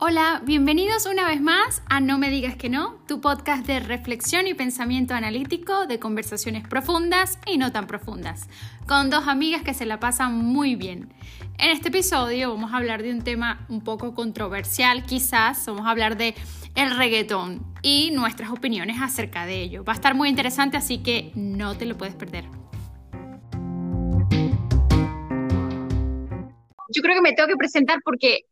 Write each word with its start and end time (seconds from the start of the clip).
Hola, 0.00 0.40
bienvenidos 0.44 1.06
una 1.06 1.26
vez 1.26 1.40
más 1.40 1.82
a 1.88 1.98
No 1.98 2.18
me 2.18 2.30
digas 2.30 2.54
que 2.54 2.68
no, 2.68 3.02
tu 3.08 3.20
podcast 3.20 3.66
de 3.66 3.80
reflexión 3.80 4.46
y 4.46 4.54
pensamiento 4.54 5.12
analítico, 5.12 5.88
de 5.88 5.98
conversaciones 5.98 6.68
profundas 6.68 7.40
y 7.46 7.58
no 7.58 7.72
tan 7.72 7.88
profundas, 7.88 8.48
con 8.86 9.10
dos 9.10 9.26
amigas 9.26 9.62
que 9.62 9.74
se 9.74 9.86
la 9.86 9.98
pasan 9.98 10.36
muy 10.36 10.76
bien. 10.76 11.12
En 11.58 11.70
este 11.70 11.88
episodio 11.88 12.54
vamos 12.54 12.72
a 12.72 12.76
hablar 12.76 13.02
de 13.02 13.10
un 13.10 13.22
tema 13.22 13.66
un 13.68 13.82
poco 13.82 14.14
controversial, 14.14 15.02
quizás, 15.02 15.66
vamos 15.66 15.84
a 15.84 15.90
hablar 15.90 16.16
de 16.16 16.36
el 16.76 16.96
reggaetón 16.96 17.66
y 17.82 18.12
nuestras 18.12 18.50
opiniones 18.50 19.02
acerca 19.02 19.46
de 19.46 19.62
ello. 19.62 19.82
Va 19.82 19.94
a 19.94 19.96
estar 19.96 20.14
muy 20.14 20.28
interesante, 20.28 20.76
así 20.76 20.98
que 20.98 21.32
no 21.34 21.76
te 21.76 21.86
lo 21.86 21.98
puedes 21.98 22.14
perder. 22.14 22.44
Yo 26.94 27.02
creo 27.02 27.16
que 27.16 27.20
me 27.20 27.32
tengo 27.32 27.48
que 27.48 27.56
presentar 27.56 27.98
porque 28.04 28.44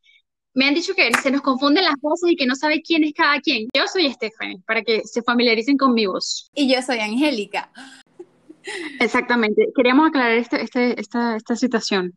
me 0.56 0.66
han 0.66 0.74
dicho 0.74 0.95
que 0.95 1.12
se 1.23 1.30
nos 1.30 1.42
confunden 1.42 1.84
las 1.84 2.01
voces 2.01 2.33
y 2.33 2.37
que 2.37 2.46
no 2.46 2.56
sabe 2.56 2.83
quién 2.83 3.05
es 3.05 3.12
cada 3.12 3.41
quien. 3.41 3.69
Yo 3.74 3.87
soy 3.87 4.10
Stephanie, 4.10 4.62
para 4.66 4.82
que 4.82 5.02
se 5.05 5.23
familiaricen 5.23 5.77
con 5.77 5.92
mi 5.92 6.06
voz. 6.06 6.51
Y 6.55 6.73
yo 6.73 6.80
soy 6.80 6.98
Angélica. 6.98 7.70
Exactamente. 8.98 9.69
Queríamos 9.77 10.09
aclarar 10.09 10.32
este, 10.32 10.62
este, 10.62 10.98
esta, 10.98 11.37
esta 11.37 11.56
situación. 11.56 12.16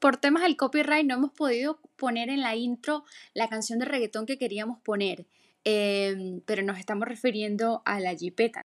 Por 0.00 0.16
temas 0.16 0.42
del 0.42 0.56
copyright 0.56 1.06
no 1.06 1.14
hemos 1.14 1.30
podido 1.30 1.80
poner 1.94 2.28
en 2.28 2.40
la 2.40 2.56
intro 2.56 3.04
la 3.34 3.48
canción 3.48 3.78
de 3.78 3.84
reggaetón 3.84 4.26
que 4.26 4.36
queríamos 4.36 4.80
poner, 4.80 5.26
eh, 5.64 6.40
pero 6.46 6.64
nos 6.64 6.76
estamos 6.76 7.06
refiriendo 7.06 7.82
a 7.84 8.00
la 8.00 8.16
jipeta. 8.16 8.66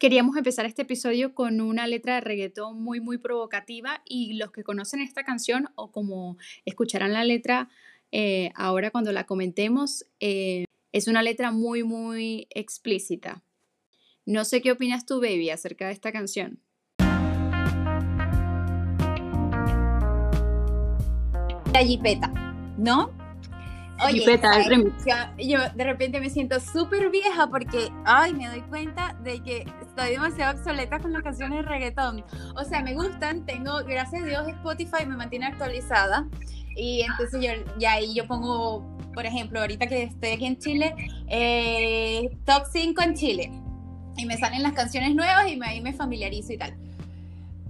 Queríamos 0.00 0.34
empezar 0.38 0.64
este 0.64 0.80
episodio 0.80 1.34
con 1.34 1.60
una 1.60 1.86
letra 1.86 2.14
de 2.14 2.20
reggaetón 2.22 2.82
muy, 2.82 3.00
muy 3.00 3.18
provocativa 3.18 4.00
y 4.06 4.32
los 4.32 4.50
que 4.50 4.64
conocen 4.64 5.02
esta 5.02 5.24
canción 5.24 5.68
o 5.74 5.92
como 5.92 6.38
escucharán 6.64 7.12
la 7.12 7.22
letra 7.22 7.68
eh, 8.10 8.50
ahora 8.54 8.90
cuando 8.90 9.12
la 9.12 9.24
comentemos, 9.24 10.06
eh, 10.18 10.64
es 10.92 11.06
una 11.06 11.22
letra 11.22 11.50
muy, 11.50 11.82
muy 11.84 12.48
explícita. 12.48 13.42
No 14.24 14.46
sé 14.46 14.62
qué 14.62 14.72
opinas 14.72 15.04
tú, 15.04 15.20
baby, 15.20 15.50
acerca 15.50 15.88
de 15.88 15.92
esta 15.92 16.12
canción. 16.12 16.62
La 21.74 21.84
jipeta, 21.84 22.32
¿no? 22.78 23.19
Oye, 24.06 24.24
yo, 25.38 25.58
de 25.74 25.84
repente 25.84 26.20
me 26.20 26.30
siento 26.30 26.58
súper 26.60 27.10
vieja 27.10 27.48
porque, 27.48 27.88
ay, 28.04 28.32
me 28.32 28.48
doy 28.48 28.62
cuenta 28.62 29.16
de 29.22 29.42
que 29.42 29.66
estoy 29.82 30.10
demasiado 30.12 30.58
obsoleta 30.58 30.98
con 30.98 31.12
las 31.12 31.22
canciones 31.22 31.58
de 31.58 31.70
reggaetón. 31.70 32.24
O 32.56 32.64
sea, 32.64 32.82
me 32.82 32.94
gustan, 32.94 33.44
tengo, 33.44 33.84
gracias 33.84 34.22
a 34.22 34.26
Dios, 34.26 34.48
Spotify 34.48 35.06
me 35.06 35.16
mantiene 35.16 35.46
actualizada. 35.46 36.26
Y 36.76 37.02
entonces 37.02 37.40
yo, 37.42 37.50
ya 37.78 37.92
ahí 37.92 38.14
yo 38.14 38.26
pongo, 38.26 38.96
por 39.12 39.26
ejemplo, 39.26 39.60
ahorita 39.60 39.86
que 39.86 40.04
estoy 40.04 40.30
aquí 40.30 40.46
en 40.46 40.58
Chile, 40.58 40.94
eh, 41.28 42.30
top 42.46 42.64
5 42.72 43.02
en 43.02 43.14
Chile. 43.14 43.52
Y 44.16 44.26
me 44.26 44.36
salen 44.36 44.62
las 44.62 44.72
canciones 44.72 45.14
nuevas 45.14 45.48
y 45.48 45.56
me, 45.56 45.66
ahí 45.66 45.80
me 45.80 45.92
familiarizo 45.92 46.52
y 46.52 46.58
tal. 46.58 46.74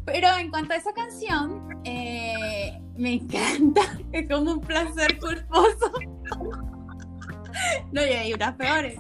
Pero 0.05 0.29
en 0.39 0.51
cuanto 0.51 0.75
a 0.75 0.77
esa 0.77 0.93
canción, 0.93 1.81
eh, 1.85 2.81
me 2.97 3.15
encanta. 3.15 3.81
Es 4.13 4.29
como 4.29 4.53
un 4.55 4.61
placer 4.61 5.19
culposo. 5.19 5.93
No, 7.93 8.01
y 8.03 8.11
hay 8.11 8.33
unas 8.33 8.55
peores. 8.55 8.99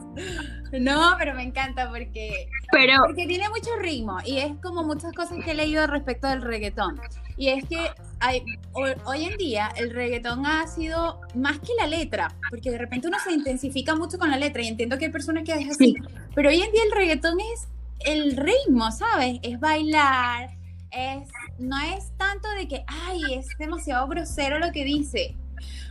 No, 0.72 1.14
pero 1.18 1.34
me 1.34 1.42
encanta 1.42 1.88
porque, 1.88 2.48
pero... 2.70 2.94
porque 3.06 3.26
tiene 3.26 3.48
mucho 3.48 3.70
ritmo 3.80 4.18
y 4.24 4.38
es 4.38 4.52
como 4.62 4.82
muchas 4.82 5.12
cosas 5.12 5.38
que 5.44 5.52
he 5.52 5.54
leído 5.54 5.86
respecto 5.86 6.28
del 6.28 6.42
reggaetón. 6.42 7.00
Y 7.36 7.48
es 7.48 7.64
que 7.68 7.78
hay, 8.20 8.44
hoy 8.72 9.24
en 9.24 9.36
día 9.38 9.70
el 9.76 9.90
reggaetón 9.90 10.46
ha 10.46 10.66
sido 10.66 11.20
más 11.34 11.58
que 11.58 11.72
la 11.78 11.86
letra, 11.86 12.28
porque 12.50 12.70
de 12.70 12.78
repente 12.78 13.08
uno 13.08 13.18
se 13.22 13.32
intensifica 13.32 13.96
mucho 13.96 14.18
con 14.18 14.30
la 14.30 14.36
letra 14.36 14.62
y 14.62 14.68
entiendo 14.68 14.98
que 14.98 15.06
hay 15.06 15.12
personas 15.12 15.44
que 15.44 15.52
es 15.52 15.70
así, 15.70 15.94
pero 16.34 16.50
hoy 16.50 16.60
en 16.60 16.70
día 16.70 16.82
el 16.84 16.92
reggaetón 16.92 17.38
es 17.40 17.68
el 18.00 18.36
ritmo, 18.36 18.90
¿sabes? 18.92 19.38
Es 19.42 19.58
bailar, 19.58 20.50
es, 20.90 21.28
no 21.58 21.78
es 21.80 22.12
tanto 22.16 22.48
de 22.58 22.68
que, 22.68 22.84
ay, 22.86 23.34
es 23.34 23.46
demasiado 23.58 24.06
grosero 24.08 24.58
lo 24.58 24.70
que 24.72 24.84
dice. 24.84 25.36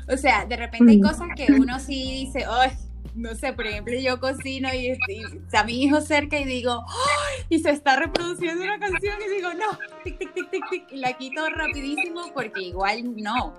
O 0.08 0.18
sea, 0.18 0.46
de 0.46 0.56
repente 0.56 0.92
hay 0.92 0.98
mm. 0.98 1.04
cosas 1.04 1.28
que 1.36 1.52
uno 1.52 1.80
sí 1.80 2.26
dice, 2.26 2.46
ay, 2.50 2.72
no 3.16 3.36
sé, 3.36 3.54
por 3.54 3.68
ejemplo, 3.68 3.94
yo 4.00 4.20
cocino 4.20 4.70
y, 4.74 4.98
está 5.12 5.64
mi 5.64 5.84
hijo 5.84 6.02
cerca 6.02 6.40
y 6.40 6.46
digo, 6.46 6.84
¡ay! 6.88 7.46
y 7.50 7.60
se 7.60 7.72
está 7.72 7.96
reproduciendo 7.96 8.64
una 8.64 8.80
canción 8.80 9.16
y 9.26 9.36
digo, 9.36 9.50
no, 9.54 9.78
tic, 10.04 10.18
tic, 10.18 10.34
tic, 10.34 10.50
tic, 10.50 10.70
tic, 10.70 10.92
y 10.92 10.98
la 10.98 11.14
quito 11.14 11.48
rapidísimo 11.50 12.32
porque 12.34 12.62
igual 12.62 13.16
no. 13.18 13.54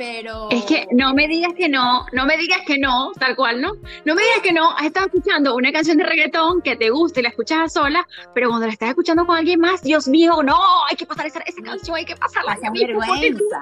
Pero... 0.00 0.48
Es 0.50 0.64
que 0.64 0.88
no 0.92 1.12
me 1.12 1.28
digas 1.28 1.52
que 1.52 1.68
no, 1.68 2.06
no 2.12 2.24
me 2.24 2.38
digas 2.38 2.60
que 2.66 2.78
no, 2.78 3.12
tal 3.18 3.36
cual, 3.36 3.60
¿no? 3.60 3.74
No 4.06 4.14
me 4.14 4.22
digas 4.22 4.40
que 4.42 4.50
no, 4.50 4.70
has 4.70 4.86
estado 4.86 5.08
escuchando 5.08 5.54
una 5.54 5.70
canción 5.72 5.98
de 5.98 6.04
reggaetón 6.04 6.62
que 6.62 6.74
te 6.74 6.88
gusta 6.88 7.20
y 7.20 7.24
la 7.24 7.28
escuchas 7.28 7.58
a 7.58 7.68
sola, 7.68 8.08
pero 8.34 8.48
cuando 8.48 8.66
la 8.66 8.72
estás 8.72 8.88
escuchando 8.88 9.26
con 9.26 9.36
alguien 9.36 9.60
más, 9.60 9.82
Dios 9.82 10.08
mío, 10.08 10.42
no, 10.42 10.56
hay 10.88 10.96
que 10.96 11.04
pasar 11.04 11.26
esa, 11.26 11.40
esa 11.40 11.60
canción, 11.60 11.98
hay 11.98 12.06
que 12.06 12.16
pasarla. 12.16 12.54
Pasa 12.54 12.70
vergüenza. 12.72 13.60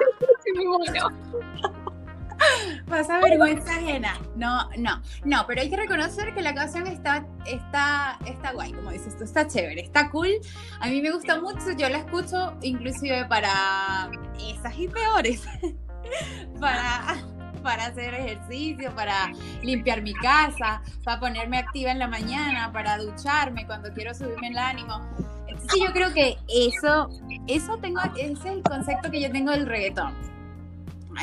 Pasa 2.88 3.18
vergüenza 3.18 3.72
ajena. 3.72 4.16
No, 4.36 4.70
no, 4.76 5.02
no, 5.24 5.44
pero 5.48 5.62
hay 5.62 5.68
que 5.68 5.76
reconocer 5.76 6.32
que 6.34 6.42
la 6.42 6.54
canción 6.54 6.86
está, 6.86 7.26
está, 7.46 8.16
está 8.26 8.52
guay, 8.52 8.74
como 8.74 8.92
dices 8.92 9.18
tú, 9.18 9.24
está 9.24 9.48
chévere, 9.48 9.80
está 9.80 10.08
cool. 10.10 10.30
A 10.78 10.86
mí 10.86 11.02
me 11.02 11.10
gusta 11.10 11.40
mucho, 11.40 11.72
yo 11.76 11.88
la 11.88 11.98
escucho 11.98 12.56
inclusive 12.62 13.24
para 13.24 14.08
esas 14.38 14.78
y 14.78 14.86
peores. 14.86 15.42
para, 16.60 17.16
para 17.62 17.86
hacer 17.86 18.14
ejercicio, 18.14 18.94
para 18.94 19.32
limpiar 19.62 20.02
mi 20.02 20.14
casa, 20.14 20.82
para 21.04 21.20
ponerme 21.20 21.58
activa 21.58 21.90
en 21.90 21.98
la 21.98 22.08
mañana, 22.08 22.72
para 22.72 22.98
ducharme 22.98 23.66
cuando 23.66 23.92
quiero 23.92 24.14
subirme 24.14 24.48
el 24.48 24.58
ánimo. 24.58 25.00
Entonces 25.46 25.80
yo 25.84 25.92
creo 25.92 26.12
que 26.12 26.36
eso, 26.48 27.08
eso 27.46 27.78
tengo, 27.78 28.00
ese 28.16 28.32
es 28.32 28.44
el 28.44 28.62
concepto 28.62 29.10
que 29.10 29.20
yo 29.20 29.30
tengo 29.30 29.50
del 29.52 29.66
reggaetón. 29.66 30.14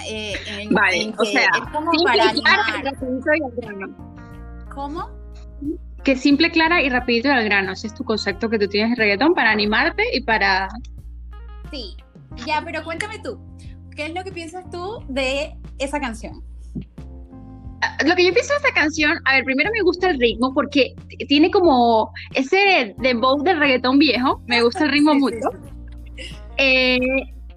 Eh, 0.10 0.68
vale, 0.72 1.14
o 1.18 1.26
sea, 1.26 1.44
es 1.44 1.72
como 1.72 1.92
para 2.04 2.30
animar. 2.30 2.60
¿Cómo? 4.74 5.10
Que 6.04 6.16
simple, 6.16 6.52
clara 6.52 6.82
y 6.82 6.90
rapidito 6.90 7.32
al 7.32 7.44
grano. 7.46 7.72
Ese 7.72 7.88
es 7.88 7.96
tu 7.96 8.04
concepto 8.04 8.50
que 8.50 8.60
tú 8.60 8.68
tienes 8.68 8.92
de 8.92 9.04
reggaetón 9.04 9.34
para 9.34 9.52
animarte 9.52 10.04
y 10.14 10.22
para... 10.22 10.70
Sí, 11.72 11.96
ya, 12.46 12.62
pero 12.64 12.84
cuéntame 12.84 13.20
tú. 13.20 13.40
¿Qué 13.96 14.08
es 14.08 14.14
lo 14.14 14.24
que 14.24 14.32
piensas 14.32 14.70
tú 14.70 15.04
de 15.08 15.54
esa 15.80 16.00
canción? 16.00 16.44
Lo 18.06 18.16
que 18.16 18.26
yo 18.26 18.34
pienso 18.34 18.54
de 18.54 18.58
esta 18.58 18.74
canción, 18.74 19.18
a 19.26 19.36
ver, 19.36 19.46
primero 19.46 19.70
me 19.72 19.82
gusta 19.82 20.10
el 20.10 20.20
ritmo 20.20 20.54
porque 20.54 20.94
tiene 21.28 21.50
como 21.50 22.12
ese 22.34 22.94
dembow 22.98 23.42
del 23.44 23.60
reggaetón 23.60 24.00
viejo, 24.00 24.42
me 24.48 24.62
gusta 24.62 24.86
el 24.86 24.92
ritmo 24.92 25.16
mucho. 25.16 25.50
Eh, 26.58 26.98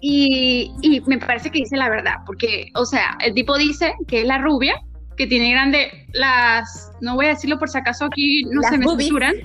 y, 0.01 0.71
y, 0.81 1.01
me 1.07 1.17
parece 1.17 1.51
que 1.51 1.59
dice 1.59 1.75
la 1.75 1.89
verdad, 1.89 2.15
porque, 2.25 2.69
o 2.75 2.85
sea, 2.85 3.17
el 3.19 3.33
tipo 3.33 3.57
dice 3.57 3.93
que 4.07 4.21
es 4.21 4.25
la 4.25 4.37
rubia, 4.37 4.75
que 5.17 5.27
tiene 5.27 5.51
grande 5.51 6.07
las, 6.13 6.91
no 7.01 7.15
voy 7.15 7.25
a 7.25 7.29
decirlo 7.29 7.59
por 7.59 7.69
si 7.69 7.77
acaso 7.77 8.05
aquí 8.05 8.43
no 8.45 8.61
se 8.63 8.77
me 8.77 8.87
censuran, 8.87 9.35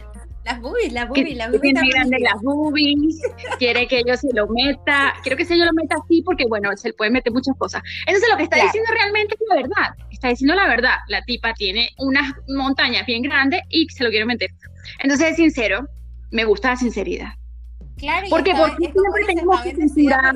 las 0.44 0.60
boobies, 0.60 0.93
las 0.93 1.09
boobies, 1.09 1.37
las 1.37 1.50
boobies. 1.50 1.75
Tiene 1.75 1.88
grande 1.91 2.19
las 2.21 2.43
boobies, 2.43 3.21
quiere 3.59 3.87
que 3.87 4.03
yo 4.06 4.16
se 4.16 4.28
lo 4.34 4.47
meta, 4.49 5.15
quiero 5.22 5.37
que 5.37 5.44
se 5.44 5.56
yo 5.56 5.65
lo 5.65 5.72
meta 5.72 5.97
así 6.03 6.22
porque, 6.22 6.44
bueno, 6.47 6.71
se 6.77 6.88
le 6.88 6.94
puede 6.94 7.10
meter 7.10 7.32
muchas 7.32 7.56
cosas. 7.56 7.82
Entonces 8.06 8.28
lo 8.31 8.37
que 8.37 8.44
está 8.44 8.56
diciendo 8.56 8.91
realmente 8.93 9.34
es 9.34 9.41
la 9.49 9.56
verdad, 9.56 9.94
está 10.10 10.28
diciendo 10.28 10.54
la 10.54 10.69
verdad. 10.69 10.97
La 11.09 11.22
tipa 11.22 11.54
tiene 11.54 11.91
unas 11.99 12.33
montañas 12.49 13.06
bien 13.06 13.22
grandes 13.22 13.62
y 13.71 13.88
se 13.88 14.04
lo 14.04 14.10
quiere 14.10 14.27
meter. 14.27 14.50
Entonces 14.99 15.31
es 15.31 15.37
sincero, 15.37 15.88
me 16.31 16.44
gusta 16.44 16.71
la 16.71 16.77
sinceridad. 16.77 17.33
Claro, 17.97 18.27
porque, 18.28 18.54
porque 18.54 18.91
siempre 18.92 19.24
tenemos 19.27 19.60
que 19.63 19.74
censurar. 19.74 20.34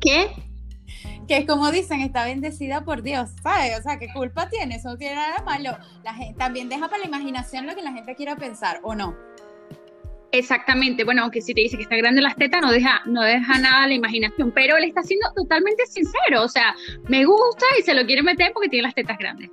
¿Qué? 0.00 0.47
Que 1.28 1.46
como 1.46 1.70
dicen, 1.70 2.00
está 2.00 2.24
bendecida 2.24 2.84
por 2.84 3.02
Dios, 3.02 3.30
¿sabes? 3.42 3.78
O 3.78 3.82
sea, 3.82 3.98
¿qué 3.98 4.08
culpa 4.12 4.48
tiene? 4.48 4.76
Eso 4.76 4.88
no 4.88 4.96
tiene 4.96 5.16
nada 5.16 5.42
malo. 5.44 5.76
La 6.02 6.14
gente, 6.14 6.38
también 6.38 6.68
deja 6.68 6.88
para 6.88 7.02
la 7.02 7.06
imaginación 7.06 7.66
lo 7.66 7.76
que 7.76 7.82
la 7.82 7.92
gente 7.92 8.16
quiera 8.16 8.34
pensar, 8.34 8.80
¿o 8.82 8.94
no? 8.94 9.14
Exactamente, 10.32 11.04
bueno, 11.04 11.22
aunque 11.22 11.40
si 11.40 11.54
te 11.54 11.62
dice 11.62 11.76
que 11.76 11.84
está 11.84 11.96
grande 11.96 12.20
las 12.20 12.36
tetas, 12.36 12.60
no 12.60 12.70
deja, 12.70 13.00
no 13.06 13.22
deja 13.22 13.58
nada 13.58 13.84
a 13.84 13.88
la 13.88 13.94
imaginación, 13.94 14.52
pero 14.54 14.76
él 14.76 14.84
está 14.84 15.02
siendo 15.02 15.26
totalmente 15.34 15.86
sincero, 15.86 16.42
o 16.42 16.48
sea, 16.48 16.74
me 17.08 17.24
gusta 17.24 17.64
y 17.78 17.82
se 17.82 17.94
lo 17.94 18.04
quiere 18.04 18.22
meter 18.22 18.52
porque 18.52 18.68
tiene 18.68 18.82
las 18.82 18.94
tetas 18.94 19.16
grandes. 19.16 19.50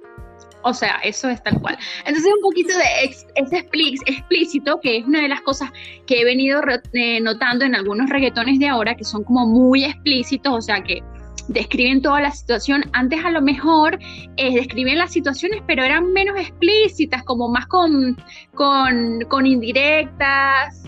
O 0.64 0.74
sea, 0.74 0.96
eso 1.04 1.30
es 1.30 1.42
tal 1.44 1.62
cual. 1.62 1.78
Entonces, 2.06 2.32
un 2.34 2.42
poquito 2.42 2.74
de 2.76 3.16
ese 3.36 3.58
explícito, 3.58 4.80
que 4.82 4.98
es 4.98 5.06
una 5.06 5.22
de 5.22 5.30
las 5.30 5.42
cosas 5.42 5.70
que 6.08 6.22
he 6.22 6.26
venido 6.26 6.60
eh, 6.94 7.22
notando 7.22 7.66
en 7.66 7.76
algunos 7.76 8.10
reggaetones 8.10 8.58
de 8.58 8.68
ahora, 8.68 8.96
que 8.96 9.04
son 9.04 9.24
como 9.24 9.46
muy 9.46 9.86
explícitos, 9.86 10.52
o 10.52 10.62
sea, 10.62 10.82
que 10.82 11.04
describen 11.48 12.02
toda 12.02 12.22
la 12.22 12.32
situación. 12.32 12.84
Antes 12.94 13.24
a 13.24 13.32
lo 13.32 13.42
mejor 13.42 14.00
eh, 14.38 14.56
describían 14.56 14.98
las 14.98 15.12
situaciones, 15.12 15.62
pero 15.68 15.84
eran 15.84 16.12
menos 16.14 16.40
explícitas, 16.40 17.24
como 17.24 17.50
más 17.50 17.68
con, 17.68 18.18
con, 18.54 19.46
indirectas. 19.46 20.84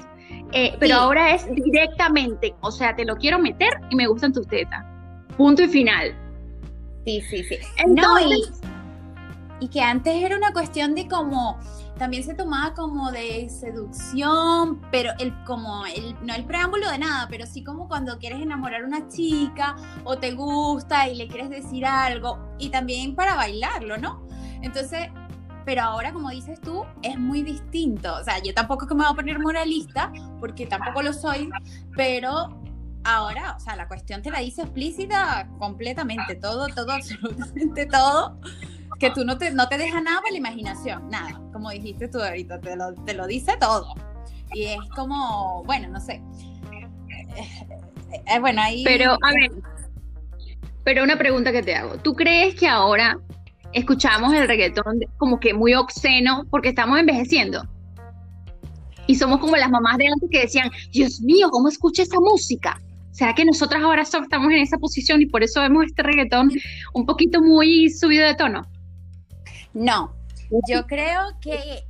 Eh, 0.53 0.75
pero 0.79 0.95
ahora 0.95 1.35
es 1.35 1.45
directamente, 1.53 2.55
o 2.61 2.71
sea, 2.71 2.95
te 2.95 3.03
lo 3.03 3.17
quiero 3.17 3.37
meter 3.37 3.69
y 3.89 3.95
me 3.95 4.07
gustan 4.07 4.31
tus 4.31 4.47
tetas. 4.47 4.85
punto 5.35 5.63
y 5.63 5.67
final. 5.67 6.15
Sí, 7.05 7.21
sí, 7.21 7.43
sí. 7.43 7.57
Entonces, 7.77 8.61
y 9.59 9.67
que 9.69 9.81
antes 9.81 10.15
era 10.23 10.37
una 10.37 10.53
cuestión 10.53 10.95
de 10.95 11.07
como 11.07 11.59
también 11.97 12.23
se 12.23 12.33
tomaba 12.33 12.73
como 12.73 13.11
de 13.11 13.49
seducción, 13.49 14.81
pero 14.91 15.11
el 15.19 15.33
como 15.43 15.85
el 15.85 16.15
no 16.25 16.33
el 16.33 16.45
preámbulo 16.45 16.89
de 16.89 16.99
nada, 16.99 17.27
pero 17.29 17.45
sí 17.45 17.63
como 17.63 17.87
cuando 17.87 18.17
quieres 18.19 18.41
enamorar 18.41 18.83
a 18.83 18.85
una 18.85 19.07
chica 19.07 19.75
o 20.03 20.17
te 20.17 20.31
gusta 20.31 21.07
y 21.09 21.15
le 21.15 21.27
quieres 21.27 21.49
decir 21.49 21.85
algo 21.85 22.39
y 22.59 22.69
también 22.69 23.15
para 23.15 23.35
bailarlo, 23.35 23.97
¿no? 23.97 24.25
Entonces, 24.61 25.09
pero 25.65 25.81
ahora 25.81 26.13
como 26.13 26.29
dices 26.29 26.61
tú, 26.61 26.85
es 27.01 27.17
muy 27.17 27.43
distinto. 27.43 28.15
O 28.15 28.23
sea, 28.23 28.41
yo 28.41 28.53
tampoco 28.53 28.85
me 28.95 29.03
voy 29.03 29.13
a 29.13 29.15
poner 29.15 29.39
moralista, 29.39 30.11
porque 30.39 30.65
tampoco 30.65 31.01
lo 31.01 31.13
soy, 31.13 31.49
pero 31.95 32.61
ahora, 33.03 33.55
o 33.55 33.59
sea, 33.59 33.75
la 33.75 33.87
cuestión 33.87 34.21
te 34.21 34.31
la 34.31 34.39
dice 34.39 34.61
explícita 34.61 35.49
completamente, 35.59 36.35
todo, 36.35 36.67
todo, 36.67 36.91
absolutamente 36.93 37.85
todo 37.85 38.39
que 38.99 39.11
tú 39.11 39.23
no 39.25 39.37
te, 39.37 39.51
no 39.51 39.67
te 39.67 39.77
deja 39.77 40.01
nada 40.01 40.21
para 40.21 40.31
la 40.31 40.37
imaginación, 40.37 41.09
nada, 41.09 41.41
como 41.53 41.69
dijiste 41.69 42.07
tú 42.07 42.19
ahorita, 42.19 42.59
te 42.59 42.75
lo, 42.75 42.93
te 42.93 43.13
lo 43.13 43.27
dice 43.27 43.55
todo. 43.59 43.93
Y 44.53 44.63
es 44.63 44.79
como, 44.95 45.63
bueno, 45.65 45.89
no 45.89 45.99
sé. 45.99 46.21
Eh, 47.35 48.21
eh, 48.25 48.39
bueno, 48.39 48.61
ahí... 48.61 48.83
Pero, 48.83 49.13
a 49.13 49.31
ver, 49.33 49.51
pero 50.83 51.03
una 51.03 51.17
pregunta 51.17 51.51
que 51.51 51.61
te 51.61 51.75
hago. 51.75 51.97
¿Tú 51.97 52.13
crees 52.13 52.55
que 52.55 52.67
ahora 52.67 53.19
escuchamos 53.73 54.33
el 54.33 54.47
reggaetón 54.47 54.99
como 55.17 55.39
que 55.39 55.53
muy 55.53 55.73
obsceno 55.73 56.45
porque 56.49 56.69
estamos 56.69 56.97
envejeciendo? 56.99 57.67
Y 59.05 59.15
somos 59.15 59.39
como 59.39 59.55
las 59.57 59.69
mamás 59.69 59.97
de 59.97 60.07
antes 60.07 60.29
que 60.31 60.39
decían, 60.39 60.69
Dios 60.91 61.21
mío, 61.21 61.49
¿cómo 61.49 61.67
escucha 61.67 62.03
esa 62.03 62.19
música? 62.19 62.81
¿Será 63.11 63.33
que 63.33 63.45
nosotras 63.45 63.83
ahora 63.83 64.03
estamos 64.03 64.51
en 64.51 64.59
esa 64.59 64.77
posición 64.77 65.21
y 65.21 65.25
por 65.25 65.43
eso 65.43 65.59
vemos 65.61 65.85
este 65.85 66.03
reggaetón 66.03 66.51
un 66.93 67.05
poquito 67.05 67.41
muy 67.41 67.89
subido 67.89 68.25
de 68.25 68.35
tono? 68.35 68.61
No, 69.77 70.15
yo 70.67 70.87
creo 70.87 71.39
que, 71.39 71.85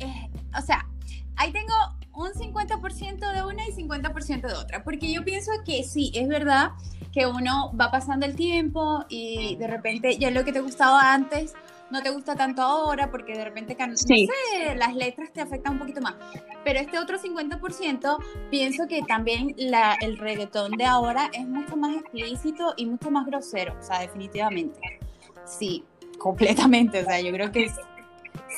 eh, 0.00 0.30
o 0.58 0.60
sea, 0.60 0.88
ahí 1.36 1.52
tengo 1.52 1.74
un 2.12 2.32
50% 2.32 3.32
de 3.32 3.42
una 3.44 3.68
y 3.68 3.72
50% 3.72 4.48
de 4.48 4.54
otra, 4.54 4.82
porque 4.82 5.12
yo 5.12 5.24
pienso 5.24 5.52
que 5.64 5.84
sí, 5.84 6.10
es 6.14 6.26
verdad 6.26 6.72
que 7.12 7.26
uno 7.26 7.72
va 7.78 7.90
pasando 7.90 8.26
el 8.26 8.34
tiempo 8.34 9.04
y 9.08 9.54
de 9.56 9.66
repente 9.68 10.18
ya 10.18 10.30
lo 10.30 10.44
que 10.44 10.52
te 10.52 10.60
gustaba 10.60 11.12
antes 11.12 11.54
no 11.92 12.02
te 12.02 12.10
gusta 12.10 12.34
tanto 12.34 12.62
ahora 12.62 13.10
porque 13.10 13.34
de 13.34 13.44
repente, 13.44 13.76
no 13.78 13.96
sé, 13.96 14.26
las 14.76 14.96
letras 14.96 15.30
te 15.30 15.42
afectan 15.42 15.74
un 15.74 15.78
poquito 15.80 16.00
más. 16.00 16.14
Pero 16.64 16.80
este 16.80 16.98
otro 16.98 17.18
50% 17.18 18.16
pienso 18.50 18.88
que 18.88 19.02
también 19.02 19.54
la, 19.58 19.96
el 20.00 20.16
reggaetón 20.16 20.72
de 20.72 20.86
ahora 20.86 21.28
es 21.34 21.46
mucho 21.46 21.76
más 21.76 21.94
explícito 21.94 22.72
y 22.78 22.86
mucho 22.86 23.10
más 23.10 23.26
grosero, 23.26 23.76
o 23.78 23.82
sea, 23.82 24.00
definitivamente. 24.00 24.80
Sí, 25.44 25.84
completamente, 26.22 27.02
o 27.02 27.04
sea, 27.04 27.20
yo 27.20 27.32
creo 27.32 27.50
que 27.50 27.70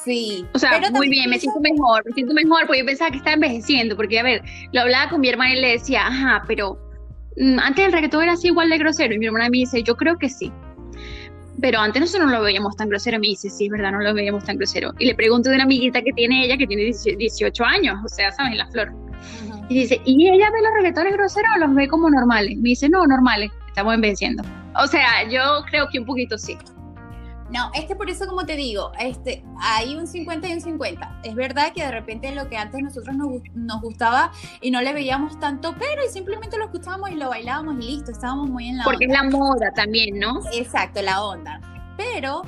sí. 0.04 0.44
O 0.52 0.58
sea, 0.58 0.80
muy 0.92 1.08
bien, 1.08 1.30
me 1.30 1.38
siento 1.38 1.60
mejor, 1.60 2.04
me 2.04 2.12
siento 2.12 2.34
mejor, 2.34 2.66
porque 2.66 2.80
yo 2.80 2.86
pensaba 2.86 3.10
que 3.10 3.16
estaba 3.16 3.34
envejeciendo, 3.34 3.96
porque 3.96 4.18
a 4.18 4.22
ver, 4.22 4.42
lo 4.72 4.82
hablaba 4.82 5.10
con 5.10 5.20
mi 5.20 5.30
hermana 5.30 5.54
y 5.54 5.60
le 5.60 5.68
decía, 5.72 6.06
ajá, 6.06 6.44
pero 6.46 6.78
mm, 7.38 7.58
antes 7.58 7.86
el 7.86 7.92
reggaetón 7.92 8.24
era 8.24 8.32
así 8.32 8.48
igual 8.48 8.68
de 8.68 8.78
grosero, 8.78 9.14
y 9.14 9.18
mi 9.18 9.26
hermana 9.26 9.48
me 9.48 9.58
dice, 9.58 9.82
yo 9.82 9.96
creo 9.96 10.18
que 10.18 10.28
sí. 10.28 10.52
Pero 11.60 11.78
antes 11.78 12.00
nosotros 12.00 12.30
no 12.30 12.38
lo 12.38 12.42
veíamos 12.42 12.76
tan 12.76 12.88
grosero, 12.88 13.18
me 13.18 13.28
dice, 13.28 13.48
sí, 13.48 13.66
es 13.66 13.70
verdad, 13.70 13.92
no 13.92 14.00
lo 14.00 14.12
veíamos 14.12 14.44
tan 14.44 14.56
grosero. 14.58 14.92
Y 14.98 15.06
le 15.06 15.14
pregunto 15.14 15.48
de 15.48 15.54
una 15.54 15.64
amiguita 15.64 16.02
que 16.02 16.12
tiene 16.12 16.44
ella, 16.44 16.58
que 16.58 16.66
tiene 16.66 16.82
18 16.82 17.64
años, 17.64 17.96
o 18.04 18.08
sea, 18.08 18.30
¿sabes? 18.32 18.56
La 18.56 18.66
flor. 18.66 18.92
Y 19.68 19.78
dice, 19.78 20.00
¿y 20.04 20.28
ella 20.28 20.50
ve 20.50 20.60
los 20.60 20.72
reggaetones 20.74 21.14
groseros 21.14 21.50
o 21.56 21.60
los 21.60 21.74
ve 21.74 21.88
como 21.88 22.10
normales? 22.10 22.56
Me 22.58 22.70
dice, 22.70 22.88
no, 22.88 23.06
normales, 23.06 23.50
estamos 23.68 23.94
envejeciendo. 23.94 24.42
O 24.76 24.86
sea, 24.86 25.26
yo 25.30 25.64
creo 25.70 25.88
que 25.90 26.00
un 26.00 26.04
poquito 26.04 26.36
sí. 26.36 26.58
No, 27.54 27.70
es 27.72 27.84
que 27.84 27.94
por 27.94 28.10
eso, 28.10 28.26
como 28.26 28.44
te 28.44 28.56
digo, 28.56 28.90
este, 28.98 29.44
hay 29.60 29.94
un 29.94 30.08
50 30.08 30.48
y 30.48 30.54
un 30.54 30.60
50. 30.60 31.20
Es 31.22 31.36
verdad 31.36 31.72
que 31.72 31.82
de 31.82 31.92
repente 31.92 32.34
lo 32.34 32.48
que 32.48 32.56
antes 32.56 32.82
nosotros 32.82 33.16
nos, 33.16 33.30
nos 33.54 33.80
gustaba 33.80 34.32
y 34.60 34.72
no 34.72 34.80
le 34.80 34.92
veíamos 34.92 35.38
tanto, 35.38 35.72
pero 35.78 36.04
y 36.04 36.12
simplemente 36.12 36.58
lo 36.58 36.64
escuchábamos 36.64 37.12
y 37.12 37.14
lo 37.14 37.28
bailábamos 37.28 37.76
y 37.76 37.86
listo, 37.92 38.10
estábamos 38.10 38.50
muy 38.50 38.70
en 38.70 38.78
la 38.78 38.84
Porque 38.84 39.04
es 39.04 39.12
la 39.12 39.22
moda 39.22 39.70
también, 39.72 40.18
¿no? 40.18 40.40
Exacto, 40.52 41.00
la 41.00 41.22
onda. 41.22 41.60
Pero 41.96 42.42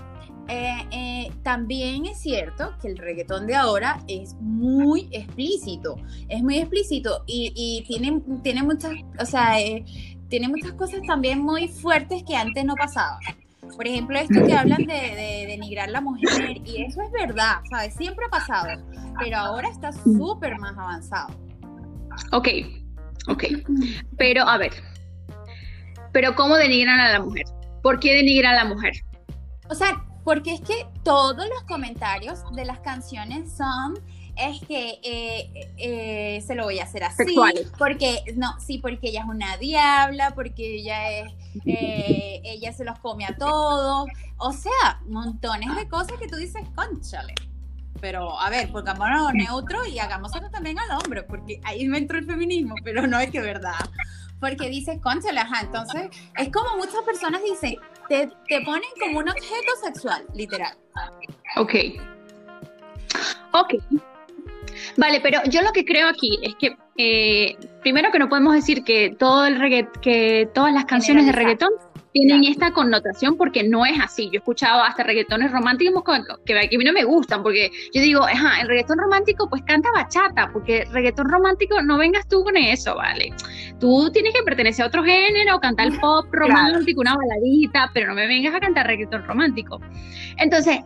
eh, 0.48 0.74
eh, 0.90 1.32
también 1.44 2.06
es 2.06 2.18
cierto 2.18 2.74
que 2.82 2.88
el 2.88 2.98
reggaetón 2.98 3.46
de 3.46 3.54
ahora 3.54 4.02
es 4.08 4.34
muy 4.40 5.08
explícito, 5.12 5.94
es 6.28 6.42
muy 6.42 6.58
explícito 6.58 7.22
y, 7.28 7.52
y 7.54 7.84
tiene, 7.86 8.22
tiene 8.42 8.64
muchas, 8.64 8.90
o 9.20 9.24
sea, 9.24 9.60
eh, 9.60 9.84
tiene 10.28 10.48
muchas 10.48 10.72
cosas 10.72 10.98
también 11.06 11.38
muy 11.38 11.68
fuertes 11.68 12.24
que 12.24 12.34
antes 12.34 12.64
no 12.64 12.74
pasaban. 12.74 13.20
Por 13.74 13.86
ejemplo, 13.86 14.18
esto 14.18 14.44
que 14.46 14.54
hablan 14.54 14.84
de, 14.84 15.44
denigrar 15.48 15.90
la 15.90 16.00
mujer, 16.00 16.60
y 16.64 16.82
eso 16.82 17.02
es 17.02 17.10
verdad, 17.12 17.56
¿sabes? 17.70 17.94
Siempre 17.94 18.26
ha 18.26 18.30
pasado, 18.30 18.82
pero 19.18 19.36
ahora 19.36 19.68
está 19.68 19.92
súper 19.92 20.58
más 20.58 20.76
avanzado. 20.76 21.28
Ok, 22.32 22.48
ok. 23.28 23.44
Pero, 24.16 24.48
a 24.48 24.58
ver, 24.58 24.72
pero 26.12 26.34
¿cómo 26.34 26.56
denigran 26.56 27.00
a 27.00 27.12
la 27.12 27.20
mujer? 27.20 27.44
¿Por 27.82 28.00
qué 28.00 28.14
denigran 28.14 28.54
a 28.54 28.64
la 28.64 28.64
mujer? 28.64 28.94
O 29.68 29.74
sea, 29.74 30.02
porque 30.24 30.54
es 30.54 30.60
que 30.60 30.86
todos 31.04 31.46
los 31.48 31.62
comentarios 31.68 32.42
de 32.54 32.64
las 32.64 32.80
canciones 32.80 33.56
son 33.56 33.94
es 34.36 34.60
que 34.66 35.00
eh, 35.02 35.70
eh, 35.78 36.42
se 36.46 36.54
lo 36.54 36.64
voy 36.64 36.78
a 36.78 36.84
hacer 36.84 37.04
así. 37.04 37.36
Porque, 37.78 38.22
no, 38.36 38.58
sí, 38.60 38.78
porque 38.78 39.08
ella 39.08 39.20
es 39.20 39.26
una 39.26 39.56
diabla, 39.56 40.34
porque 40.34 40.76
ella 40.76 41.10
es, 41.10 41.32
eh, 41.64 42.42
ella 42.44 42.72
se 42.72 42.84
los 42.84 42.98
come 42.98 43.24
a 43.24 43.36
todos. 43.36 44.08
O 44.36 44.52
sea, 44.52 45.00
montones 45.06 45.74
de 45.74 45.88
cosas 45.88 46.18
que 46.18 46.28
tú 46.28 46.36
dices, 46.36 46.62
conchale. 46.74 47.34
Pero, 48.00 48.38
a 48.38 48.50
ver, 48.50 48.70
pongámonos 48.70 49.32
neutro 49.32 49.86
y 49.86 49.98
hagámoslo 49.98 50.50
también 50.50 50.78
al 50.78 50.90
hombre, 50.90 51.22
porque 51.22 51.60
ahí 51.64 51.88
me 51.88 51.96
entró 51.96 52.18
el 52.18 52.26
feminismo, 52.26 52.74
pero 52.84 53.06
no 53.06 53.18
es 53.18 53.30
que 53.30 53.40
verdad. 53.40 53.78
Porque 54.38 54.68
dices, 54.68 55.00
conchale, 55.00 55.40
ajá, 55.40 55.62
entonces 55.62 56.10
es 56.36 56.50
como 56.50 56.76
muchas 56.76 57.02
personas 57.06 57.42
dicen, 57.42 57.76
te, 58.06 58.30
te 58.48 58.60
ponen 58.66 58.90
como 59.00 59.20
un 59.20 59.30
objeto 59.30 59.72
sexual, 59.82 60.26
literal. 60.34 60.76
Ok. 61.56 61.72
Ok. 63.54 63.74
Vale, 64.96 65.20
pero 65.20 65.40
yo 65.48 65.62
lo 65.62 65.72
que 65.72 65.84
creo 65.84 66.08
aquí 66.08 66.38
es 66.42 66.54
que 66.56 66.76
eh, 66.96 67.56
primero 67.82 68.10
que 68.10 68.18
no 68.18 68.28
podemos 68.28 68.54
decir 68.54 68.82
que 68.84 69.14
todo 69.18 69.46
el 69.46 69.58
que 70.00 70.48
todas 70.54 70.72
las 70.72 70.84
canciones 70.86 71.26
de 71.26 71.32
reggaetón 71.32 71.70
tienen 72.16 72.44
esta 72.44 72.70
connotación 72.70 73.36
porque 73.36 73.62
no 73.62 73.84
es 73.84 74.00
así. 74.00 74.26
Yo 74.26 74.34
he 74.34 74.36
escuchado 74.38 74.82
hasta 74.82 75.02
reggaetones 75.02 75.52
románticos 75.52 76.02
que, 76.46 76.58
a 76.58 76.62
mí 76.62 76.84
no 76.84 76.94
me 76.94 77.04
gustan 77.04 77.42
porque 77.42 77.70
yo 77.92 78.00
digo, 78.00 78.24
ajá, 78.24 78.62
el 78.62 78.68
reggaetón 78.68 78.98
romántico 78.98 79.50
pues 79.50 79.62
canta 79.66 79.90
bachata, 79.92 80.48
porque 80.50 80.86
reggaetón 80.92 81.28
romántico 81.28 81.82
no 81.82 81.98
vengas 81.98 82.26
tú 82.26 82.42
con 82.42 82.56
eso, 82.56 82.94
¿vale? 82.94 83.34
Tú 83.78 84.10
tienes 84.12 84.32
que 84.32 84.42
pertenecer 84.44 84.84
a 84.86 84.88
otro 84.88 85.04
género, 85.04 85.60
cantar 85.60 85.88
pop 86.00 86.24
romántico, 86.32 87.02
una 87.02 87.16
baladita, 87.16 87.90
pero 87.92 88.06
no 88.06 88.14
me 88.14 88.26
vengas 88.26 88.54
a 88.54 88.60
cantar 88.60 88.86
reggaetón 88.86 89.22
romántico. 89.26 89.78
Entonces, 90.38 90.78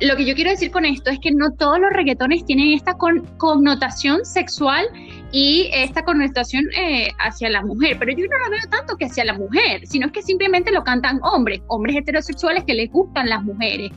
lo 0.00 0.16
que 0.16 0.24
yo 0.24 0.34
quiero 0.34 0.50
decir 0.50 0.70
con 0.70 0.84
esto 0.84 1.10
es 1.10 1.18
que 1.18 1.30
no 1.32 1.52
todos 1.52 1.78
los 1.80 1.90
reggaetones 1.92 2.44
tienen 2.44 2.72
esta 2.72 2.96
connotación 3.36 4.24
sexual 4.24 4.86
y 5.32 5.68
esta 5.72 6.04
connotación 6.04 6.64
eh, 6.76 7.10
hacia 7.18 7.50
la 7.50 7.62
mujer, 7.62 7.96
pero 7.98 8.12
yo 8.12 8.26
no 8.26 8.38
lo 8.38 8.50
veo 8.50 8.60
tanto 8.70 8.96
que 8.96 9.06
hacia 9.06 9.24
la 9.24 9.34
mujer, 9.34 9.86
sino 9.86 10.10
que 10.12 10.22
simplemente 10.22 10.72
lo 10.72 10.84
cantan 10.84 11.20
hombres, 11.22 11.60
hombres 11.66 11.96
heterosexuales 11.96 12.64
que 12.64 12.74
les 12.74 12.90
gustan 12.90 13.28
las 13.28 13.42
mujeres. 13.42 13.90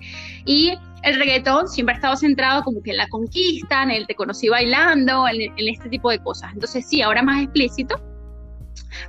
Y 0.46 0.74
el 1.04 1.16
reggaetón 1.16 1.68
siempre 1.68 1.94
ha 1.94 1.98
estado 1.98 2.16
centrado 2.16 2.64
como 2.64 2.82
que 2.82 2.92
en 2.92 2.98
la 2.98 3.08
conquista, 3.08 3.84
en 3.84 3.92
el 3.92 4.08
te 4.08 4.16
conocí 4.16 4.50
bailando, 4.50 5.28
en 5.28 5.52
este 5.58 5.90
tipo 5.90 6.10
de 6.10 6.20
cosas. 6.20 6.52
Entonces 6.54 6.86
sí, 6.88 7.02
ahora 7.02 7.22
más 7.24 7.44
explícito, 7.44 7.96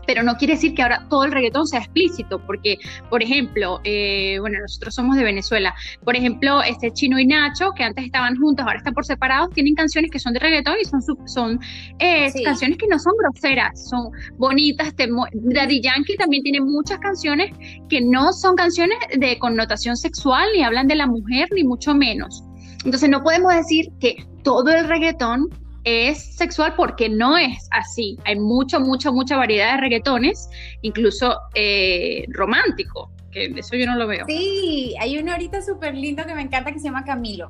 pero 0.06 0.22
no 0.22 0.36
quiere 0.36 0.54
decir 0.54 0.74
que 0.74 0.82
ahora 0.82 1.06
todo 1.08 1.24
el 1.24 1.32
reggaetón 1.32 1.66
sea 1.66 1.80
explícito, 1.80 2.44
porque, 2.46 2.78
por 3.10 3.22
ejemplo, 3.22 3.80
eh, 3.84 4.38
bueno, 4.40 4.58
nosotros 4.60 4.94
somos 4.94 5.16
de 5.16 5.24
Venezuela, 5.24 5.74
por 6.04 6.16
ejemplo, 6.16 6.62
este 6.62 6.90
Chino 6.92 7.18
y 7.18 7.26
Nacho, 7.26 7.72
que 7.72 7.84
antes 7.84 8.04
estaban 8.04 8.36
juntos, 8.36 8.64
ahora 8.64 8.78
están 8.78 8.94
por 8.94 9.04
separados, 9.04 9.50
tienen 9.50 9.74
canciones 9.74 10.10
que 10.10 10.18
son 10.18 10.32
de 10.32 10.40
reggaetón 10.40 10.76
y 10.80 10.84
son, 10.84 11.02
son 11.26 11.60
eh, 11.98 12.32
canciones 12.44 12.78
que 12.78 12.86
no 12.86 12.98
son 12.98 13.12
groseras, 13.18 13.88
son 13.88 14.10
bonitas. 14.36 14.94
Daddy 14.96 15.80
Yankee 15.80 16.16
también 16.16 16.42
tiene 16.42 16.60
muchas 16.60 16.98
canciones 16.98 17.50
que 17.88 18.00
no 18.00 18.32
son 18.32 18.56
canciones 18.56 18.98
de 19.16 19.38
connotación 19.38 19.96
sexual, 19.96 20.48
ni 20.54 20.62
hablan 20.62 20.86
de 20.86 20.96
la 20.96 21.06
mujer, 21.06 21.48
ni 21.54 21.64
mucho 21.64 21.94
menos. 21.94 22.42
Entonces 22.84 23.08
no 23.08 23.22
podemos 23.22 23.54
decir 23.54 23.88
que 24.00 24.16
todo 24.42 24.72
el 24.72 24.88
reggaetón 24.88 25.48
es 25.84 26.36
sexual 26.36 26.74
porque 26.76 27.08
no 27.08 27.36
es 27.36 27.68
así. 27.70 28.18
Hay 28.24 28.38
mucha, 28.38 28.78
mucha, 28.78 29.10
mucha 29.10 29.36
variedad 29.36 29.74
de 29.74 29.80
reggaetones, 29.80 30.48
incluso 30.82 31.38
eh, 31.54 32.24
romántico, 32.28 33.10
que 33.30 33.46
eso 33.56 33.76
yo 33.76 33.86
no 33.86 33.96
lo 33.96 34.06
veo. 34.06 34.24
Sí, 34.26 34.94
hay 35.00 35.18
uno 35.18 35.32
ahorita 35.32 35.62
súper 35.62 35.94
lindo 35.94 36.24
que 36.24 36.34
me 36.34 36.42
encanta 36.42 36.72
que 36.72 36.78
se 36.78 36.84
llama 36.84 37.04
Camilo. 37.04 37.48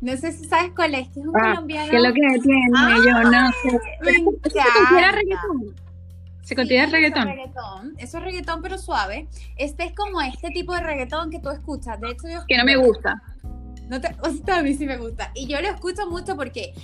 No 0.00 0.16
sé 0.16 0.32
si 0.32 0.44
sabes 0.44 0.72
cuál 0.74 0.94
es, 0.94 1.08
que 1.08 1.20
es 1.20 1.26
un 1.26 1.36
ah, 1.36 1.54
colombiano. 1.54 1.90
¿Qué 1.90 1.96
es 1.96 2.02
lo 2.02 2.12
que 2.12 2.20
tiene? 2.42 2.70
yo 3.06 3.22
no 3.22 3.50
sé. 3.62 3.80
Me. 4.02 4.12
¿Se 6.42 6.54
considera 6.54 6.86
reggaetón? 6.86 7.26
reggaetón? 7.26 7.94
Eso 7.96 8.18
es 8.18 8.24
reggaetón, 8.24 8.60
pero 8.60 8.76
suave. 8.76 9.28
Este 9.56 9.84
es 9.84 9.94
como 9.94 10.20
este 10.20 10.50
tipo 10.50 10.74
de 10.74 10.80
reggaetón 10.80 11.30
que 11.30 11.38
tú 11.38 11.48
escuchas. 11.48 11.98
De 12.00 12.10
hecho, 12.10 12.28
yo... 12.28 12.44
Que 12.46 12.58
no 12.58 12.64
me 12.64 12.76
gusta. 12.76 13.22
No 13.88 14.00
te, 14.00 14.14
o 14.20 14.30
sea, 14.30 14.58
a 14.58 14.62
mí 14.62 14.74
sí 14.74 14.86
me 14.86 14.98
gusta. 14.98 15.30
Y 15.34 15.46
yo 15.46 15.60
lo 15.60 15.68
escucho 15.68 16.08
mucho 16.08 16.36
porque 16.36 16.74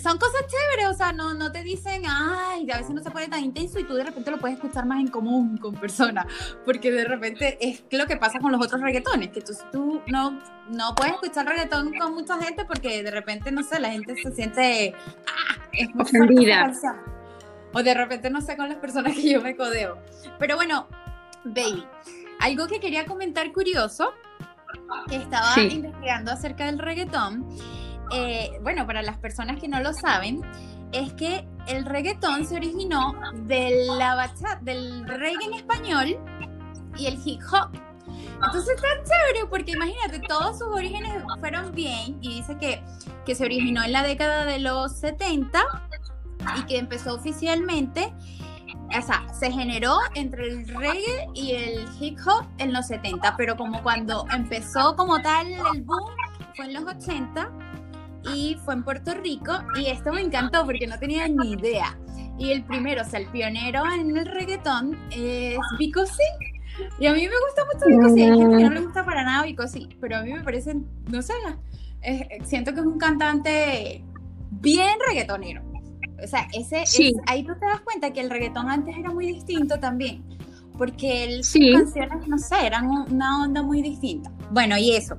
son 0.00 0.18
cosas 0.18 0.42
chéveres, 0.46 0.90
o 0.90 0.94
sea, 0.94 1.12
no, 1.12 1.34
no 1.34 1.52
te 1.52 1.62
dicen, 1.62 2.02
ay, 2.06 2.68
a 2.70 2.78
veces 2.78 2.94
no 2.94 3.02
se 3.02 3.10
pone 3.10 3.28
tan 3.28 3.44
intenso 3.44 3.78
y 3.78 3.84
tú 3.84 3.94
de 3.94 4.04
repente 4.04 4.30
lo 4.30 4.38
puedes 4.38 4.56
escuchar 4.56 4.86
más 4.86 5.00
en 5.00 5.08
común 5.08 5.56
con 5.58 5.74
personas, 5.74 6.26
porque 6.64 6.90
de 6.90 7.04
repente 7.04 7.58
es 7.60 7.84
lo 7.90 8.06
que 8.06 8.16
pasa 8.16 8.40
con 8.40 8.50
los 8.50 8.60
otros 8.60 8.80
reggaetones, 8.80 9.30
que 9.30 9.40
tú, 9.40 9.52
tú 9.70 10.02
no, 10.08 10.38
no 10.68 10.94
puedes 10.96 11.14
escuchar 11.14 11.46
reggaetón 11.46 11.94
con 11.94 12.14
mucha 12.14 12.40
gente 12.42 12.64
porque 12.64 13.02
de 13.02 13.10
repente, 13.10 13.52
no 13.52 13.62
sé, 13.62 13.78
la 13.78 13.90
gente 13.90 14.16
se 14.16 14.32
siente, 14.32 14.94
ah, 15.26 15.62
es 15.72 15.88
ofendida. 15.98 16.72
O 17.72 17.82
de 17.82 17.92
repente, 17.92 18.30
no 18.30 18.40
sé, 18.40 18.56
con 18.56 18.68
las 18.68 18.78
personas 18.78 19.14
que 19.14 19.30
yo 19.30 19.40
me 19.40 19.56
codeo. 19.56 19.98
Pero 20.38 20.56
bueno, 20.56 20.88
baby, 21.44 21.84
algo 22.40 22.66
que 22.66 22.80
quería 22.80 23.04
comentar 23.04 23.52
curioso, 23.52 24.12
que 25.08 25.16
estaba 25.16 25.60
investigando 25.60 26.30
acerca 26.30 26.66
del 26.66 26.78
reggaetón, 26.78 27.46
eh, 28.12 28.58
bueno, 28.62 28.86
para 28.86 29.02
las 29.02 29.18
personas 29.18 29.60
que 29.60 29.68
no 29.68 29.80
lo 29.80 29.92
saben, 29.92 30.42
es 30.92 31.12
que 31.14 31.46
el 31.66 31.84
reggaetón 31.84 32.46
se 32.46 32.56
originó 32.56 33.14
de 33.34 33.86
la 33.98 34.14
bachata, 34.14 34.60
del 34.62 35.06
reggae 35.06 35.46
en 35.46 35.54
español 35.54 36.18
y 36.96 37.06
el 37.06 37.20
hip 37.24 37.40
hop. 37.52 37.70
Entonces 38.34 38.76
está 38.76 38.88
chévere 39.02 39.46
porque 39.48 39.72
imagínate, 39.72 40.20
todos 40.28 40.58
sus 40.58 40.68
orígenes 40.68 41.12
fueron 41.40 41.72
bien 41.72 42.18
y 42.20 42.36
dice 42.36 42.56
que, 42.58 42.82
que 43.24 43.34
se 43.34 43.44
originó 43.44 43.82
en 43.82 43.92
la 43.92 44.02
década 44.02 44.44
de 44.44 44.58
los 44.58 44.96
70 44.98 45.62
y 46.58 46.62
que 46.66 46.78
empezó 46.78 47.14
oficialmente, 47.14 48.12
o 48.96 49.02
sea, 49.02 49.26
se 49.32 49.50
generó 49.50 49.98
entre 50.14 50.48
el 50.48 50.68
reggae 50.68 51.28
y 51.34 51.52
el 51.52 51.88
hip 51.98 52.18
hop 52.26 52.46
en 52.58 52.72
los 52.72 52.86
70, 52.86 53.36
pero 53.36 53.56
como 53.56 53.82
cuando 53.82 54.26
empezó 54.30 54.94
como 54.94 55.20
tal 55.22 55.46
el 55.48 55.82
boom 55.82 56.10
fue 56.54 56.66
en 56.66 56.74
los 56.74 56.84
80 56.84 57.50
y 58.32 58.56
fue 58.64 58.74
en 58.74 58.84
Puerto 58.84 59.14
Rico 59.14 59.52
y 59.76 59.86
esto 59.86 60.12
me 60.12 60.20
encantó 60.20 60.64
porque 60.64 60.86
no 60.86 60.98
tenía 60.98 61.28
ni 61.28 61.52
idea. 61.52 61.98
Y 62.38 62.50
el 62.50 62.64
primero, 62.64 63.02
o 63.02 63.04
sea, 63.04 63.20
el 63.20 63.26
pionero 63.26 63.82
en 63.92 64.16
el 64.16 64.26
reggaetón 64.26 64.98
es 65.10 65.58
Vico 65.78 66.04
C. 66.04 66.22
Y 66.98 67.06
a 67.06 67.12
mí 67.12 67.22
me 67.22 67.34
gusta 67.46 67.64
mucho 67.72 67.86
Vico 67.86 68.14
C. 68.14 68.24
Hay 68.24 68.38
gente 68.38 68.56
que 68.56 68.64
no 68.64 68.70
le 68.70 68.80
gusta 68.80 69.04
para 69.04 69.24
nada 69.24 69.44
Vico 69.44 69.66
C, 69.68 69.88
pero 70.00 70.16
a 70.16 70.22
mí 70.22 70.32
me 70.32 70.42
parece, 70.42 70.74
no 71.08 71.22
sé, 71.22 71.34
siento 72.44 72.74
que 72.74 72.80
es 72.80 72.86
un 72.86 72.98
cantante 72.98 74.04
bien 74.50 74.98
reggaetonero. 75.08 75.62
O 76.22 76.26
sea, 76.26 76.46
ese, 76.52 76.84
ahí 77.26 77.44
tú 77.44 77.52
te 77.58 77.66
das 77.66 77.80
cuenta 77.80 78.12
que 78.12 78.20
el 78.20 78.30
reggaetón 78.30 78.70
antes 78.70 78.96
era 78.96 79.10
muy 79.10 79.26
distinto 79.26 79.78
también, 79.78 80.24
porque 80.78 81.24
el, 81.24 81.44
sus 81.44 81.60
canciones, 81.72 82.26
no 82.26 82.38
sé, 82.38 82.66
eran 82.66 82.86
una 82.86 83.42
onda 83.42 83.62
muy 83.62 83.82
distinta. 83.82 84.32
Bueno, 84.50 84.78
y 84.78 84.92
eso, 84.92 85.18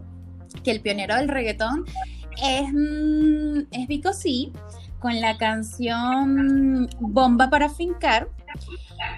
que 0.63 0.71
el 0.71 0.81
pionero 0.81 1.15
del 1.15 1.27
reggaetón 1.27 1.85
es, 2.41 2.73
mm, 2.73 3.59
es 3.71 3.87
Vico 3.87 4.13
sí, 4.13 4.51
con 4.99 5.19
la 5.21 5.37
canción 5.37 6.89
Bomba 6.99 7.49
para 7.49 7.69
Fincar. 7.69 8.27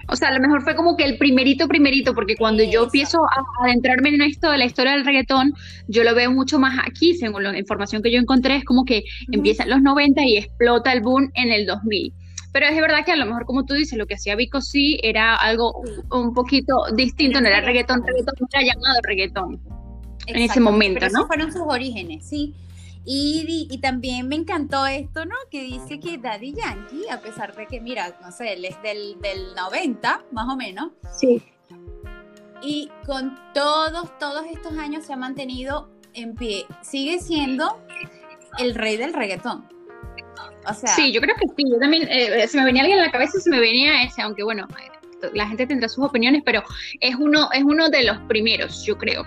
O 0.09 0.15
sea, 0.15 0.29
a 0.29 0.33
lo 0.33 0.39
mejor 0.39 0.63
fue 0.63 0.75
como 0.75 0.97
que 0.97 1.03
el 1.03 1.17
primerito, 1.17 1.67
primerito, 1.67 2.13
porque 2.13 2.35
cuando 2.35 2.63
yo 2.63 2.85
empiezo 2.85 3.19
a 3.19 3.65
adentrarme 3.65 4.09
en 4.09 4.21
esto 4.21 4.49
de 4.51 4.57
la 4.57 4.65
historia 4.65 4.93
del 4.93 5.05
reggaetón, 5.05 5.53
yo 5.87 6.03
lo 6.03 6.15
veo 6.15 6.31
mucho 6.31 6.59
más 6.59 6.79
aquí, 6.85 7.13
según 7.13 7.43
la 7.43 7.57
información 7.57 8.01
que 8.01 8.11
yo 8.11 8.19
encontré, 8.19 8.55
es 8.55 8.65
como 8.65 8.83
que 8.85 9.03
empieza 9.31 9.63
en 9.63 9.69
los 9.69 9.81
90 9.81 10.23
y 10.23 10.37
explota 10.37 10.91
el 10.93 11.01
boom 11.01 11.31
en 11.35 11.51
el 11.51 11.65
2000. 11.65 12.13
Pero 12.51 12.65
es 12.65 12.75
verdad 12.75 13.05
que 13.05 13.11
a 13.11 13.15
lo 13.15 13.25
mejor, 13.25 13.45
como 13.45 13.65
tú 13.65 13.75
dices, 13.75 13.97
lo 13.97 14.07
que 14.07 14.15
hacía 14.15 14.35
Vico 14.35 14.61
sí 14.61 14.99
era 15.03 15.35
algo 15.35 15.83
un 16.11 16.33
poquito 16.33 16.73
distinto, 16.95 17.39
no 17.39 17.47
era 17.47 17.61
reggaetón, 17.61 18.01
reggaetón 18.05 18.33
no 18.39 18.47
era 18.51 18.73
llamado 18.73 18.99
reggaetón 19.03 19.61
en 20.25 20.35
ese 20.37 20.59
momento, 20.59 21.01
¿no? 21.01 21.07
Esos 21.07 21.27
fueron 21.27 21.51
sus 21.51 21.61
orígenes, 21.61 22.27
sí. 22.27 22.55
Y, 23.09 23.79
también 23.81 24.27
me 24.27 24.35
encantó 24.35 24.85
esto, 24.85 25.25
¿no? 25.25 25.35
Que 25.49 25.61
dice 25.61 25.97
que 25.97 26.17
Daddy 26.17 26.53
Yankee, 26.53 27.07
a 27.09 27.21
pesar 27.21 27.55
de 27.55 27.65
que, 27.65 27.79
mira, 27.79 28.19
no 28.21 28.33
sé, 28.33 28.51
él 28.51 28.65
es 28.65 28.81
del, 28.81 29.15
90, 29.55 30.25
más 30.33 30.49
o 30.49 30.57
menos. 30.57 30.91
Sí. 31.17 31.41
Y 32.61 32.91
con 33.05 33.39
todos, 33.53 34.17
todos 34.19 34.45
estos 34.51 34.73
años 34.73 35.05
se 35.05 35.13
ha 35.13 35.15
mantenido 35.15 35.89
en 36.13 36.35
pie. 36.35 36.65
Sigue 36.81 37.19
siendo 37.19 37.81
el 38.59 38.75
rey 38.75 38.97
del 38.97 39.13
reggaetón. 39.13 39.69
O 40.69 40.73
sea, 40.73 40.93
sí, 40.93 41.13
yo 41.13 41.21
creo 41.21 41.35
que 41.37 41.47
sí. 41.55 41.63
Yo 41.71 41.79
también, 41.79 42.09
eh, 42.09 42.45
se 42.45 42.57
me 42.57 42.65
venía 42.65 42.81
alguien 42.81 42.99
en 42.99 43.05
la 43.05 43.11
cabeza, 43.11 43.39
se 43.39 43.49
me 43.49 43.61
venía 43.61 44.03
ese, 44.03 44.21
aunque 44.21 44.43
bueno, 44.43 44.67
la 45.33 45.47
gente 45.47 45.67
tendrá 45.67 45.89
sus 45.89 46.05
opiniones, 46.05 46.41
pero 46.45 46.63
es 46.99 47.15
uno, 47.15 47.49
es 47.53 47.63
uno 47.63 47.89
de 47.89 48.03
los 48.03 48.17
primeros, 48.27 48.85
yo 48.85 48.97
creo. 48.97 49.25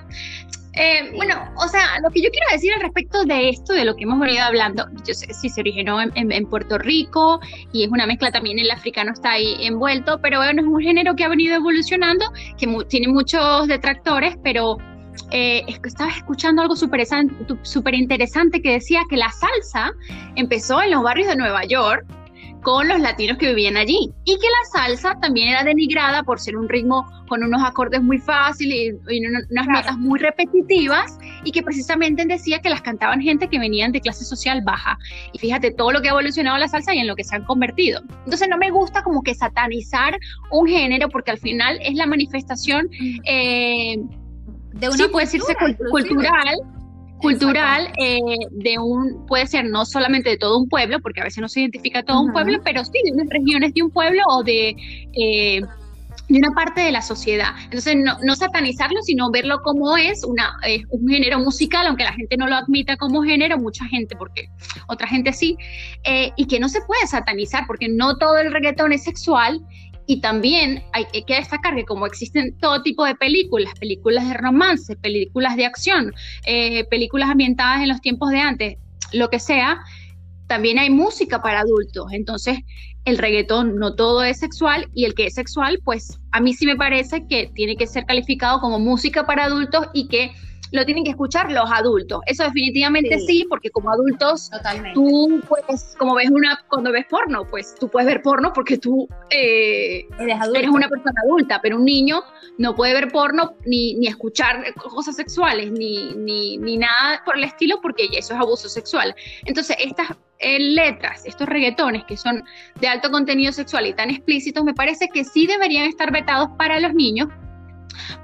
Eh, 0.75 1.11
bueno, 1.17 1.35
o 1.57 1.67
sea, 1.67 1.99
lo 2.01 2.11
que 2.11 2.23
yo 2.23 2.31
quiero 2.31 2.47
decir 2.53 2.73
al 2.73 2.81
respecto 2.81 3.25
de 3.25 3.49
esto, 3.49 3.73
de 3.73 3.85
lo 3.85 3.97
que 3.97 4.05
hemos 4.05 4.21
venido 4.21 4.45
hablando, 4.45 4.87
yo 5.05 5.15
sé 5.15 5.33
si 5.35 5.49
se 5.49 5.61
originó 5.61 6.01
en, 6.01 6.47
Puerto 6.47 6.79
Rico 6.79 7.41
y 7.73 7.85
es 7.85 7.91
una 7.91 8.07
mezcla 8.07 8.31
también, 8.31 8.59
el 8.59 8.71
africano 8.71 9.13
está 9.13 9.33
ahí 9.33 9.57
envuelto, 9.67 10.21
pero 10.21 10.39
bueno, 10.39 10.63
es 10.63 10.69
un 10.69 10.81
género 10.81 11.17
que 11.17 11.25
ha 11.25 11.29
venido 11.29 11.57
evolucionando, 11.57 12.25
que 12.57 12.69
tiene 12.89 13.09
muchos 13.09 13.67
detractores, 13.67 14.37
pero 14.45 14.79
eh, 15.33 15.65
estaba 15.85 16.11
escuchando 16.11 16.63
algo 16.63 16.77
súper 16.77 17.95
interesante 17.95 18.63
que 18.63 18.73
decía 18.73 19.03
que 19.11 19.17
la 19.17 19.31
salsa 19.31 19.93
empezó 20.37 20.83
en 20.83 20.93
los 20.93 21.03
barrios 21.03 21.29
de 21.29 21.37
Nueva 21.37 21.65
York 21.65 22.07
con 22.63 22.89
los 22.89 23.01
latinos 23.01 23.39
que 23.39 23.49
vivían 23.49 23.77
allí 23.77 24.13
y 24.25 24.39
que 24.39 24.47
la 24.47 24.81
salsa 24.81 25.19
también 25.21 25.49
era 25.49 25.65
denigrada 25.65 26.23
por 26.23 26.39
ser 26.39 26.57
un 26.57 26.69
ritmo 26.69 27.07
con 27.29 27.43
unos 27.43 27.63
acordes 27.63 28.03
muy 28.03 28.19
fáciles 28.19 28.97
y, 29.09 29.27
unas 29.27 29.67
notas 29.67 29.97
muy 29.99 30.19
repetitivas 30.19 31.19
y 31.45 31.53
que 31.53 31.63
precisamente 31.63 32.25
decía 32.27 32.61
que 32.61 32.71
las 32.71 32.83
cantaban 32.83 33.21
gente 33.21 33.49
que 33.49 33.59
venían 33.59 33.93
de 33.93 34.01
clase 34.01 34.25
social 34.25 34.63
baja. 34.65 34.99
Y 35.33 35.39
fíjate 35.39 35.71
todo 35.71 35.93
lo 35.93 36.03
que 36.03 36.09
ha 36.09 36.13
evolucionado 36.13 36.59
la 36.59 36.69
salsa 36.69 36.95
y 36.95 36.99
en 36.99 37.07
lo 37.07 37.17
que 37.17 37.25
se 37.25 37.37
han 37.37 37.45
convertido. 37.45 38.01
Entonces 38.25 38.49
no 38.49 38.59
me 38.59 38.71
gusta 38.71 39.03
como 39.03 39.23
que 39.23 39.35
satanizar 39.35 40.19
un 40.51 40.67
género 40.67 41.09
porque 41.09 41.31
al 41.31 41.39
final 41.39 41.79
es 41.83 41.95
la 41.95 42.07
manifestación 42.07 42.89
eh, 43.25 43.97
de 44.75 44.89
una 44.89 44.97
sí, 44.97 45.09
puede 45.11 45.27
decirse 45.27 45.55
cultural 45.91 46.57
cultural 47.21 47.93
eh, 47.99 48.21
de 48.51 48.79
un, 48.79 49.27
puede 49.27 49.47
ser 49.47 49.65
no 49.67 49.85
solamente 49.85 50.31
de 50.31 50.39
todo 50.39 50.59
un 50.59 50.69
pueblo, 50.69 51.01
porque 51.01 51.21
a 51.21 51.25
veces 51.25 51.41
no 51.41 51.49
se 51.49 51.61
identifica 51.61 52.03
todo 52.03 52.21
un 52.21 52.33
pueblo, 52.33 52.61
pero 52.65 52.85
sí 52.85 52.99
de 53.05 53.13
unas 53.13 53.29
regiones 53.29 53.75
de 53.75 53.83
un 53.83 53.91
pueblo 53.91 54.23
o 54.29 54.43
de, 54.43 54.75
eh, 55.15 55.61
de 56.29 56.39
una 56.39 56.51
parte 56.53 56.81
de 56.81 56.93
la 56.93 57.03
sociedad. 57.03 57.51
Entonces, 57.65 57.97
no, 57.97 58.17
no 58.23 58.35
satanizarlo, 58.37 59.01
sino 59.03 59.31
verlo 59.31 59.61
como 59.63 59.97
es 59.97 60.25
una, 60.25 60.53
un 60.91 61.09
género 61.09 61.39
musical, 61.41 61.87
aunque 61.87 62.05
la 62.05 62.13
gente 62.13 62.37
no 62.37 62.47
lo 62.47 62.57
admita 62.57 62.97
como 62.97 63.23
género, 63.23 63.59
mucha 63.59 63.85
gente, 63.87 64.17
porque 64.17 64.49
otra 64.87 65.07
gente 65.07 65.33
sí, 65.33 65.57
eh, 66.05 66.31
y 66.37 66.47
que 66.47 66.61
no 66.61 66.69
se 66.69 66.81
puede 66.83 67.07
satanizar, 67.07 67.65
porque 67.67 67.89
no 67.89 68.17
todo 68.17 68.39
el 68.39 68.53
reggaetón 68.53 68.93
es 68.93 69.05
sexual 69.05 69.61
y 70.11 70.21
también 70.21 70.83
hay 70.93 71.05
que 71.25 71.37
destacar 71.37 71.77
que 71.77 71.85
como 71.85 72.05
existen 72.05 72.59
todo 72.59 72.83
tipo 72.83 73.05
de 73.05 73.15
películas, 73.15 73.73
películas 73.79 74.27
de 74.27 74.35
romance, 74.35 74.97
películas 74.97 75.55
de 75.55 75.67
acción, 75.67 76.13
eh, 76.47 76.85
películas 76.87 77.31
ambientadas 77.31 77.81
en 77.81 77.89
los 77.91 78.01
tiempos 78.01 78.31
de 78.31 78.41
antes, 78.41 78.77
lo 79.13 79.31
que 79.31 79.39
sea, 79.39 79.79
también 80.49 80.81
hay 80.81 80.91
música 80.91 81.43
para 81.43 81.61
adultos. 81.61 82.09
Entonces, 82.11 82.59
el 83.05 83.19
reggaetón 83.19 83.77
no 83.77 83.95
todo 83.95 84.25
es 84.25 84.41
sexual 84.41 84.89
y 84.95 85.05
el 85.05 85.15
que 85.15 85.27
es 85.27 85.35
sexual, 85.35 85.79
pues 85.85 86.19
a 86.33 86.41
mí 86.41 86.55
sí 86.55 86.67
me 86.67 86.75
parece 86.75 87.29
que 87.29 87.49
tiene 87.55 87.77
que 87.77 87.87
ser 87.87 88.05
calificado 88.05 88.61
como 88.61 88.81
música 88.81 89.27
para 89.27 89.45
adultos 89.45 89.87
y 89.95 90.09
que 90.09 90.33
lo 90.73 90.85
tienen 90.85 91.05
que 91.05 91.11
escuchar 91.11 91.51
los 91.51 91.71
adultos. 91.71 92.21
Eso 92.27 92.45
definitivamente 92.45 93.19
sí, 93.21 93.47
porque 93.49 93.71
como 93.71 93.91
adultos, 93.91 94.51
tú 94.95 95.41
puedes, 95.49 95.95
como 95.99 96.15
ves 96.15 96.31
una, 96.31 96.65
cuando 96.69 96.93
ves 96.93 97.07
porno, 97.09 97.45
pues 97.47 97.75
tú 97.79 97.89
puedes 97.89 98.07
ver 98.07 98.23
porno 98.23 98.53
porque 98.53 98.79
tú 98.79 99.09
eh, 99.31 100.07
eres, 100.19 100.69
una 100.69 100.89
persona 100.89 101.21
adulta, 101.25 101.61
pero 101.63 101.77
un 101.77 101.85
niño 101.85 102.23
no 102.59 102.75
puede 102.75 102.93
ver 102.95 103.11
porno 103.11 103.55
ni, 103.65 103.95
ni 103.95 104.07
escuchar 104.07 104.65
cosas 104.75 105.17
sexuales, 105.17 105.71
ni, 105.73 106.15
ni, 106.15 106.57
ni 106.59 106.77
nada 106.77 107.23
por 107.25 107.37
el 107.37 107.45
estilo, 107.45 107.81
porque 107.81 108.09
eso 108.17 108.35
es 108.35 108.41
abuso 108.41 108.69
sexual. 108.69 109.15
Entonces, 109.45 109.77
estas 109.81 110.09
eh, 110.39 110.59
letras, 110.59 111.25
estos 111.27 111.49
reggaetones 111.49 112.05
que 112.05 112.17
son 112.17 112.43
de 112.81 112.89
alto 112.89 113.11
contenido 113.11 113.53
sexual 113.53 113.87
y 113.87 113.93
tan 113.93 114.11
explícitos, 114.11 114.65
me 114.65 114.75
parece 114.75 115.09
que 115.09 115.25
sí 115.25 115.47
deberían 115.47 115.87
estar 115.87 116.13
vetados 116.13 116.49
para 116.57 116.81
los 116.81 116.95
niños 116.95 117.29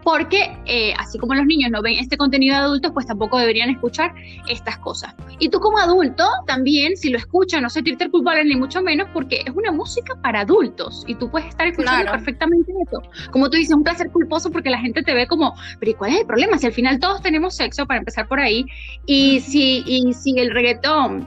porque 0.02 0.56
eh, 0.66 0.94
así 0.98 1.18
como 1.18 1.34
los 1.34 1.46
niños 1.46 1.70
no 1.70 1.82
ven 1.82 1.98
este 1.98 2.16
contenido 2.16 2.56
de 2.56 2.62
adultos, 2.62 2.92
pues 2.92 3.06
tampoco 3.06 3.38
deberían 3.38 3.70
escuchar 3.70 4.14
estas 4.48 4.78
cosas. 4.78 5.14
Y 5.38 5.48
tú 5.48 5.60
como 5.60 5.78
adulto 5.78 6.24
también, 6.46 6.96
si 6.96 7.10
lo 7.10 7.18
escuchas, 7.18 7.60
no 7.62 7.70
sentirte 7.70 8.10
culpable 8.10 8.44
ni 8.44 8.56
mucho 8.56 8.82
menos, 8.82 9.08
porque 9.12 9.42
es 9.44 9.54
una 9.54 9.72
música 9.72 10.14
para 10.22 10.40
adultos 10.40 11.04
y 11.06 11.14
tú 11.14 11.30
puedes 11.30 11.48
estar 11.48 11.66
escuchando 11.66 12.10
perfectamente 12.10 12.72
eso. 12.86 13.02
Como 13.30 13.50
tú 13.50 13.56
dices, 13.56 13.74
un 13.74 13.82
placer 13.82 14.10
culposo 14.10 14.50
porque 14.50 14.70
la 14.70 14.78
gente 14.78 15.02
te 15.02 15.14
ve 15.14 15.26
como, 15.26 15.54
pero 15.78 15.90
¿y 15.90 15.94
cuál 15.94 16.12
es 16.12 16.20
el 16.20 16.26
problema? 16.26 16.58
Si 16.58 16.66
al 16.66 16.72
final 16.72 16.98
todos 17.00 17.22
tenemos 17.22 17.56
sexo, 17.56 17.86
para 17.86 17.98
empezar 17.98 18.28
por 18.28 18.40
ahí, 18.40 18.66
y 19.06 19.40
si, 19.40 19.82
y 19.86 20.12
si 20.12 20.38
el 20.38 20.50
reggaetón 20.50 21.26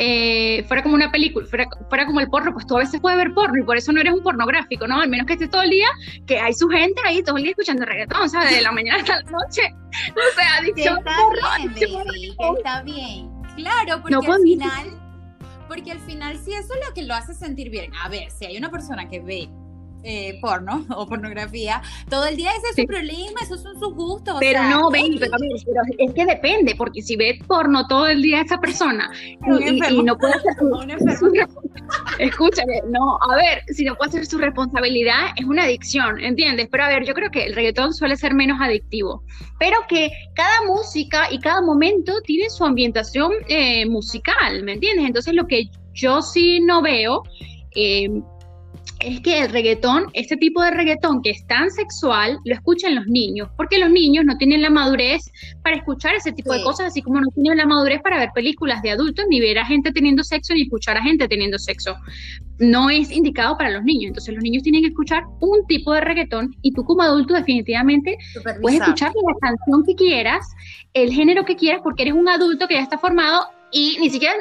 eh, 0.00 0.64
fuera 0.68 0.82
como 0.82 0.94
una 0.94 1.10
película, 1.10 1.44
fuera, 1.46 1.66
fuera, 1.88 2.06
como 2.06 2.20
el 2.20 2.28
porno, 2.28 2.52
pues 2.52 2.66
tú 2.66 2.76
a 2.76 2.80
veces 2.80 3.00
puedes 3.00 3.18
ver 3.18 3.34
porno 3.34 3.60
y 3.60 3.64
por 3.64 3.76
eso 3.76 3.92
no 3.92 4.00
eres 4.00 4.12
un 4.12 4.22
pornográfico, 4.22 4.86
¿no? 4.86 5.00
Al 5.00 5.08
menos 5.08 5.26
que 5.26 5.32
estés 5.32 5.50
todo 5.50 5.62
el 5.62 5.70
día, 5.70 5.88
que 6.26 6.38
hay 6.38 6.54
su 6.54 6.68
gente 6.68 7.00
ahí 7.04 7.22
todo 7.22 7.36
el 7.36 7.42
día 7.42 7.50
escuchando 7.50 7.84
reggaetón, 7.84 8.30
¿sabes? 8.30 8.54
De 8.54 8.62
la 8.62 8.70
mañana 8.70 8.98
hasta 8.98 9.22
la 9.22 9.30
noche. 9.30 9.62
O 10.10 10.34
sea, 10.34 10.56
adicción 10.58 10.98
está 10.98 11.58
bien, 11.74 12.36
está 12.58 12.82
bien. 12.82 13.30
Claro, 13.56 14.02
porque 14.02 14.14
al 14.14 14.42
final, 14.42 15.00
porque 15.66 15.92
al 15.92 16.00
final 16.00 16.38
sí 16.38 16.52
eso 16.52 16.74
es 16.74 16.86
lo 16.86 16.94
que 16.94 17.02
lo 17.02 17.14
hace 17.14 17.34
sentir 17.34 17.70
bien. 17.70 17.90
A 18.04 18.08
ver, 18.08 18.30
si 18.30 18.44
hay 18.44 18.56
una 18.56 18.70
persona 18.70 19.08
que 19.08 19.20
ve 19.20 19.48
eh, 20.02 20.38
porno 20.40 20.84
o 20.96 21.06
pornografía, 21.06 21.82
todo 22.08 22.26
el 22.26 22.36
día 22.36 22.50
ese 22.52 22.68
es 22.70 22.76
su 22.76 22.84
problema, 22.84 23.40
esos 23.42 23.62
son 23.62 23.78
sus 23.78 23.94
gustos. 23.94 24.36
Pero 24.40 24.62
no, 24.64 24.90
ven, 24.90 25.18
pero, 25.18 25.32
es 25.98 26.12
que 26.14 26.26
depende, 26.26 26.74
porque 26.76 27.02
si 27.02 27.16
ves 27.16 27.38
porno 27.46 27.86
todo 27.86 28.06
el 28.06 28.22
día 28.22 28.42
esa 28.42 28.58
persona 28.58 29.10
y, 29.14 30.02
no 30.02 30.16
puede 30.16 30.34
hacer 30.34 30.54
su, 31.18 31.32
escúchame, 32.18 32.82
no, 32.88 33.18
a 33.28 33.36
ver, 33.36 33.62
si 33.68 33.84
no 33.84 33.94
puede 33.96 34.10
hacer 34.10 34.26
su 34.26 34.38
responsabilidad, 34.38 35.28
es 35.36 35.44
una 35.44 35.64
adicción, 35.64 36.20
¿entiendes? 36.20 36.68
Pero 36.70 36.84
a 36.84 36.88
ver, 36.88 37.04
yo 37.04 37.14
creo 37.14 37.30
que 37.30 37.46
el 37.46 37.54
reggaetón 37.54 37.92
suele 37.92 38.16
ser 38.16 38.34
menos 38.34 38.60
adictivo, 38.60 39.22
pero 39.58 39.78
que 39.88 40.10
cada 40.34 40.62
música 40.66 41.28
y 41.30 41.38
cada 41.40 41.60
momento 41.60 42.20
tiene 42.22 42.48
su 42.50 42.64
ambientación 42.64 43.32
eh, 43.48 43.86
musical, 43.86 44.62
¿me 44.62 44.74
entiendes? 44.74 45.06
Entonces 45.06 45.34
lo 45.34 45.46
que 45.46 45.70
yo 45.92 46.22
sí 46.22 46.60
no 46.60 46.80
veo 46.82 47.22
eh, 47.74 48.08
es 49.00 49.20
que 49.20 49.40
el 49.40 49.50
reggaetón, 49.50 50.06
este 50.12 50.36
tipo 50.36 50.62
de 50.62 50.70
reggaetón 50.70 51.22
que 51.22 51.30
es 51.30 51.46
tan 51.46 51.70
sexual, 51.70 52.38
lo 52.44 52.54
escuchan 52.54 52.94
los 52.94 53.06
niños, 53.06 53.48
porque 53.56 53.78
los 53.78 53.90
niños 53.90 54.24
no 54.24 54.36
tienen 54.36 54.62
la 54.62 54.70
madurez 54.70 55.30
para 55.62 55.76
escuchar 55.76 56.14
ese 56.14 56.32
tipo 56.32 56.52
de 56.52 56.62
cosas, 56.62 56.88
así 56.88 57.02
como 57.02 57.20
no 57.20 57.28
tienen 57.34 57.58
la 57.58 57.66
madurez 57.66 58.00
para 58.02 58.18
ver 58.18 58.30
películas 58.34 58.82
de 58.82 58.90
adultos, 58.90 59.24
ni 59.28 59.40
ver 59.40 59.58
a 59.58 59.64
gente 59.64 59.92
teniendo 59.92 60.24
sexo, 60.24 60.54
ni 60.54 60.62
escuchar 60.62 60.96
a 60.96 61.02
gente 61.02 61.28
teniendo 61.28 61.58
sexo. 61.58 61.94
No 62.58 62.90
es 62.90 63.12
indicado 63.12 63.56
para 63.56 63.70
los 63.70 63.84
niños, 63.84 64.08
entonces 64.08 64.34
los 64.34 64.42
niños 64.42 64.64
tienen 64.64 64.82
que 64.82 64.88
escuchar 64.88 65.22
un 65.40 65.64
tipo 65.68 65.92
de 65.92 66.00
reggaetón 66.00 66.56
y 66.62 66.72
tú 66.72 66.84
como 66.84 67.02
adulto 67.02 67.34
definitivamente 67.34 68.18
puedes 68.60 68.80
escuchar 68.80 69.12
la 69.14 69.34
canción 69.40 69.84
que 69.86 69.94
quieras, 69.94 70.44
el 70.92 71.12
género 71.12 71.44
que 71.44 71.54
quieras, 71.54 71.80
porque 71.84 72.02
eres 72.02 72.14
un 72.14 72.28
adulto 72.28 72.66
que 72.66 72.74
ya 72.74 72.82
está 72.82 72.98
formado 72.98 73.46
y 73.70 73.96
ni 74.00 74.10
siquiera 74.10 74.34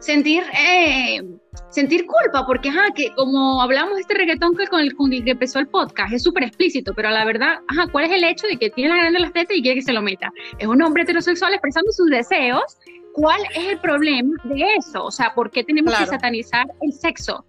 sentir 0.00 0.42
eh, 0.58 1.22
sentir 1.70 2.06
culpa, 2.06 2.46
porque 2.46 2.68
ajá, 2.68 2.92
que 2.94 3.12
como 3.14 3.60
hablamos 3.62 3.94
de 3.94 4.02
este 4.02 4.14
reggaetón 4.14 4.56
que 4.56 4.66
con 4.66 4.80
el, 4.80 5.24
que 5.24 5.30
empezó 5.30 5.58
el 5.58 5.68
podcast, 5.68 6.12
es 6.12 6.22
súper 6.22 6.44
explícito, 6.44 6.92
pero 6.94 7.10
la 7.10 7.24
verdad, 7.24 7.58
ajá, 7.68 7.86
¿cuál 7.90 8.06
es 8.06 8.12
el 8.12 8.24
hecho 8.24 8.46
de 8.46 8.56
que 8.56 8.70
tiene 8.70 8.90
la 8.90 8.96
grande 8.96 9.20
las 9.20 9.32
tetas 9.32 9.56
y 9.56 9.62
quiere 9.62 9.76
que 9.76 9.82
se 9.84 9.92
lo 9.92 10.02
meta? 10.02 10.32
Es 10.58 10.66
un 10.66 10.80
hombre 10.82 11.02
heterosexual 11.02 11.52
expresando 11.52 11.90
sus 11.92 12.08
deseos. 12.08 12.78
¿Cuál 13.12 13.40
es 13.54 13.64
el 13.72 13.78
problema 13.80 14.36
de 14.44 14.64
eso? 14.78 15.04
O 15.04 15.10
sea, 15.10 15.34
¿por 15.34 15.50
qué 15.50 15.64
tenemos 15.64 15.92
que 15.96 16.06
satanizar 16.06 16.66
el 16.80 16.92
sexo? 16.92 17.44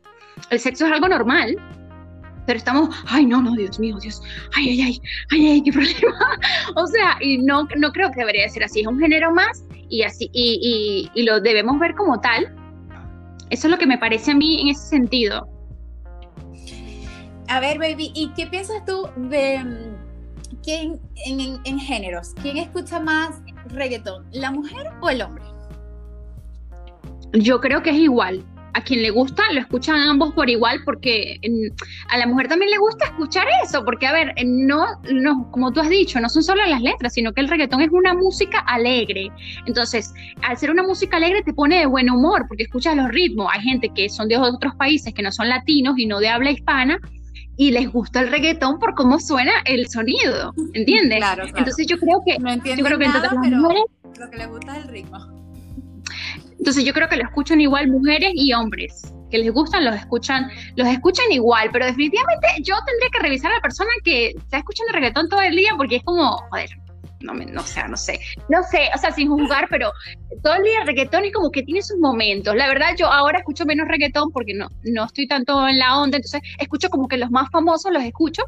El 0.50 0.60
sexo 0.60 0.88
es 0.88 0.92
algo 0.92 1.08
normal, 1.08 1.56
pero 2.48 2.58
estamos, 2.58 2.90
ay, 3.08 3.26
no, 3.28 3.42
no, 3.44 3.54
Dios 3.54 3.80
mío, 3.80 3.98
Dios, 4.02 4.24
ay, 4.56 4.70
ay, 4.70 4.82
ay, 4.82 5.02
ay, 5.30 5.48
ay, 5.52 5.64
qué 5.64 5.72
problema. 5.72 6.40
o 6.76 6.88
sea, 6.88 7.18
y 7.22 7.38
no, 7.38 7.68
no 7.78 7.92
creo 7.92 8.10
que 8.10 8.22
debería 8.22 8.50
ser 8.50 8.64
así, 8.64 8.82
es 8.82 8.88
un 8.88 9.00
género 9.00 9.32
más 9.32 9.64
y 9.90 10.02
así, 10.02 10.32
y, 10.34 11.10
y, 11.14 11.20
y 11.20 11.24
lo 11.24 11.40
debemos 11.40 11.80
ver 11.80 11.94
como 11.94 12.20
tal, 12.20 12.52
eso 13.52 13.68
es 13.68 13.72
lo 13.72 13.78
que 13.78 13.86
me 13.86 13.98
parece 13.98 14.32
a 14.32 14.36
mí 14.36 14.62
en 14.62 14.70
ese 14.70 14.88
sentido. 14.88 15.48
A 17.50 17.60
ver, 17.60 17.78
baby, 17.78 18.12
¿y 18.16 18.30
qué 18.30 18.48
piensas 18.48 18.84
tú 18.86 19.10
de 19.18 19.62
mm, 19.62 20.62
quién 20.64 21.02
en, 21.26 21.60
en, 21.66 21.80
géneros? 21.80 22.34
¿Quién 22.42 22.58
escucha 22.58 23.00
más 23.02 23.42
reggaetón, 23.66 24.26
la 24.32 24.52
mujer 24.52 24.88
o 25.02 25.10
el 25.10 25.22
hombre? 25.22 25.44
Yo 27.34 27.60
creo 27.60 27.84
que 27.84 27.90
es 27.90 27.98
igual 27.98 28.46
a 28.74 28.82
quien 28.82 29.02
le 29.02 29.10
gusta, 29.10 29.44
lo 29.54 29.60
escuchan 29.60 30.00
ambos 30.00 30.34
por 30.34 30.50
igual, 30.50 30.82
porque 30.86 31.40
a 32.10 32.18
la 32.18 32.28
mujer 32.28 32.48
también 32.48 32.72
le 32.72 32.78
gusta 32.78 33.06
escuchar 33.06 33.46
eso, 33.64 33.84
porque 33.84 34.08
a 34.08 34.14
ver, 34.14 34.34
no, 34.46 34.86
no, 35.12 35.50
como 35.52 35.72
tú 35.72 35.82
has 35.82 35.90
dicho, 35.90 36.20
no 36.20 36.30
son 36.30 36.44
solo 36.44 36.66
las 36.66 36.82
letras, 36.82 37.14
sino 37.14 37.34
que 37.34 37.42
el 37.42 37.50
reggaetón 37.50 37.82
es 37.82 37.90
una 37.92 38.14
música 38.14 38.60
alegre. 38.60 39.32
Entonces, 39.66 40.14
al 40.44 40.58
ser 40.58 40.72
una 40.72 40.84
música 40.84 41.18
alegre 41.18 41.44
te 41.44 41.54
pone 41.54 41.80
de 41.80 41.86
buen 41.86 42.10
humor, 42.10 42.46
porque 42.48 42.64
escuchas 42.64 42.96
los 42.96 43.10
ritmos. 43.10 43.50
Hay 43.54 43.62
gente 43.62 43.90
que 43.94 44.10
son 44.10 44.28
de 44.28 44.38
otros 44.38 44.76
países, 44.76 45.14
que 45.14 45.22
no 45.22 45.32
son 45.32 45.50
latinos 45.50 45.96
y 45.98 46.06
no 46.06 46.20
de 46.20 46.30
habla 46.30 46.52
hispana, 46.52 47.00
y 47.58 47.72
les 47.72 47.92
gusta 47.92 48.22
el 48.22 48.32
reggaetón 48.32 48.80
por 48.80 48.96
cómo 48.96 49.20
suena 49.20 49.52
el 49.66 49.88
sonido, 49.90 50.54
¿entiendes? 50.74 51.20
Claro, 51.20 51.46
Entonces 51.46 51.86
yo 51.86 51.98
creo 51.98 52.22
que, 52.26 52.40
no 52.40 52.56
yo 52.56 52.86
creo 52.86 52.98
que 52.98 53.08
nada, 53.08 53.30
pero 53.42 53.58
lo 54.20 54.30
que 54.30 54.38
les 54.38 54.48
gusta 54.48 54.78
es 54.78 54.86
el 54.86 54.92
ritmo. 54.92 55.41
Entonces 56.62 56.86
yo 56.86 56.94
creo 56.94 57.10
que 57.10 57.18
lo 57.18 57.24
escuchan 57.24 57.60
igual 57.60 57.88
mujeres 57.88 58.34
y 58.36 58.54
hombres. 58.54 59.12
Que 59.32 59.40
les 59.40 59.52
gustan, 59.52 59.84
los 59.84 59.96
escuchan, 59.96 60.48
los 60.76 60.88
escuchan 60.88 61.26
igual, 61.32 61.70
pero 61.74 61.88
definitivamente 61.88 62.48
yo 62.62 62.76
tendría 62.86 63.10
que 63.12 63.20
revisar 63.20 63.52
a 63.52 63.56
la 63.56 63.62
persona 63.62 63.90
que 64.04 64.28
está 64.28 64.60
escuchando 64.60 64.94
reggaetón 64.94 65.28
todo 65.28 65.42
el 65.42 65.56
día 65.56 65.72
porque 65.76 65.96
es 65.96 66.04
como, 66.04 66.38
joder, 66.52 66.70
no, 67.22 67.34
me, 67.34 67.46
no, 67.46 67.62
sea, 67.62 67.88
no 67.88 67.98
sé, 67.98 68.20
no 68.50 68.64
sé, 68.64 68.90
o 68.94 68.98
sea, 68.98 69.12
sin 69.12 69.30
juzgar, 69.30 69.68
pero 69.70 69.92
todo 70.44 70.56
el 70.56 70.64
día 70.64 70.84
reggaetón 70.86 71.26
es 71.26 71.34
como 71.34 71.52
que 71.52 71.64
tiene 71.64 71.82
sus 71.82 71.98
momentos. 71.98 72.56
La 72.56 72.68
verdad, 72.68 72.96
yo 72.98 73.08
ahora 73.08 73.40
escucho 73.40 73.66
menos 73.66 73.88
reggaetón 73.88 74.32
porque 74.32 74.54
no, 74.54 74.70
no 74.84 75.06
estoy 75.06 75.28
tanto 75.28 75.68
en 75.68 75.80
la 75.80 76.00
onda, 76.00 76.18
entonces 76.18 76.42
escucho 76.60 76.90
como 76.90 77.08
que 77.08 77.18
los 77.18 77.32
más 77.32 77.50
famosos 77.52 77.92
los 77.92 78.04
escucho 78.04 78.44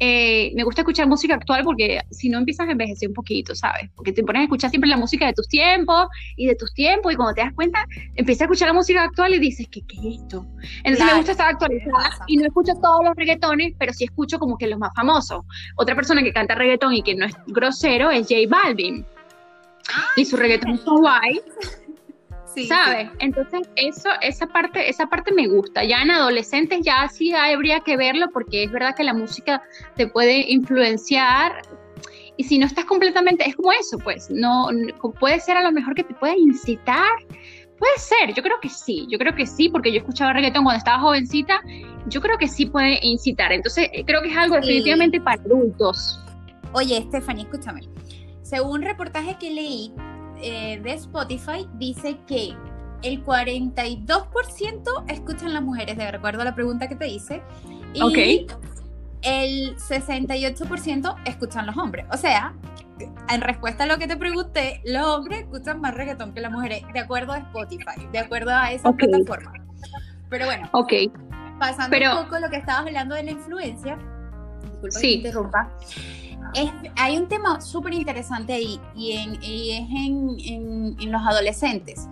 eh, 0.00 0.52
me 0.56 0.64
gusta 0.64 0.80
escuchar 0.80 1.06
música 1.06 1.34
actual 1.34 1.62
porque 1.62 2.00
si 2.10 2.28
no 2.28 2.38
empiezas 2.38 2.68
a 2.68 2.72
envejecer 2.72 3.08
un 3.08 3.14
poquito, 3.14 3.54
¿sabes? 3.54 3.90
Porque 3.94 4.12
te 4.12 4.24
pones 4.24 4.40
a 4.40 4.42
escuchar 4.44 4.70
siempre 4.70 4.90
la 4.90 4.96
música 4.96 5.26
de 5.26 5.32
tus 5.32 5.46
tiempos 5.48 6.08
y 6.36 6.46
de 6.46 6.56
tus 6.56 6.72
tiempos 6.74 7.12
y 7.12 7.16
cuando 7.16 7.34
te 7.34 7.42
das 7.42 7.52
cuenta 7.54 7.86
empiezas 8.16 8.42
a 8.42 8.44
escuchar 8.44 8.68
la 8.68 8.74
música 8.74 9.04
actual 9.04 9.34
y 9.34 9.38
dices, 9.38 9.68
¿qué, 9.70 9.82
qué 9.86 9.96
es 9.96 10.20
esto? 10.22 10.46
Entonces 10.82 11.06
me 11.06 11.16
gusta 11.16 11.32
estar 11.32 11.48
actualizada 11.48 12.10
y 12.26 12.36
no 12.36 12.46
escucho 12.46 12.72
todos 12.82 13.04
los 13.04 13.14
reggaetones, 13.14 13.74
pero 13.78 13.92
sí 13.92 14.04
escucho 14.04 14.38
como 14.38 14.58
que 14.58 14.66
los 14.66 14.78
más 14.78 14.90
famosos. 14.96 15.44
Otra 15.76 15.94
persona 15.94 16.22
que 16.22 16.32
canta 16.32 16.54
reggaetón 16.54 16.94
y 16.94 17.02
que 17.02 17.14
no 17.14 17.26
es 17.26 17.34
grosero 17.46 18.03
es 18.10 18.28
J 18.28 18.40
Balvin. 18.48 19.04
y 20.16 20.24
su 20.24 20.36
reggaetón 20.36 20.72
es 20.72 20.84
guay. 20.84 21.40
¿sabes? 22.68 23.10
Entonces, 23.18 23.68
eso, 23.74 24.08
esa 24.20 24.46
parte, 24.46 24.88
esa 24.88 25.06
parte 25.06 25.32
me 25.32 25.48
gusta. 25.48 25.82
Ya 25.84 26.02
en 26.02 26.12
adolescentes 26.12 26.80
ya 26.82 27.08
sí 27.08 27.32
habría 27.32 27.80
que 27.80 27.96
verlo 27.96 28.26
porque 28.32 28.64
es 28.64 28.70
verdad 28.70 28.94
que 28.94 29.02
la 29.02 29.12
música 29.12 29.62
te 29.96 30.06
puede 30.06 30.44
influenciar 30.48 31.62
y 32.36 32.44
si 32.44 32.58
no 32.58 32.66
estás 32.66 32.84
completamente, 32.84 33.48
es 33.48 33.54
como 33.54 33.72
eso, 33.72 33.98
pues, 33.98 34.28
no, 34.30 34.68
puede 35.20 35.38
ser 35.40 35.56
a 35.56 35.62
lo 35.62 35.70
mejor 35.70 35.94
que 35.94 36.02
te 36.02 36.14
pueda 36.14 36.36
incitar, 36.36 37.12
puede 37.78 37.98
ser, 37.98 38.34
yo 38.34 38.42
creo 38.42 38.56
que 38.60 38.68
sí, 38.68 39.06
yo 39.08 39.18
creo 39.18 39.34
que 39.34 39.46
sí, 39.46 39.68
porque 39.68 39.92
yo 39.92 39.98
escuchaba 39.98 40.32
reggaetón 40.32 40.64
cuando 40.64 40.78
estaba 40.78 41.00
jovencita, 41.00 41.60
yo 42.06 42.20
creo 42.20 42.36
que 42.36 42.48
sí 42.48 42.66
puede 42.66 42.98
incitar, 43.02 43.52
entonces 43.52 43.88
creo 44.04 44.20
que 44.22 44.30
es 44.30 44.36
algo 44.36 44.56
definitivamente 44.56 45.20
para 45.20 45.40
adultos. 45.40 46.20
Oye, 46.74 47.04
Stephanie, 47.08 47.44
escúchame, 47.44 47.82
según 48.42 48.80
un 48.80 48.82
reportaje 48.82 49.36
que 49.38 49.50
leí, 49.50 49.94
eh, 50.42 50.80
de 50.82 50.92
Spotify 50.94 51.68
dice 51.74 52.18
que 52.26 52.56
el 53.02 53.24
42% 53.24 55.04
escuchan 55.06 55.54
las 55.54 55.62
mujeres, 55.62 55.96
de 55.96 56.04
acuerdo 56.04 56.42
a 56.42 56.44
la 56.44 56.54
pregunta 56.56 56.88
que 56.88 56.96
te 56.96 57.06
hice, 57.06 57.42
y 57.92 58.46
el 59.22 59.76
68% 59.76 61.16
escuchan 61.24 61.66
los 61.66 61.76
hombres. 61.76 62.06
O 62.12 62.16
sea, 62.16 62.54
en 63.30 63.40
respuesta 63.40 63.84
a 63.84 63.86
lo 63.86 63.96
que 63.98 64.08
te 64.08 64.16
pregunté, 64.16 64.80
los 64.84 65.06
hombres 65.06 65.42
escuchan 65.42 65.80
más 65.80 65.94
reggaetón 65.94 66.34
que 66.34 66.40
las 66.40 66.50
mujeres, 66.50 66.82
de 66.92 66.98
acuerdo 66.98 67.34
a 67.34 67.38
Spotify, 67.38 68.08
de 68.10 68.18
acuerdo 68.18 68.50
a 68.50 68.72
esa 68.72 68.90
plataforma. 68.92 69.52
Pero 70.28 70.46
bueno, 70.46 70.68
okay. 70.72 71.12
pasando 71.60 71.96
un 71.96 72.24
poco 72.24 72.40
lo 72.40 72.50
que 72.50 72.56
estabas 72.56 72.86
hablando 72.86 73.14
de 73.14 73.22
la 73.22 73.30
influencia, 73.30 73.96
disculpa 74.64 75.00
que 75.00 75.12
interrumpa 75.12 75.70
hay 76.96 77.16
un 77.16 77.28
tema 77.28 77.60
súper 77.60 77.94
interesante 77.94 78.52
ahí 78.52 78.80
y, 78.94 79.12
es 79.12 79.88
en, 79.90 81.12
los 81.12 81.22
adolescentes, 81.22 82.08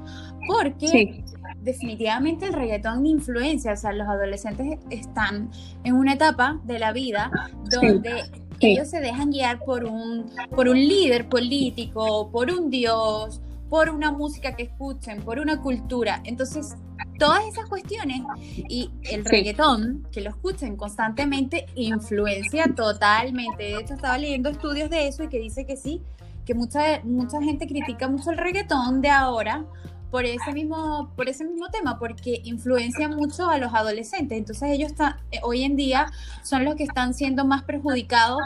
porque 0.47 1.25
definitivamente 1.61 2.47
el 2.47 2.53
reggaetón 2.53 3.07
influencia, 3.07 3.73
o 3.73 3.77
sea, 3.77 3.93
los 3.93 4.09
adolescentes 4.09 4.79
están 4.91 5.51
en 5.85 5.95
una 5.95 6.15
etapa 6.15 6.61
de 6.65 6.79
la 6.79 6.93
vida 6.93 7.31
donde 7.71 8.25
ellos 8.61 8.89
se 8.89 9.01
dejan 9.01 9.31
guiar 9.31 9.61
por 9.65 9.85
un, 9.85 10.31
por 10.55 10.69
un 10.69 10.77
líder 10.77 11.29
político, 11.29 12.31
por 12.31 12.51
un 12.51 12.71
dios, 12.71 13.41
por 13.69 13.91
una 13.91 14.13
música 14.13 14.55
que 14.55 14.65
escuchen, 14.65 15.23
por 15.23 15.39
una 15.39 15.61
cultura. 15.61 16.21
Entonces, 16.25 16.77
todas 17.19 17.45
esas 17.47 17.69
cuestiones 17.69 18.23
y 18.69 18.91
el 19.11 19.25
reggaetón, 19.25 20.07
que 20.13 20.21
lo 20.21 20.31
escuchen 20.31 20.77
constantemente, 20.77 21.67
influencia 21.75 22.67
totalmente. 22.75 23.63
De 23.63 23.81
hecho, 23.81 23.95
estaba 23.95 24.19
leyendo 24.19 24.49
estudios 24.49 24.91
de 24.91 25.09
eso 25.09 25.25
y 25.25 25.29
que 25.29 25.39
dice 25.39 25.67
que 25.67 25.77
sí, 25.77 26.03
que 26.45 26.55
mucha, 26.55 27.01
mucha 27.05 27.41
gente 27.41 27.67
critica 27.67 28.09
mucho 28.09 28.31
el 28.31 28.39
reggaetón 28.39 29.01
de 29.01 29.11
ahora 29.11 29.65
por 30.11 30.27
ese 30.27 30.53
mismo, 30.53 31.11
por 31.17 31.29
ese 31.29 31.45
mismo 31.45 31.69
tema, 31.71 31.99
porque 31.99 32.43
influencia 32.45 33.09
mucho 33.09 33.49
a 33.49 33.57
los 33.57 33.73
adolescentes. 33.73 34.37
Entonces 34.37 34.71
ellos 34.71 34.91
están, 34.91 35.17
eh, 35.31 35.39
hoy 35.43 35.65
en 35.65 35.75
día 35.75 36.13
son 36.43 36.65
los 36.65 36.75
que 36.75 36.85
están 36.85 37.15
siendo 37.15 37.47
más 37.47 37.63
perjudicados 37.63 38.41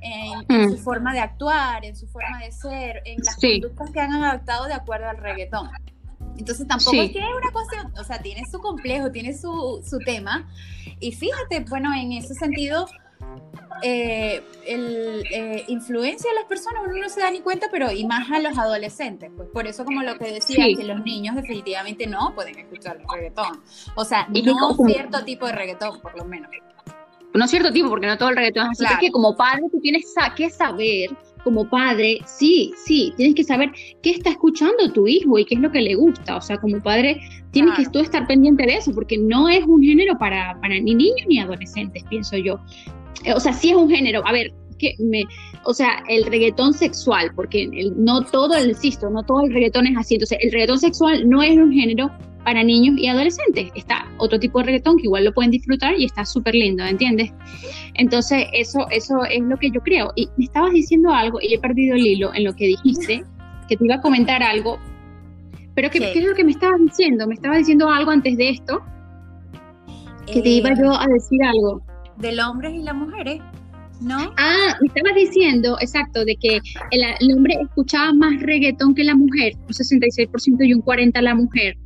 en, 0.00 0.70
su 0.70 0.76
mm. 0.76 0.78
forma 0.82 1.12
de 1.12 1.20
actuar, 1.20 1.84
en 1.84 1.96
su 1.96 2.06
forma 2.08 2.40
de 2.40 2.50
ser, 2.52 3.02
en 3.04 3.22
las 3.22 3.36
conductas 3.36 3.90
que 3.90 4.00
han 4.00 4.12
adaptado 4.12 4.66
de 4.66 4.74
acuerdo 4.74 5.08
al 5.08 5.18
reggaetón. 5.18 5.70
Entonces 6.36 6.66
tampoco 6.66 7.00
es 7.00 7.12
que 7.12 7.18
es 7.18 7.24
una 7.24 7.52
cuestión, 7.52 7.92
o 7.98 8.04
sea, 8.04 8.20
tiene 8.20 8.42
su 8.50 8.58
complejo, 8.58 9.10
tiene 9.10 9.36
su, 9.36 9.82
su 9.88 9.98
tema. 10.00 10.48
Y 11.00 11.12
fíjate, 11.12 11.60
bueno, 11.68 11.92
en 11.94 12.12
ese 12.12 12.34
sentido, 12.34 12.86
eh, 13.82 14.42
el, 14.66 15.24
eh, 15.30 15.64
influencia 15.68 16.30
a 16.30 16.34
las 16.34 16.44
personas, 16.44 16.82
uno 16.86 16.96
no 16.96 17.08
se 17.08 17.20
da 17.20 17.30
ni 17.30 17.40
cuenta, 17.40 17.68
pero 17.70 17.90
y 17.90 18.04
más 18.06 18.30
a 18.30 18.38
los 18.40 18.56
adolescentes. 18.56 19.30
Pues 19.36 19.48
por 19.52 19.66
eso, 19.66 19.84
como 19.84 20.02
lo 20.02 20.16
que 20.18 20.32
decía, 20.32 20.66
que 20.76 20.84
los 20.84 21.04
niños 21.04 21.36
definitivamente 21.36 22.06
no 22.06 22.34
pueden 22.34 22.58
escuchar 22.58 22.98
reggaetón. 23.12 23.62
O 23.94 24.04
sea, 24.04 24.26
no 24.28 24.74
cierto 24.86 25.24
tipo 25.24 25.46
de 25.46 25.52
reggaetón, 25.52 26.00
por 26.00 26.16
lo 26.16 26.24
menos. 26.24 26.50
No 27.34 27.48
cierto 27.48 27.72
tipo, 27.72 27.88
porque 27.88 28.06
no 28.06 28.16
todo 28.16 28.30
el 28.30 28.36
reggaetón 28.36 28.72
es 28.72 28.80
así. 28.80 28.94
Es 28.94 29.00
que 29.00 29.10
como 29.10 29.36
padre 29.36 29.64
tú 29.70 29.80
tienes 29.80 30.04
que 30.36 30.50
saber 30.50 31.10
como 31.44 31.68
padre, 31.68 32.18
sí, 32.26 32.72
sí, 32.84 33.12
tienes 33.16 33.36
que 33.36 33.44
saber 33.44 33.70
qué 34.02 34.10
está 34.10 34.30
escuchando 34.30 34.90
tu 34.92 35.06
hijo 35.06 35.38
y 35.38 35.44
qué 35.44 35.54
es 35.54 35.60
lo 35.60 35.70
que 35.70 35.82
le 35.82 35.94
gusta. 35.94 36.36
O 36.36 36.40
sea, 36.40 36.56
como 36.56 36.82
padre, 36.82 37.20
tienes 37.52 37.76
que 37.76 37.86
tú 37.86 38.00
estar 38.00 38.26
pendiente 38.26 38.66
de 38.66 38.76
eso, 38.76 38.92
porque 38.92 39.18
no 39.18 39.48
es 39.48 39.64
un 39.64 39.82
género 39.82 40.18
para, 40.18 40.58
para 40.60 40.74
ni 40.80 40.94
niños 40.94 41.26
ni 41.28 41.38
adolescentes, 41.38 42.02
pienso 42.10 42.36
yo. 42.36 42.58
O 43.34 43.40
sea, 43.40 43.52
sí 43.52 43.70
es 43.70 43.76
un 43.76 43.88
género. 43.88 44.26
A 44.26 44.32
ver, 44.32 44.52
que 44.78 44.94
me, 44.98 45.24
o 45.64 45.72
sea, 45.72 46.02
el 46.08 46.24
reggaetón 46.26 46.74
sexual, 46.74 47.30
porque 47.34 47.68
no 47.96 48.22
todo, 48.24 48.56
el, 48.56 48.70
insisto, 48.70 49.08
no 49.10 49.22
todo 49.22 49.42
el 49.42 49.52
reggaetón 49.52 49.86
es 49.86 49.96
así. 49.96 50.14
Entonces, 50.14 50.38
el 50.40 50.52
reggaetón 50.52 50.80
sexual 50.80 51.28
no 51.28 51.42
es 51.42 51.56
un 51.56 51.72
género 51.72 52.10
para 52.44 52.62
niños 52.62 52.96
y 52.98 53.08
adolescentes. 53.08 53.70
Está 53.74 54.06
otro 54.18 54.38
tipo 54.38 54.58
de 54.58 54.66
reggaetón 54.66 54.96
que 54.96 55.04
igual 55.04 55.24
lo 55.24 55.32
pueden 55.32 55.50
disfrutar 55.50 55.98
y 55.98 56.04
está 56.04 56.24
súper 56.24 56.54
lindo, 56.54 56.84
¿entiendes? 56.84 57.32
Entonces, 57.94 58.46
eso, 58.52 58.86
eso 58.90 59.24
es 59.24 59.40
lo 59.40 59.56
que 59.56 59.70
yo 59.70 59.80
creo. 59.80 60.12
Y 60.14 60.28
me 60.36 60.44
estabas 60.44 60.72
diciendo 60.72 61.12
algo 61.12 61.40
y 61.40 61.54
he 61.54 61.58
perdido 61.58 61.96
el 61.96 62.06
hilo 62.06 62.34
en 62.34 62.44
lo 62.44 62.54
que 62.54 62.66
dijiste, 62.66 63.24
que 63.68 63.76
te 63.76 63.84
iba 63.84 63.96
a 63.96 64.00
comentar 64.00 64.42
algo. 64.42 64.78
Pero 65.74 65.90
¿qué, 65.90 65.98
¿qué 65.98 66.18
es 66.20 66.24
lo 66.24 66.34
que 66.34 66.44
me 66.44 66.52
estabas 66.52 66.80
diciendo? 66.80 67.26
Me 67.26 67.34
estabas 67.34 67.58
diciendo 67.58 67.90
algo 67.90 68.10
antes 68.10 68.36
de 68.36 68.50
esto, 68.50 68.82
que 70.26 70.42
te 70.42 70.48
iba 70.48 70.74
yo 70.74 70.92
a 70.98 71.06
decir 71.06 71.42
algo. 71.42 71.82
Del 72.16 72.40
hombre 72.40 72.70
y 72.70 72.82
las 72.82 72.94
mujeres. 72.94 73.40
¿No? 74.00 74.32
Ah, 74.36 74.76
me 74.80 74.88
estabas 74.88 75.14
diciendo, 75.14 75.76
exacto, 75.80 76.24
de 76.24 76.36
que 76.36 76.60
el, 76.90 77.32
hombre 77.32 77.56
escuchaba 77.62 78.12
más 78.12 78.40
reggaetón 78.42 78.94
que 78.94 79.04
la 79.04 79.14
mujer, 79.14 79.54
un 79.56 79.68
66% 79.68 80.66
y 80.66 80.74
un 80.74 80.82
40% 80.82 81.20
la 81.20 81.34
mujer. 81.34 81.76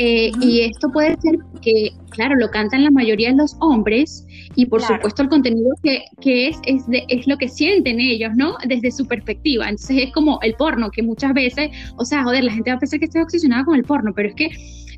Eh, 0.00 0.30
y 0.40 0.60
esto 0.60 0.90
puede 0.92 1.16
ser 1.20 1.38
que, 1.60 1.90
claro, 2.10 2.36
lo 2.36 2.48
cantan 2.50 2.84
la 2.84 2.90
mayoría 2.90 3.30
de 3.30 3.36
los 3.36 3.56
hombres 3.60 4.24
y 4.54 4.66
por 4.66 4.80
supuesto 4.80 5.22
el 5.22 5.28
contenido 5.28 5.70
que, 5.82 6.04
que 6.20 6.48
es 6.48 6.58
es, 6.66 6.86
de, 6.86 7.04
es 7.08 7.26
lo 7.26 7.36
que 7.36 7.48
sienten 7.48 7.98
ellos, 7.98 8.30
¿no? 8.36 8.56
Desde 8.64 8.92
su 8.92 9.06
perspectiva. 9.06 9.68
Entonces 9.68 10.04
es 10.04 10.12
como 10.12 10.38
el 10.42 10.54
porno, 10.54 10.90
que 10.90 11.02
muchas 11.02 11.34
veces, 11.34 11.70
o 11.96 12.04
sea, 12.04 12.22
joder, 12.22 12.44
la 12.44 12.52
gente 12.52 12.70
va 12.70 12.76
a 12.76 12.78
pensar 12.78 13.00
que 13.00 13.06
estoy 13.06 13.22
obsesionada 13.22 13.64
con 13.64 13.74
el 13.74 13.82
porno, 13.82 14.12
pero 14.14 14.28
es 14.28 14.34
que 14.36 14.50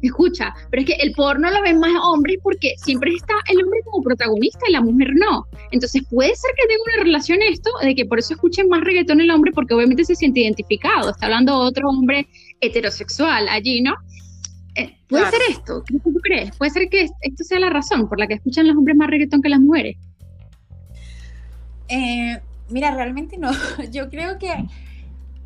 escucha, 0.02 0.54
pero 0.70 0.82
es 0.82 0.86
que 0.86 0.94
el 0.94 1.12
porno 1.12 1.50
lo 1.50 1.62
ven 1.62 1.78
más 1.78 1.92
hombres 2.02 2.38
porque 2.42 2.74
siempre 2.78 3.12
está 3.14 3.34
el 3.50 3.62
hombre 3.62 3.80
como 3.84 4.02
protagonista 4.02 4.60
y 4.68 4.72
la 4.72 4.80
mujer 4.80 5.12
no. 5.14 5.46
Entonces 5.72 6.02
puede 6.10 6.34
ser 6.34 6.50
que 6.56 6.68
tenga 6.68 6.82
una 6.94 7.04
relación 7.04 7.38
esto, 7.42 7.70
de 7.82 7.94
que 7.94 8.04
por 8.04 8.18
eso 8.18 8.34
escuchen 8.34 8.68
más 8.68 8.82
reggaetón 8.82 9.20
el 9.20 9.30
hombre, 9.30 9.52
porque 9.52 9.74
obviamente 9.74 10.04
se 10.04 10.14
siente 10.14 10.40
identificado, 10.40 11.10
está 11.10 11.26
hablando 11.26 11.56
otro 11.56 11.88
hombre 11.88 12.26
heterosexual 12.60 13.48
allí, 13.48 13.80
¿no? 13.80 13.94
Eh, 14.74 14.96
puede 15.08 15.30
ser 15.30 15.40
esto, 15.50 15.82
¿qué 15.84 15.98
tú 15.98 16.12
crees? 16.22 16.56
Puede 16.56 16.70
ser 16.70 16.88
que 16.88 17.02
esto 17.02 17.44
sea 17.44 17.58
la 17.58 17.70
razón 17.70 18.08
por 18.08 18.18
la 18.18 18.26
que 18.26 18.34
escuchan 18.34 18.68
los 18.68 18.76
hombres 18.76 18.96
más 18.96 19.08
reggaetón 19.08 19.42
que 19.42 19.48
las 19.48 19.60
mujeres. 19.60 19.96
Eh, 21.88 22.40
mira, 22.68 22.92
realmente 22.92 23.36
no. 23.36 23.50
Yo 23.90 24.08
creo 24.10 24.38
que 24.38 24.66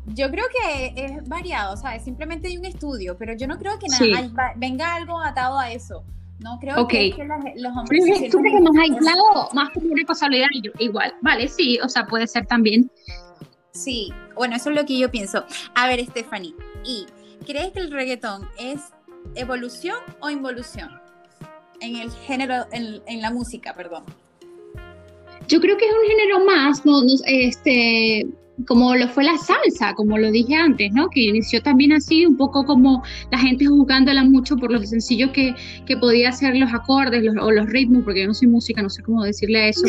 yo 0.07 0.29
creo 0.29 0.45
que 0.49 0.93
es 0.95 1.27
variado, 1.27 1.75
¿sabes? 1.77 2.03
Simplemente 2.03 2.47
hay 2.47 2.57
un 2.57 2.65
estudio, 2.65 3.17
pero 3.17 3.33
yo 3.33 3.47
no 3.47 3.57
creo 3.57 3.79
que 3.79 3.87
nada, 3.87 4.53
venga 4.55 4.93
algo 4.93 5.19
atado 5.19 5.57
a 5.57 5.71
eso. 5.71 6.03
No 6.39 6.59
creo 6.59 6.87
que, 6.87 7.15
los 7.55 7.75
hombres. 7.75 8.03
¿Tú 8.29 8.37
crees 8.37 8.55
que 8.55 8.61
más 8.61 8.77
aislado, 8.77 9.49
más 9.53 9.69
una 9.75 10.03
casualidad? 10.05 10.47
Igual, 10.79 11.15
vale, 11.21 11.47
sí, 11.47 11.79
o 11.81 11.89
sea, 11.89 12.05
puede 12.05 12.27
ser 12.27 12.45
también. 12.45 12.91
Sí, 13.71 14.13
bueno, 14.35 14.55
eso 14.55 14.69
es 14.69 14.75
lo 14.75 14.85
que 14.85 14.99
yo 14.99 15.09
pienso. 15.09 15.45
A 15.73 15.87
ver, 15.87 16.05
Stephanie, 16.05 16.53
¿y 16.83 17.05
crees 17.45 17.71
que 17.71 17.79
el 17.79 17.91
reggaetón 17.91 18.47
es 18.59 18.81
evolución 19.35 19.97
o 20.19 20.29
involución? 20.29 20.89
En 21.81 21.97
el 21.97 22.11
género, 22.11 22.65
en, 22.71 23.01
en 23.07 23.21
la 23.21 23.31
música, 23.31 23.73
perdón. 23.73 24.03
Yo 25.47 25.59
creo 25.59 25.77
que 25.77 25.85
es 25.85 25.91
un 25.91 26.07
género 26.07 26.45
más, 26.45 26.85
no, 26.85 27.01
este 27.25 28.27
como 28.67 28.95
lo 28.95 29.07
fue 29.09 29.23
la 29.23 29.37
salsa, 29.37 29.93
como 29.95 30.17
lo 30.17 30.31
dije 30.31 30.55
antes, 30.55 30.91
¿no? 30.93 31.09
Que 31.09 31.21
inició 31.21 31.61
también 31.61 31.91
así, 31.91 32.25
un 32.25 32.37
poco 32.37 32.65
como 32.65 33.03
la 33.31 33.37
gente 33.37 33.65
juzgándola 33.65 34.23
mucho 34.23 34.55
por 34.55 34.71
lo 34.71 34.79
sencillo 34.85 35.31
que, 35.33 35.53
que 35.85 35.97
podía 35.97 36.31
ser 36.31 36.55
los 36.55 36.73
acordes 36.73 37.23
o 37.39 37.51
los 37.51 37.67
ritmos, 37.67 38.03
porque 38.03 38.21
yo 38.21 38.27
no 38.27 38.33
soy 38.33 38.47
música, 38.47 38.81
no 38.81 38.89
sé 38.89 39.03
cómo 39.03 39.23
decirle 39.23 39.59
a 39.59 39.67
eso, 39.69 39.85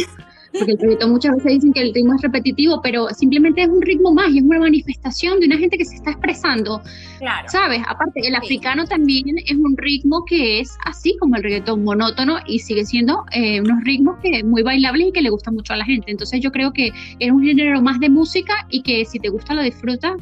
porque 0.53 0.73
el 0.73 0.79
reggaetón 0.79 1.11
muchas 1.11 1.37
veces 1.37 1.53
dicen 1.55 1.73
que 1.73 1.83
el 1.83 1.95
ritmo 1.95 2.15
es 2.15 2.23
repetitivo, 2.23 2.81
pero 2.83 3.09
simplemente 3.11 3.63
es 3.63 3.69
un 3.69 3.83
ritmo 3.83 4.13
más 4.13 4.31
y 4.31 4.39
es 4.39 4.45
una 4.45 4.59
manifestación 4.59 5.41
de 5.41 5.47
una 5.47 5.59
gente 5.59 5.79
que 5.79 5.85
se 5.85 5.97
está 5.97 6.11
expresando. 6.11 6.81
Claro. 7.19 7.49
¿Sabes? 7.49 7.83
Aparte, 7.89 8.21
el 8.27 8.35
africano 8.35 8.85
también 8.87 9.39
es 9.39 9.57
un 9.57 9.77
ritmo 9.77 10.25
que 10.27 10.61
es 10.61 10.77
así 10.85 11.17
como 11.19 11.37
el 11.37 11.43
reggaetón 11.43 11.85
monótono 11.85 12.39
y 12.47 12.59
sigue 12.61 12.85
siendo 12.85 13.25
eh, 13.33 13.61
unos 13.61 13.83
ritmos 13.85 14.17
que 14.23 14.43
muy 14.45 14.63
bailables 14.63 15.09
y 15.09 15.13
que 15.13 15.23
le 15.23 15.31
gustan 15.31 15.55
mucho 15.55 15.73
a 15.73 15.77
la 15.77 15.85
gente. 15.85 16.11
Entonces 16.11 16.41
yo 16.41 16.53
creo 16.53 16.73
que 16.73 16.91
es 17.19 17.31
un 17.31 17.43
género 17.43 17.81
más 17.83 18.01
de 18.01 18.09
música 18.09 18.67
y 18.71 18.83
que 18.83 19.05
si 19.05 19.19
te 19.19 19.29
gusta 19.29 19.55
lo 19.55 19.63
disfrutas 19.63 20.15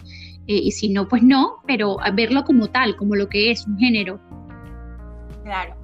eh, 0.47 0.61
y 0.63 0.73
si 0.73 0.89
no, 0.89 1.09
pues 1.09 1.23
no, 1.23 1.57
pero 1.67 1.97
verlo 2.15 2.45
como 2.45 2.69
tal, 2.69 2.97
como 2.97 3.15
lo 3.15 3.29
que 3.29 3.51
es 3.51 3.67
un 3.67 3.79
género. 3.79 4.21
Claro. 5.45 5.84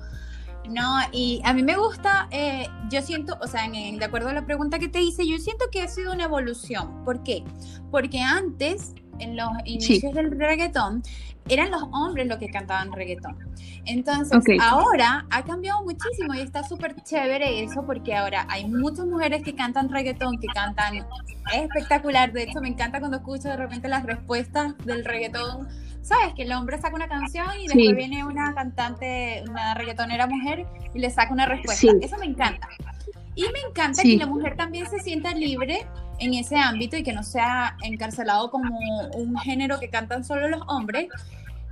No, 0.71 1.01
y 1.11 1.43
a 1.45 1.53
mí 1.53 1.65
me 1.65 1.77
gusta, 1.77 2.29
eh, 2.31 2.69
yo 2.91 3.03
siento, 3.03 3.37
o 3.41 3.49
sea, 3.49 3.65
en, 3.65 3.99
de 3.99 4.05
acuerdo 4.05 4.29
a 4.29 4.33
la 4.33 4.47
pregunta 4.47 4.79
que 4.79 4.89
te 4.89 5.03
hice, 5.03 5.27
yo 5.27 5.37
siento 5.39 5.65
que 5.73 5.83
ha 5.83 5.89
sido 5.89 6.13
una 6.13 6.25
evolución. 6.25 7.05
¿Por 7.05 7.25
qué? 7.25 7.43
Porque 7.91 8.21
antes, 8.21 8.95
en 9.21 9.37
los 9.37 9.51
inicios 9.65 10.13
del 10.15 10.31
reggaetón, 10.31 11.03
eran 11.49 11.71
los 11.71 11.83
hombres 11.93 12.27
los 12.27 12.39
que 12.39 12.49
cantaban 12.49 12.93
reggaetón. 12.93 13.37
Entonces, 13.87 14.39
ahora 14.61 15.27
ha 15.31 15.43
cambiado 15.45 15.83
muchísimo 15.83 16.35
y 16.35 16.41
está 16.41 16.63
súper 16.63 16.95
chévere 17.03 17.63
eso 17.63 17.85
porque 17.85 18.15
ahora 18.15 18.47
hay 18.49 18.69
muchas 18.69 19.07
mujeres 19.07 19.43
que 19.43 19.55
cantan 19.55 19.89
reggaetón, 19.89 20.39
que 20.39 20.47
cantan, 20.49 20.97
es 20.97 21.05
espectacular. 21.53 22.33
De 22.33 22.45
hecho, 22.45 22.61
me 22.61 22.69
encanta 22.69 23.01
cuando 23.01 23.17
escucho 23.19 23.49
de 23.49 23.57
repente 23.57 23.89
las 23.89 24.05
respuestas 24.05 24.77
del 24.85 25.05
reggaetón 25.05 25.69
¿sabes? 26.03 26.35
Que 26.35 26.43
el 26.43 26.53
hombre 26.53 26.79
saca 26.79 26.95
una 26.95 27.09
canción 27.09 27.47
y 27.61 27.67
después 27.67 27.97
viene 27.97 28.25
una 28.25 28.55
cantante, 28.55 29.45
una 29.49 29.75
reggaetonera 29.75 30.27
mujer 30.27 30.67
y 30.95 30.99
le 30.99 31.11
saca 31.11 31.33
una 31.33 31.47
respuesta. 31.47 31.93
Eso 32.01 32.17
me 32.19 32.27
encanta. 32.27 32.69
Y 33.41 33.53
me 33.53 33.61
encanta 33.67 34.03
que 34.03 34.17
la 34.19 34.27
mujer 34.27 34.55
también 34.55 34.87
se 34.91 34.99
sienta 34.99 35.33
libre 35.33 35.87
en 36.19 36.35
ese 36.35 36.57
ámbito 36.57 36.99
y 36.99 37.03
que 37.03 37.15
no 37.15 37.23
sea 37.23 37.75
encarcelado 37.83 38.51
como 38.51 38.79
un 39.15 39.35
género 39.39 39.81
que 39.81 39.89
cantan 39.89 40.25
solo 40.25 40.49
los 40.49 40.61
hombres 40.67 41.09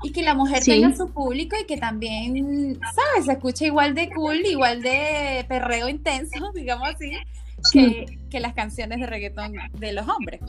y 0.02 0.12
que 0.12 0.22
la 0.22 0.32
mujer 0.32 0.62
tenga 0.64 0.96
su 0.96 1.10
público 1.10 1.56
y 1.60 1.66
que 1.66 1.76
también, 1.76 2.78
¿sabes? 2.80 3.26
Se 3.26 3.32
escucha 3.32 3.66
igual 3.66 3.94
de 3.94 4.08
cool, 4.10 4.38
igual 4.46 4.80
de 4.80 5.44
perreo 5.46 5.90
intenso, 5.90 6.52
digamos 6.54 6.88
así, 6.88 7.12
que, 7.70 8.18
que 8.30 8.40
las 8.40 8.54
canciones 8.54 9.00
de 9.00 9.06
reggaetón 9.06 9.52
de 9.74 9.92
los 9.92 10.08
hombres. 10.08 10.40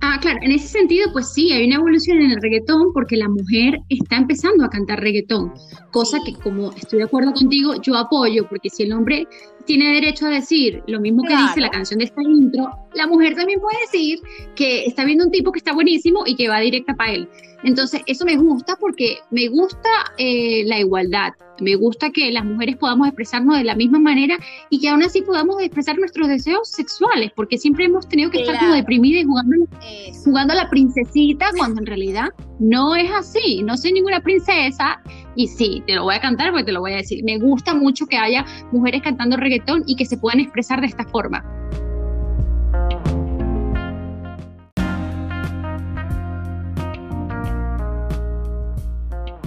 Ah, 0.00 0.18
claro, 0.20 0.38
en 0.42 0.52
ese 0.52 0.68
sentido, 0.68 1.10
pues 1.12 1.32
sí, 1.32 1.52
hay 1.52 1.66
una 1.66 1.76
evolución 1.76 2.20
en 2.20 2.32
el 2.32 2.42
reggaetón 2.42 2.92
porque 2.92 3.16
la 3.16 3.28
mujer 3.28 3.80
está 3.88 4.16
empezando 4.16 4.64
a 4.64 4.68
cantar 4.68 5.00
reggaetón, 5.00 5.52
cosa 5.90 6.18
que 6.24 6.34
como 6.34 6.70
estoy 6.72 6.98
de 6.98 7.06
acuerdo 7.06 7.32
contigo, 7.32 7.80
yo 7.80 7.96
apoyo, 7.96 8.46
porque 8.48 8.68
si 8.68 8.82
el 8.82 8.92
hombre 8.92 9.26
tiene 9.64 9.92
derecho 9.94 10.26
a 10.26 10.30
decir 10.30 10.82
lo 10.86 11.00
mismo 11.00 11.22
que 11.22 11.36
dice 11.36 11.60
la 11.60 11.70
canción 11.70 11.98
de 11.98 12.04
esta 12.04 12.22
intro, 12.22 12.70
la 12.94 13.06
mujer 13.06 13.34
también 13.34 13.60
puede 13.60 13.78
decir 13.80 14.20
que 14.54 14.84
está 14.84 15.04
viendo 15.04 15.24
un 15.24 15.30
tipo 15.30 15.50
que 15.50 15.58
está 15.58 15.72
buenísimo 15.72 16.22
y 16.24 16.36
que 16.36 16.48
va 16.48 16.60
directa 16.60 16.94
para 16.94 17.12
él. 17.12 17.28
Entonces, 17.64 18.02
eso 18.06 18.24
me 18.24 18.36
gusta 18.36 18.76
porque 18.78 19.18
me 19.30 19.48
gusta 19.48 19.88
eh, 20.18 20.62
la 20.66 20.78
igualdad, 20.78 21.32
me 21.60 21.74
gusta 21.74 22.10
que 22.10 22.30
las 22.30 22.44
mujeres 22.44 22.76
podamos 22.76 23.08
expresarnos 23.08 23.56
de 23.58 23.64
la 23.64 23.74
misma 23.74 23.98
manera 23.98 24.38
y 24.70 24.80
que 24.80 24.88
aún 24.88 25.02
así 25.02 25.22
podamos 25.22 25.60
expresar 25.60 25.98
nuestros 25.98 26.28
deseos 26.28 26.68
sexuales, 26.68 27.32
porque 27.34 27.58
siempre 27.58 27.86
hemos 27.86 28.08
tenido 28.08 28.30
que 28.30 28.40
estar 28.40 28.58
como 28.58 28.74
deprimidas 28.74 29.22
y 29.22 29.26
jugando, 29.26 29.56
jugando 30.24 30.52
a 30.52 30.56
la 30.56 30.70
princesita, 30.70 31.50
cuando 31.56 31.80
en 31.80 31.86
realidad 31.86 32.28
no 32.58 32.94
es 32.94 33.10
así, 33.10 33.62
no 33.62 33.76
soy 33.76 33.92
ninguna 33.92 34.20
princesa 34.20 35.00
y 35.34 35.48
sí, 35.48 35.82
te 35.86 35.94
lo 35.94 36.04
voy 36.04 36.14
a 36.14 36.20
cantar 36.20 36.50
porque 36.50 36.64
te 36.64 36.72
lo 36.72 36.80
voy 36.80 36.92
a 36.92 36.96
decir. 36.96 37.22
Me 37.24 37.38
gusta 37.38 37.74
mucho 37.74 38.06
que 38.06 38.16
haya 38.16 38.44
mujeres 38.72 39.02
cantando 39.02 39.36
reggaetón 39.36 39.84
y 39.86 39.96
que 39.96 40.06
se 40.06 40.16
puedan 40.16 40.40
expresar 40.40 40.80
de 40.80 40.86
esta 40.86 41.04
forma. 41.04 41.44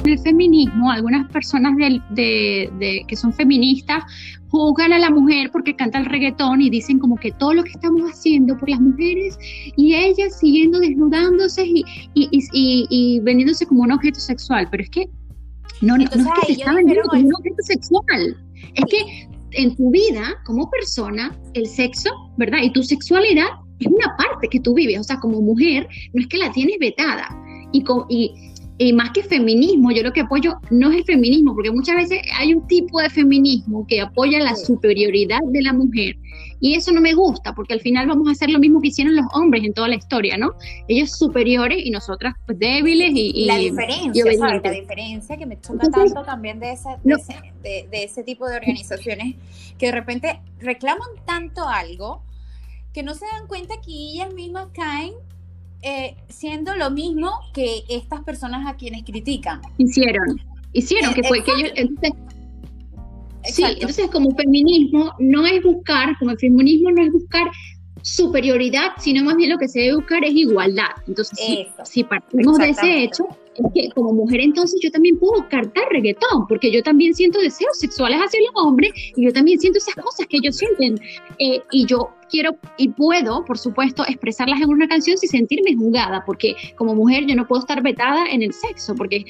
El 0.09 0.19
feminismo, 0.19 0.91
algunas 0.91 1.29
personas 1.31 1.73
de, 2.09 3.05
que 3.07 3.15
son 3.15 3.33
feministas 3.33 4.03
juzgan 4.49 4.93
a 4.93 4.99
la 4.99 5.11
mujer 5.11 5.51
porque 5.51 5.75
canta 5.75 5.99
el 5.99 6.05
reggaetón 6.05 6.61
y 6.61 6.69
dicen 6.69 6.97
como 6.97 7.15
que 7.17 7.31
todo 7.31 7.53
lo 7.53 7.63
que 7.63 7.71
estamos 7.71 8.01
haciendo 8.09 8.57
por 8.57 8.67
las 8.67 8.81
mujeres 8.81 9.37
y 9.75 9.93
ellas 9.93 10.39
siguiendo 10.39 10.79
desnudándose 10.79 11.65
y, 11.65 11.85
y, 12.15 13.19
vendiéndose 13.19 13.65
como 13.67 13.83
un 13.83 13.91
objeto 13.91 14.19
sexual. 14.19 14.67
Pero 14.71 14.83
es 14.83 14.89
que 14.89 15.09
no, 15.81 15.97
no 15.97 16.03
es 16.03 16.09
que 16.09 16.47
te 16.47 16.51
está 16.53 16.73
vendiendo 16.73 17.07
como 17.09 17.27
un 17.27 17.35
objeto 17.35 17.63
sexual. 17.63 18.37
Es 18.73 18.85
que 18.85 19.29
en 19.51 19.75
tu 19.75 19.91
vida 19.91 20.35
como 20.45 20.69
persona, 20.69 21.37
el 21.53 21.67
sexo, 21.67 22.09
¿verdad? 22.37 22.59
Y 22.63 22.71
tu 22.71 22.83
sexualidad 22.83 23.47
es 23.79 23.87
una 23.87 24.15
parte 24.17 24.47
que 24.49 24.59
tú 24.59 24.73
vives. 24.73 24.99
O 24.99 25.03
sea, 25.03 25.19
como 25.19 25.41
mujer, 25.41 25.87
no 26.13 26.21
es 26.21 26.27
que 26.27 26.37
la 26.37 26.51
tienes 26.51 26.77
vetada. 26.79 27.27
Y, 27.71 27.83
y 28.09 28.33
y 28.81 28.93
más 28.93 29.11
que 29.11 29.23
feminismo, 29.23 29.91
yo 29.91 30.03
lo 30.03 30.13
que 30.13 30.21
apoyo 30.21 30.53
no 30.71 30.89
es 30.89 30.99
el 30.99 31.03
feminismo, 31.03 31.53
porque 31.53 31.69
muchas 31.69 31.97
veces 31.97 32.21
hay 32.39 32.53
un 32.53 32.65
tipo 32.65 33.01
de 33.01 33.09
feminismo 33.09 33.85
que 33.85 33.99
apoya 33.99 34.39
la 34.39 34.55
superioridad 34.55 35.41
de 35.47 35.61
la 35.61 35.73
mujer. 35.73 36.15
Y 36.61 36.75
eso 36.75 36.93
no 36.93 37.01
me 37.01 37.13
gusta, 37.13 37.53
porque 37.53 37.73
al 37.73 37.81
final 37.81 38.07
vamos 38.07 38.29
a 38.29 38.31
hacer 38.31 38.49
lo 38.49 38.57
mismo 38.57 38.79
que 38.79 38.87
hicieron 38.87 39.17
los 39.17 39.25
hombres 39.33 39.65
en 39.65 39.73
toda 39.73 39.89
la 39.89 39.95
historia, 39.95 40.37
¿no? 40.37 40.53
Ellos 40.87 41.11
superiores 41.11 41.85
y 41.85 41.91
nosotras 41.91 42.35
pues, 42.45 42.57
débiles 42.57 43.11
y... 43.13 43.45
la 43.47 43.57
diferencia, 43.57 44.23
¿sabes? 44.37 44.61
La 44.63 44.71
diferencia 44.71 45.35
que 45.35 45.45
me 45.45 45.59
choca 45.59 45.89
tanto 45.89 46.23
también 46.23 46.61
de 46.61 46.71
ese, 46.71 46.89
de, 47.03 47.15
ese, 47.15 47.87
de 47.89 48.03
ese 48.05 48.23
tipo 48.23 48.47
de 48.47 48.55
organizaciones 48.55 49.35
que 49.77 49.87
de 49.87 49.91
repente 49.91 50.39
reclaman 50.61 51.09
tanto 51.25 51.67
algo 51.67 52.21
que 52.93 53.03
no 53.03 53.13
se 53.13 53.25
dan 53.25 53.45
cuenta 53.47 53.75
que 53.85 53.91
ellas 53.91 54.33
mismas 54.33 54.67
caen 54.73 55.15
eh, 55.81 56.15
siendo 56.27 56.75
lo 56.75 56.91
mismo 56.91 57.31
que 57.53 57.83
estas 57.89 58.21
personas 58.23 58.67
a 58.67 58.75
quienes 58.75 59.03
critican. 59.03 59.61
Hicieron, 59.77 60.39
hicieron, 60.73 61.13
que 61.13 61.23
fue 61.23 61.43
que 61.43 61.51
ellos... 61.51 61.71
Entonces, 61.75 62.11
sí, 63.45 63.63
entonces 63.63 64.09
como 64.11 64.31
feminismo 64.35 65.13
no 65.19 65.45
es 65.45 65.63
buscar, 65.63 66.17
como 66.19 66.31
el 66.31 66.37
feminismo 66.37 66.91
no 66.91 67.03
es 67.03 67.11
buscar 67.11 67.49
superioridad, 68.01 68.91
sino 68.97 69.23
más 69.23 69.35
bien 69.35 69.51
lo 69.51 69.57
que 69.57 69.67
se 69.67 69.79
debe 69.79 69.95
buscar 69.95 70.23
es 70.23 70.33
igualdad. 70.33 70.89
Entonces, 71.07 71.37
si, 71.37 71.67
si 71.83 72.03
partimos 72.03 72.57
de 72.57 72.69
ese 72.69 73.03
hecho, 73.03 73.27
es 73.55 73.65
que 73.73 73.89
como 73.91 74.13
mujer 74.13 74.41
entonces 74.41 74.79
yo 74.81 74.91
también 74.91 75.17
puedo 75.19 75.47
cantar 75.49 75.83
reggaetón, 75.89 76.47
porque 76.47 76.71
yo 76.71 76.81
también 76.83 77.13
siento 77.13 77.39
deseos 77.39 77.77
sexuales 77.77 78.19
hacia 78.19 78.39
los 78.41 78.63
hombres 78.63 78.91
y 79.15 79.25
yo 79.25 79.33
también 79.33 79.59
siento 79.59 79.79
esas 79.79 79.95
cosas 79.95 80.27
que 80.27 80.37
ellos 80.37 80.57
sienten. 80.57 80.99
Eh, 81.39 81.61
y 81.71 81.85
yo 81.85 82.09
quiero 82.29 82.55
y 82.77 82.89
puedo, 82.89 83.43
por 83.45 83.57
supuesto, 83.57 84.03
expresarlas 84.07 84.61
en 84.61 84.69
una 84.69 84.87
canción 84.87 85.17
sin 85.17 85.29
sentirme 85.29 85.75
juzgada, 85.75 86.23
porque 86.25 86.55
como 86.75 86.95
mujer 86.95 87.25
yo 87.25 87.35
no 87.35 87.47
puedo 87.47 87.61
estar 87.61 87.81
vetada 87.81 88.25
en 88.31 88.43
el 88.43 88.53
sexo, 88.53 88.95
porque 88.95 89.25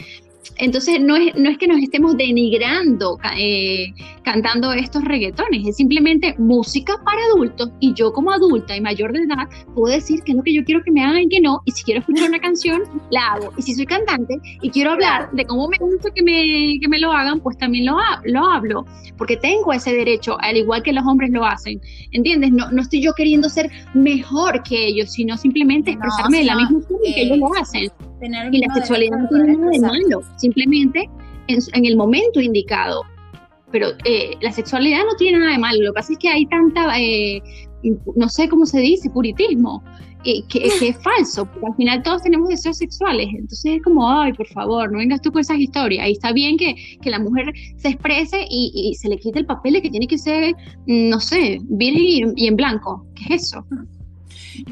entonces 0.57 0.99
no 0.99 1.15
es, 1.15 1.35
no 1.35 1.49
es 1.49 1.57
que 1.57 1.67
nos 1.67 1.81
estemos 1.81 2.17
denigrando 2.17 3.17
eh, 3.37 3.93
cantando 4.23 4.73
estos 4.73 5.03
reggaetones, 5.03 5.65
es 5.67 5.77
simplemente 5.77 6.35
música 6.37 6.95
para 7.03 7.21
adultos 7.31 7.69
y 7.79 7.93
yo 7.93 8.11
como 8.11 8.31
adulta 8.31 8.75
y 8.75 8.81
mayor 8.81 9.13
de 9.13 9.19
edad 9.19 9.47
puedo 9.73 9.93
decir 9.93 10.21
que 10.23 10.31
es 10.31 10.37
lo 10.37 10.43
que 10.43 10.53
yo 10.53 10.63
quiero 10.63 10.83
que 10.83 10.91
me 10.91 11.03
hagan 11.03 11.21
y 11.21 11.29
que 11.29 11.41
no, 11.41 11.61
y 11.65 11.71
si 11.71 11.83
quiero 11.83 12.01
escuchar 12.01 12.29
una 12.29 12.39
canción, 12.49 12.83
la 13.09 13.33
hago. 13.33 13.53
Y 13.57 13.61
si 13.61 13.73
soy 13.73 13.85
cantante 13.85 14.39
y 14.61 14.69
quiero 14.69 14.91
hablar 14.91 15.31
de 15.31 15.45
cómo 15.45 15.67
me 15.67 15.77
gusta 15.77 16.09
que 16.11 16.21
me, 16.21 16.79
que 16.79 16.87
me 16.87 16.99
lo 16.99 17.11
hagan, 17.11 17.39
pues 17.39 17.57
también 17.57 17.85
lo, 17.85 17.97
lo 18.25 18.45
hablo, 18.45 18.85
porque 19.17 19.37
tengo 19.37 19.73
ese 19.73 19.93
derecho, 19.93 20.37
al 20.41 20.57
igual 20.57 20.83
que 20.83 20.93
los 20.93 21.05
hombres 21.05 21.31
lo 21.31 21.45
hacen. 21.45 21.81
¿Entiendes? 22.11 22.51
No, 22.51 22.69
no 22.71 22.81
estoy 22.81 23.01
yo 23.01 23.13
queriendo 23.13 23.49
ser 23.49 23.69
mejor 23.93 24.63
que 24.63 24.87
ellos, 24.87 25.11
sino 25.11 25.37
simplemente 25.37 25.91
expresarme 25.91 26.39
de 26.39 26.45
la 26.45 26.55
misma 26.55 26.81
forma 26.81 27.03
que 27.03 27.21
ellos 27.21 27.37
lo 27.37 27.53
hacen 27.55 27.89
y 28.51 28.57
la 28.59 28.73
sexualidad 28.73 29.17
no 29.17 29.27
tiene 29.27 29.57
nada 29.57 29.71
de 29.71 29.79
malo, 29.79 30.21
simplemente 30.37 31.09
en, 31.47 31.85
el 31.85 31.95
momento 31.95 32.41
indicado. 32.41 33.03
Pero 33.71 33.89
eh, 34.05 34.35
la 34.41 34.51
sexualidad 34.51 34.99
no 35.05 35.15
tiene 35.15 35.39
nada 35.39 35.51
de 35.51 35.59
malo, 35.59 35.81
lo 35.81 35.91
que 35.91 35.95
pasa 35.95 36.13
es 36.13 36.19
que 36.19 36.29
hay 36.29 36.45
tanta, 36.47 36.99
eh, 36.99 37.41
no 38.15 38.27
sé 38.29 38.49
cómo 38.49 38.65
se 38.65 38.79
dice, 38.79 39.09
puritismo, 39.09 39.83
eh, 40.25 40.41
que, 40.49 40.65
es 40.65 40.97
falso, 41.03 41.45
porque 41.45 41.67
al 41.67 41.75
final 41.75 42.03
todos 42.03 42.23
tenemos 42.23 42.49
deseos 42.49 42.77
sexuales, 42.77 43.27
entonces 43.29 43.75
es 43.75 43.83
como, 43.83 44.09
ay, 44.09 44.33
por 44.33 44.47
favor, 44.47 44.91
no 44.91 44.97
vengas 44.97 45.21
tú 45.21 45.31
con 45.31 45.41
esas 45.41 45.59
historias, 45.59 46.07
y 46.07 46.13
está 46.13 46.33
bien 46.33 46.57
que, 46.57 46.75
que 46.99 47.09
la 47.11 47.19
mujer 47.19 47.53
se 47.77 47.89
exprese 47.89 48.45
y, 48.49 48.95
se 48.95 49.07
le 49.07 49.17
quite 49.17 49.39
el 49.39 49.45
papel 49.45 49.73
de 49.73 49.81
que 49.83 49.91
tiene 49.91 50.07
que 50.07 50.17
ser, 50.17 50.55
no 50.87 51.19
sé, 51.19 51.59
virgen 51.69 52.33
y, 52.35 52.45
y 52.45 52.47
en 52.47 52.55
blanco, 52.55 53.05
¿qué 53.15 53.35
es 53.35 53.43
eso? 53.43 53.63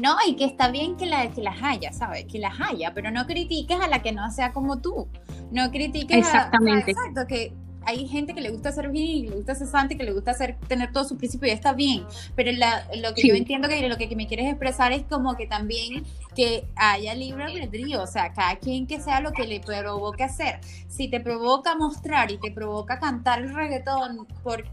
No, 0.00 0.16
y 0.26 0.36
que 0.36 0.44
está 0.44 0.70
bien 0.70 0.96
que, 0.96 1.06
la, 1.06 1.30
que 1.30 1.42
las 1.42 1.62
haya, 1.62 1.92
¿sabes? 1.92 2.26
Que 2.26 2.38
las 2.38 2.60
haya, 2.60 2.94
pero 2.94 3.10
no 3.10 3.26
critiques 3.26 3.78
a 3.80 3.88
la 3.88 4.02
que 4.02 4.12
no 4.12 4.30
sea 4.30 4.52
como 4.52 4.80
tú. 4.80 5.08
No 5.50 5.70
critiques 5.70 6.18
Exactamente. 6.18 6.90
a... 6.90 6.94
Exacto, 6.94 7.26
que 7.26 7.52
hay 7.88 8.06
gente 8.06 8.34
que 8.34 8.42
le 8.42 8.50
gusta 8.50 8.70
ser 8.70 8.90
bien, 8.90 9.24
que 9.24 9.30
le 9.30 9.36
gusta 9.36 9.54
ser 9.54 9.66
santa, 9.66 9.96
que 9.96 10.04
le 10.04 10.12
gusta 10.12 10.32
hacer, 10.32 10.58
tener 10.68 10.92
todo 10.92 11.04
su 11.04 11.16
principio 11.16 11.48
y 11.48 11.52
está 11.52 11.72
bien. 11.72 12.04
Pero 12.36 12.50
lo 12.52 13.14
que 13.14 13.26
yo 13.26 13.34
entiendo 13.34 13.66
que 13.66 13.88
lo 13.88 13.96
que, 13.96 14.14
me 14.14 14.26
quieres 14.26 14.46
expresar 14.46 14.92
es 14.92 15.04
como 15.04 15.36
que 15.36 15.46
también 15.46 16.04
que 16.36 16.66
haya 16.76 17.14
libre 17.14 17.44
albedrío, 17.44 18.02
o 18.02 18.06
sea, 18.06 18.34
cada 18.34 18.56
quien 18.56 18.86
que 18.86 19.00
sea 19.00 19.20
lo 19.20 19.32
que 19.32 19.46
le 19.46 19.60
provoque 19.60 20.22
hacer. 20.22 20.60
Si 20.88 21.08
te 21.08 21.18
provoca 21.20 21.76
mostrar 21.76 22.30
y 22.30 22.36
te 22.36 22.50
provoca 22.50 22.98
cantar 22.98 23.40
el 23.40 23.54
reggaetón 23.54 24.26
porque 24.42 24.68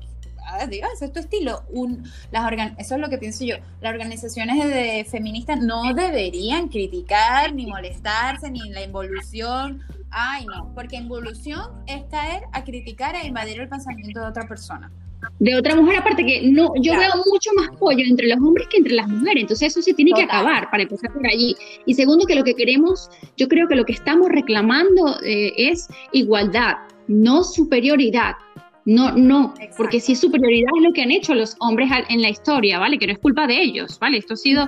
Dios, 0.70 1.02
es 1.02 1.12
tu 1.12 1.20
estilo. 1.20 1.64
Un, 1.70 2.04
las 2.32 2.52
eso 2.78 2.96
es 2.96 3.02
lo 3.02 3.10
que 3.10 3.18
pienso 3.18 3.46
yo. 3.46 3.56
Las 3.82 3.94
organizaciones 3.94 4.66
de, 4.68 5.06
feministas 5.10 5.60
no 5.60 5.94
deberían 5.94 6.70
criticar, 6.70 7.54
ni 7.54 7.66
molestarse, 7.66 8.50
ni 8.50 8.70
la 8.70 8.84
involución. 8.84 9.82
Ay, 10.12 10.46
no, 10.46 10.72
porque 10.74 10.96
involución 10.96 11.84
es 11.88 12.04
caer 12.06 12.44
a 12.54 12.64
criticar 12.64 13.16
e 13.16 13.28
invadir 13.28 13.60
el 13.60 13.70
pensamiento 13.70 14.22
de 14.22 14.28
otra 14.28 14.48
persona 14.48 14.92
de 15.40 15.56
otra 15.56 15.76
mujer, 15.76 15.98
aparte 15.98 16.26
que 16.26 16.50
no, 16.50 16.72
yo 16.82 16.94
veo 16.98 17.12
mucho 17.26 17.50
más 17.56 17.70
apoyo 17.70 18.04
entre 18.06 18.28
los 18.28 18.38
hombres 18.38 18.68
que 18.70 18.78
entre 18.78 18.94
las 18.94 19.08
mujeres, 19.08 19.42
entonces 19.42 19.70
eso 19.70 19.82
se 19.82 19.94
tiene 19.94 20.12
que 20.14 20.24
acabar 20.24 20.70
para 20.70 20.84
empezar 20.84 21.12
por 21.14 21.26
allí. 21.26 21.56
Y 21.86 21.94
segundo, 21.94 22.26
que 22.26 22.36
lo 22.36 22.44
que 22.44 22.56
queremos, 22.56 23.10
yo 23.38 23.48
creo 23.48 23.68
que 23.68 23.76
lo 23.76 23.86
que 23.86 23.94
estamos 23.94 24.30
reclamando 24.30 25.20
eh, 25.24 25.54
es 25.58 25.88
igualdad, 26.12 26.76
no 27.08 27.44
superioridad. 27.44 28.36
No, 28.86 29.12
no, 29.14 29.56
porque 29.78 30.00
si 30.00 30.14
es 30.14 30.20
superioridad 30.20 30.70
es 30.78 30.84
lo 30.84 30.94
que 30.94 31.02
han 31.02 31.10
hecho 31.10 31.34
los 31.34 31.56
hombres 31.60 31.90
en 32.08 32.22
la 32.22 32.30
historia, 32.30 32.78
¿vale? 32.78 33.00
Que 33.00 33.08
no 33.08 33.14
es 33.14 33.20
culpa 33.20 33.48
de 33.48 33.60
ellos, 33.60 33.98
¿vale? 34.00 34.20
Esto 34.20 34.36
ha 34.36 34.38
sido, 34.38 34.68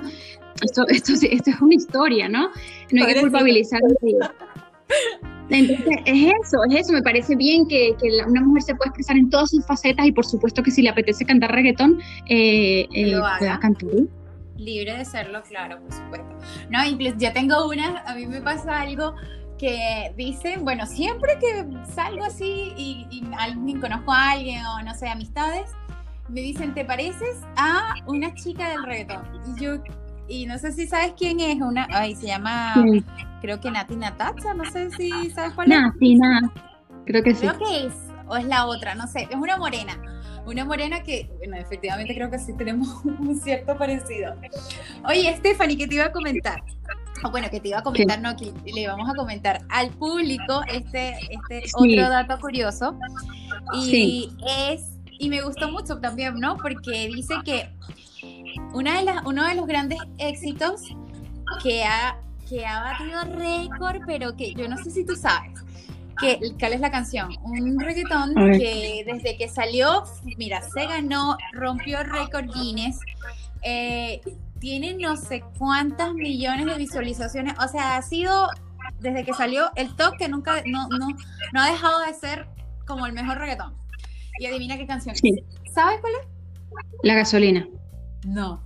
esto, 0.60 0.84
esto, 0.88 1.12
esto 1.30 1.50
es 1.50 1.60
una 1.60 1.74
historia, 1.74 2.28
¿no? 2.28 2.50
No 2.90 3.04
hay 3.04 3.14
que 3.14 3.20
culpabilizar 3.20 3.80
Entonces, 5.50 5.96
es 6.04 6.32
eso, 6.44 6.58
es 6.68 6.80
eso. 6.80 6.92
Me 6.92 7.02
parece 7.02 7.34
bien 7.36 7.66
que, 7.68 7.94
que, 8.00 8.08
una 8.26 8.42
mujer 8.42 8.62
se 8.62 8.74
pueda 8.74 8.88
expresar 8.88 9.16
en 9.16 9.30
todas 9.30 9.50
sus 9.50 9.64
facetas 9.64 10.06
y 10.06 10.12
por 10.12 10.26
supuesto 10.26 10.62
que 10.62 10.70
si 10.70 10.82
le 10.82 10.90
apetece 10.90 11.24
cantar 11.24 11.52
reggaetón, 11.52 12.00
eh, 12.28 12.86
eh 12.92 13.18
pueda 13.38 13.58
cantar. 13.58 13.88
Libre 14.56 14.96
de 14.96 15.04
serlo, 15.04 15.42
claro, 15.44 15.80
por 15.80 15.92
supuesto. 15.92 16.26
No, 16.70 16.84
incluso 16.84 17.16
yo 17.18 17.32
tengo 17.32 17.68
una, 17.68 17.98
a 18.00 18.14
mí 18.14 18.26
me 18.26 18.40
pasa 18.40 18.80
algo 18.80 19.14
que 19.58 20.12
dicen, 20.16 20.64
bueno, 20.64 20.86
siempre 20.86 21.38
que 21.38 21.66
salgo 21.92 22.24
así 22.24 22.72
y, 22.76 23.24
alguien 23.38 23.80
conozco 23.80 24.12
a 24.12 24.30
alguien 24.32 24.64
o 24.64 24.82
no 24.82 24.94
sé, 24.94 25.08
amistades, 25.08 25.70
me 26.28 26.40
dicen, 26.40 26.74
¿te 26.74 26.84
pareces 26.84 27.38
a 27.56 27.94
una 28.06 28.34
chica 28.34 28.70
del 28.70 28.84
reggaetón? 28.84 29.22
Y 29.46 29.60
yo, 29.60 29.74
y 30.28 30.46
no 30.46 30.58
sé 30.58 30.72
si 30.72 30.86
sabes 30.86 31.14
quién 31.16 31.40
es, 31.40 31.60
una, 31.60 31.86
ay, 31.90 32.14
se 32.14 32.26
llama, 32.26 32.74
creo 33.40 33.60
que 33.60 33.70
Nati 33.70 33.96
Natacha, 33.96 34.54
no 34.54 34.64
sé 34.70 34.90
si 34.92 35.30
sabes 35.30 35.52
cuál 35.54 35.72
es. 35.72 35.80
Nati, 35.80 36.18
creo 37.06 37.22
que 37.22 37.34
sí. 37.34 37.46
Creo 37.46 37.58
que 37.58 37.86
es, 37.86 37.94
o 38.26 38.36
es 38.36 38.44
la 38.44 38.66
otra, 38.66 38.94
no 38.94 39.06
sé, 39.06 39.26
es 39.30 39.36
una 39.36 39.56
morena. 39.56 40.00
Una 40.46 40.64
morena 40.64 41.02
que, 41.02 41.30
bueno, 41.38 41.56
efectivamente 41.56 42.14
creo 42.14 42.30
que 42.30 42.38
sí 42.38 42.54
tenemos 42.56 42.88
un 43.04 43.38
cierto 43.40 43.76
parecido. 43.76 44.34
Oye, 45.06 45.34
Stephanie, 45.36 45.76
¿qué 45.76 45.86
te 45.86 45.96
iba 45.96 46.06
a 46.06 46.12
comentar? 46.12 46.62
Bueno, 47.30 47.48
que 47.50 47.60
te 47.60 47.68
iba 47.68 47.78
a 47.78 47.82
comentar, 47.82 48.20
no, 48.20 48.36
que 48.36 48.52
le 48.72 48.86
vamos 48.86 49.08
a 49.08 49.14
comentar 49.14 49.60
al 49.68 49.90
público 49.90 50.62
este, 50.72 51.16
este 51.30 51.62
otro 51.74 52.08
dato 52.08 52.38
curioso. 52.40 52.96
Y 53.74 54.30
es, 54.46 54.82
y 55.18 55.28
me 55.28 55.42
gustó 55.42 55.70
mucho 55.70 55.98
también, 55.98 56.34
¿no? 56.38 56.56
Porque 56.56 57.08
dice 57.08 57.34
que 57.44 57.70
una 58.72 58.98
de 58.98 59.04
las, 59.04 59.24
uno 59.26 59.46
de 59.46 59.54
los 59.54 59.66
grandes 59.66 59.98
éxitos 60.18 60.82
que 61.62 61.84
ha, 61.84 62.18
que 62.48 62.64
ha 62.66 62.82
batido 62.82 63.24
récord, 63.36 64.02
pero 64.06 64.36
que 64.36 64.54
yo 64.54 64.68
no 64.68 64.76
sé 64.76 64.90
si 64.90 65.04
tú 65.04 65.16
sabes, 65.16 65.52
que, 66.20 66.40
¿cuál 66.58 66.72
es 66.72 66.80
la 66.80 66.90
canción? 66.90 67.28
Un 67.42 67.78
reggaetón 67.78 68.34
que 68.34 69.04
desde 69.06 69.36
que 69.36 69.48
salió, 69.48 70.04
mira, 70.36 70.62
se 70.62 70.86
ganó, 70.86 71.36
rompió 71.52 72.02
récord 72.02 72.46
Guinness. 72.52 72.98
Eh, 73.62 74.20
tiene 74.58 74.94
no 74.94 75.16
sé 75.16 75.42
cuántas 75.58 76.14
millones 76.14 76.66
de 76.66 76.76
visualizaciones. 76.76 77.54
O 77.58 77.68
sea, 77.68 77.96
ha 77.96 78.02
sido 78.02 78.48
desde 79.00 79.24
que 79.24 79.32
salió 79.32 79.70
el 79.76 79.94
top 79.96 80.16
que 80.18 80.28
nunca, 80.28 80.62
no, 80.66 80.88
no, 80.88 81.08
no 81.52 81.60
ha 81.60 81.70
dejado 81.70 82.00
de 82.00 82.14
ser 82.14 82.46
como 82.86 83.06
el 83.06 83.12
mejor 83.12 83.38
reggaetón. 83.38 83.74
Y 84.40 84.46
adivina 84.46 84.76
qué 84.76 84.86
canción 84.86 85.14
¿Sabes 85.16 86.00
cuál 86.00 86.12
es? 86.20 86.28
La 87.02 87.14
gasolina. 87.14 87.68
No. 88.24 88.62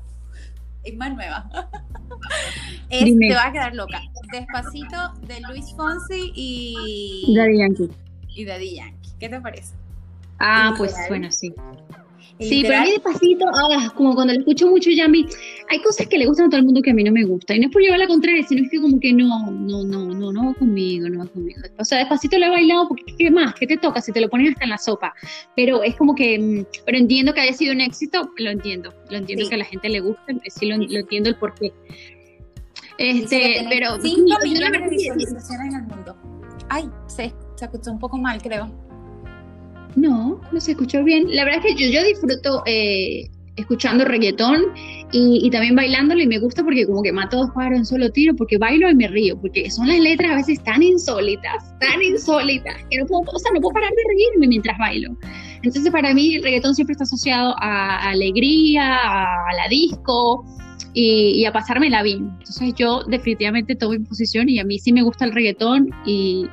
Es 0.84 0.96
más 0.96 1.14
nueva. 1.14 1.48
te 2.90 3.34
va 3.34 3.46
a 3.46 3.52
quedar 3.52 3.74
loca. 3.74 4.00
Despacito 4.32 5.14
de 5.26 5.40
Luis 5.40 5.72
Fonsi 5.76 6.32
y 6.34 7.34
Daddy 7.36 7.58
Yankee. 7.58 7.90
Y 8.28 8.44
Daddy 8.44 8.76
Yankee. 8.76 9.10
¿Qué 9.18 9.28
te 9.28 9.40
parece? 9.40 9.74
Ah, 10.38 10.74
pues 10.76 10.94
bueno, 11.08 11.30
sí. 11.30 11.54
Sí, 12.40 12.62
pero 12.62 12.78
a 12.78 12.82
mí 12.82 12.90
despacito, 12.90 13.44
ah, 13.54 13.92
como 13.94 14.14
cuando 14.14 14.32
lo 14.32 14.40
escucho 14.40 14.68
mucho 14.68 14.90
ya 14.90 15.04
a 15.04 15.08
mí, 15.08 15.26
hay 15.70 15.80
cosas 15.80 16.06
que 16.06 16.18
le 16.18 16.26
gustan 16.26 16.46
a 16.46 16.50
todo 16.50 16.58
el 16.58 16.66
mundo 16.66 16.82
que 16.82 16.90
a 16.90 16.94
mí 16.94 17.04
no 17.04 17.12
me 17.12 17.24
gusta. 17.24 17.54
Y 17.54 17.60
no 17.60 17.66
es 17.66 17.72
por 17.72 17.82
llevar 17.82 17.98
la 17.98 18.06
contraria, 18.06 18.42
sino 18.44 18.62
es 18.62 18.70
que 18.70 18.80
como 18.80 18.98
que 18.98 19.12
no, 19.12 19.50
no, 19.50 19.84
no, 19.84 20.06
no, 20.06 20.32
no 20.32 20.46
va 20.46 20.54
conmigo, 20.54 21.08
no 21.08 21.20
va 21.20 21.26
conmigo. 21.26 21.60
O 21.78 21.84
sea, 21.84 21.98
despacito 21.98 22.38
lo 22.38 22.46
he 22.46 22.50
bailado 22.50 22.88
porque 22.88 23.04
¿qué 23.16 23.30
más? 23.30 23.54
¿Qué 23.54 23.66
te 23.66 23.76
toca? 23.76 24.00
Si 24.00 24.12
te 24.12 24.20
lo 24.20 24.28
pones 24.28 24.52
hasta 24.52 24.64
en 24.64 24.70
la 24.70 24.78
sopa. 24.78 25.14
Pero 25.56 25.82
es 25.82 25.94
como 25.96 26.14
que, 26.14 26.38
mm, 26.38 26.66
pero 26.84 26.98
entiendo 26.98 27.32
que 27.32 27.40
haya 27.40 27.52
sido 27.52 27.72
un 27.72 27.80
éxito, 27.80 28.30
lo 28.36 28.50
entiendo. 28.50 28.92
Lo 29.10 29.18
entiendo 29.18 29.48
que 29.48 29.54
a 29.54 29.58
la 29.58 29.64
gente 29.64 29.88
le 29.88 30.00
gusta, 30.00 30.22
sí 30.48 30.66
lo, 30.66 30.76
lo 30.78 30.98
entiendo 30.98 31.28
el 31.28 31.36
porqué. 31.36 31.72
Este, 32.98 33.66
pero... 33.68 34.00
5 34.00 34.38
millones 34.44 34.80
de 34.82 34.88
visualizaciones 34.88 35.74
en 35.74 35.80
el 35.80 35.86
mundo. 35.86 36.16
Ay, 36.68 36.88
se 37.06 37.32
escuchó 37.60 37.90
un 37.90 37.98
poco 37.98 38.18
mal, 38.18 38.40
creo. 38.42 38.70
No, 39.96 40.40
no 40.50 40.60
se 40.60 40.72
escuchó 40.72 41.04
bien. 41.04 41.26
La 41.34 41.44
verdad 41.44 41.60
es 41.64 41.74
que 41.74 41.84
yo, 41.84 41.90
yo 41.90 42.06
disfruto 42.06 42.62
eh, 42.66 43.28
escuchando 43.56 44.04
reggaetón 44.04 44.62
y, 45.12 45.50
también 45.50 45.76
bailándolo 45.76 46.22
y 46.22 46.26
me 46.26 46.38
gusta 46.38 46.64
porque 46.64 46.86
como 46.86 47.02
que 47.02 47.12
mato 47.12 47.36
dos 47.36 47.50
pájaros 47.54 47.78
en 47.80 47.84
solo 47.84 48.10
tiro 48.10 48.34
porque 48.34 48.56
bailo 48.56 48.88
y 48.88 48.94
me 48.94 49.08
río, 49.08 49.38
porque 49.38 49.70
son 49.70 49.88
las 49.88 50.00
letras 50.00 50.32
a 50.32 50.36
veces 50.36 50.62
tan 50.64 50.82
insólitas, 50.82 51.78
tan 51.78 52.00
insólitas, 52.02 52.74
que 52.90 52.98
no 52.98 53.06
puedo, 53.06 53.22
o 53.30 53.38
sea, 53.38 53.52
no 53.52 53.60
puedo 53.60 53.74
parar 53.74 53.90
de 53.90 54.02
reírme 54.08 54.48
mientras 54.48 54.78
bailo. 54.78 55.14
Entonces 55.62 55.92
para 55.92 56.14
mí 56.14 56.36
el 56.36 56.42
reggaetón 56.42 56.74
siempre 56.74 56.92
está 56.92 57.04
asociado 57.04 57.54
a 57.58 58.08
alegría, 58.08 58.96
a 58.96 59.54
la 59.54 59.68
disco, 59.68 60.46
y, 60.94 61.44
a 61.44 61.52
pasármela 61.52 62.02
bien. 62.02 62.30
Entonces 62.38 62.74
yo 62.74 63.02
definitivamente 63.04 63.74
tomo 63.74 63.92
mi 63.92 64.00
posición 64.00 64.48
y 64.48 64.58
a 64.58 64.64
mí 64.64 64.78
sí 64.78 64.92
me 64.92 65.02
gusta 65.02 65.24
el 65.24 65.32
reggaetón 65.32 65.90
y, 66.06 66.48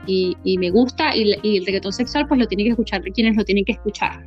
me 0.59 0.69
gusta 0.71 1.15
y, 1.15 1.57
el 1.57 1.65
reggaetón 1.65 1.93
sexual 1.93 2.27
pues 2.27 2.39
lo 2.39 2.47
tienen 2.47 2.67
que 2.67 2.71
escuchar 2.71 3.01
quienes 3.01 3.35
lo 3.35 3.43
tienen 3.43 3.65
que 3.65 3.73
escuchar. 3.73 4.25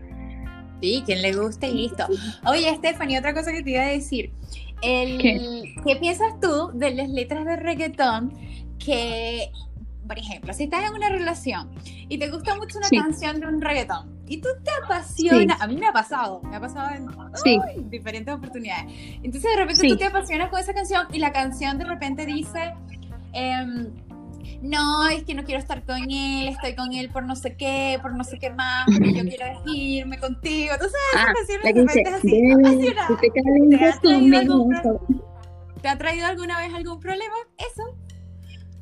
Sí, 0.81 1.03
quien 1.07 1.23
le 1.23 1.33
guste 1.33 1.69
y 1.69 1.75
listo. 1.75 2.05
Oye, 2.47 2.75
Stephanie, 2.77 3.19
otra 3.19 3.33
cosa 3.33 3.53
que 3.53 3.63
te 3.63 3.71
iba 3.71 3.83
a 3.83 3.89
decir. 3.89 4.33
El, 4.83 5.19
¿Qué? 5.19 5.97
piensas 6.01 6.41
tú 6.41 6.71
de 6.75 6.93
las 6.93 7.09
letras 7.09 7.45
de 7.45 7.57
reggaetón 7.57 8.33
que 8.85 9.51
por 10.07 10.19
ejemplo, 10.19 10.53
si 10.53 10.65
estás 10.65 10.85
en 10.85 10.95
una 10.95 11.09
relación 11.09 11.71
y 12.09 12.19
te 12.19 12.29
gusta 12.29 12.57
mucho 12.57 12.79
una 12.79 12.89
canción 12.91 13.41
de 13.41 13.47
un 13.47 13.61
reggaetón 13.61 14.22
y 14.33 14.41
tú 14.41 14.49
te 14.65 14.71
apasionas, 14.83 15.61
a 15.61 15.67
mí 15.67 15.77
me 15.77 15.87
ha 15.87 15.93
pasado, 15.93 16.41
me 16.43 16.57
ha 16.57 16.61
pasado 16.61 16.89
en 16.95 17.91
diferentes 17.91 18.35
oportunidades. 18.35 18.87
Entonces 19.23 19.43
de 19.43 19.57
repente 19.57 19.89
tú 19.89 19.97
te 19.99 20.07
apasionas 20.07 20.49
con 20.49 20.59
esa 20.59 20.73
canción 20.73 21.07
y 21.13 21.19
la 21.19 21.33
canción 21.33 21.77
de 21.77 21.85
repente 21.85 22.25
dice, 22.25 22.73
em, 23.35 23.91
no, 24.63 25.07
es 25.09 25.25
que 25.25 25.35
no 25.35 25.45
quiero 25.45 25.61
estar 25.61 25.85
con 25.85 26.11
él, 26.11 26.49
estoy 26.49 26.75
con 26.75 26.95
él 26.95 27.11
por 27.11 27.25
no 27.25 27.37
sé 27.37 27.57
qué, 27.57 27.99
por 28.01 28.15
no 28.15 28.25
sé 28.25 28.39
qué 28.39 28.49
más, 28.49 28.87
porque 28.87 29.13
yo 29.13 29.23
quiero 29.23 29.45
irme 29.67 30.19
contigo. 30.19 30.73
Entonces 30.73 30.99
esa 31.13 31.25
ah, 31.29 31.35
de 31.47 31.57
repente 31.59 32.01
es 32.01 32.15
así, 32.15 32.55
¿Te 35.83 35.89
ha 35.89 35.99
traído 35.99 36.27
alguna 36.27 36.59
vez 36.59 36.73
algún 36.73 37.01
problema? 37.01 37.35
Eso 37.59 37.83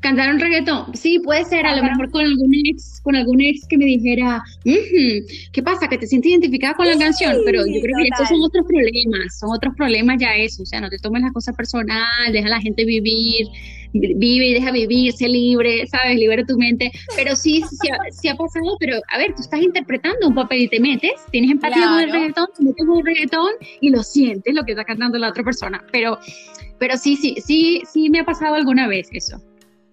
cantar 0.00 0.32
un 0.32 0.40
reggaetón. 0.40 0.94
Sí, 0.94 1.18
puede 1.18 1.44
ser, 1.44 1.66
a 1.66 1.76
lo 1.76 1.82
mejor 1.82 2.10
con 2.10 2.24
algún 2.24 2.54
ex, 2.54 3.00
con 3.02 3.16
algún 3.16 3.40
ex 3.40 3.66
que 3.66 3.78
me 3.78 3.84
dijera, 3.84 4.42
¿qué 4.64 5.62
pasa? 5.62 5.88
Que 5.88 5.98
te 5.98 6.06
sientes 6.06 6.30
identificada 6.30 6.74
con 6.74 6.86
la 6.86 6.98
canción, 6.98 7.36
pero 7.44 7.66
yo 7.66 7.80
creo 7.80 7.96
que 8.02 8.08
estos 8.08 8.28
son 8.28 8.42
otros 8.42 8.66
problemas, 8.66 9.38
son 9.38 9.50
otros 9.50 9.74
problemas 9.76 10.16
ya 10.18 10.34
eso, 10.34 10.62
o 10.62 10.66
sea, 10.66 10.80
no 10.80 10.88
te 10.88 10.98
tomes 10.98 11.22
las 11.22 11.32
cosas 11.32 11.54
personal, 11.54 12.32
deja 12.32 12.46
a 12.46 12.50
la 12.50 12.60
gente 12.60 12.84
vivir, 12.84 13.46
vive 13.92 14.46
y 14.46 14.54
deja 14.54 14.70
vivir, 14.70 15.12
sé 15.12 15.28
libre, 15.28 15.86
¿sabes? 15.86 16.16
Libera 16.16 16.44
tu 16.44 16.56
mente, 16.56 16.90
pero 17.16 17.36
sí, 17.36 17.62
sí, 17.70 18.28
ha, 18.28 18.36
pasado, 18.36 18.76
pero 18.78 19.00
a 19.08 19.18
ver, 19.18 19.34
tú 19.34 19.42
estás 19.42 19.60
interpretando 19.60 20.28
un 20.28 20.34
papel 20.34 20.62
y 20.62 20.68
te 20.68 20.80
metes, 20.80 21.12
tienes 21.30 21.50
empatía 21.50 21.86
con 21.86 22.00
el 22.00 22.12
reggaetón, 22.12 22.46
te 22.56 22.64
metes 22.64 22.86
con 22.86 22.98
el 22.98 23.04
reggaetón 23.04 23.50
y 23.80 23.90
lo 23.90 24.02
sientes 24.02 24.54
lo 24.54 24.64
que 24.64 24.72
está 24.72 24.84
cantando 24.84 25.18
la 25.18 25.28
otra 25.28 25.44
persona, 25.44 25.84
pero, 25.92 26.18
pero 26.78 26.96
sí, 26.96 27.16
sí, 27.16 27.36
sí, 27.44 27.82
sí 27.90 28.10
me 28.10 28.20
ha 28.20 28.24
pasado 28.24 28.54
alguna 28.54 28.88
vez 28.88 29.08
eso. 29.12 29.42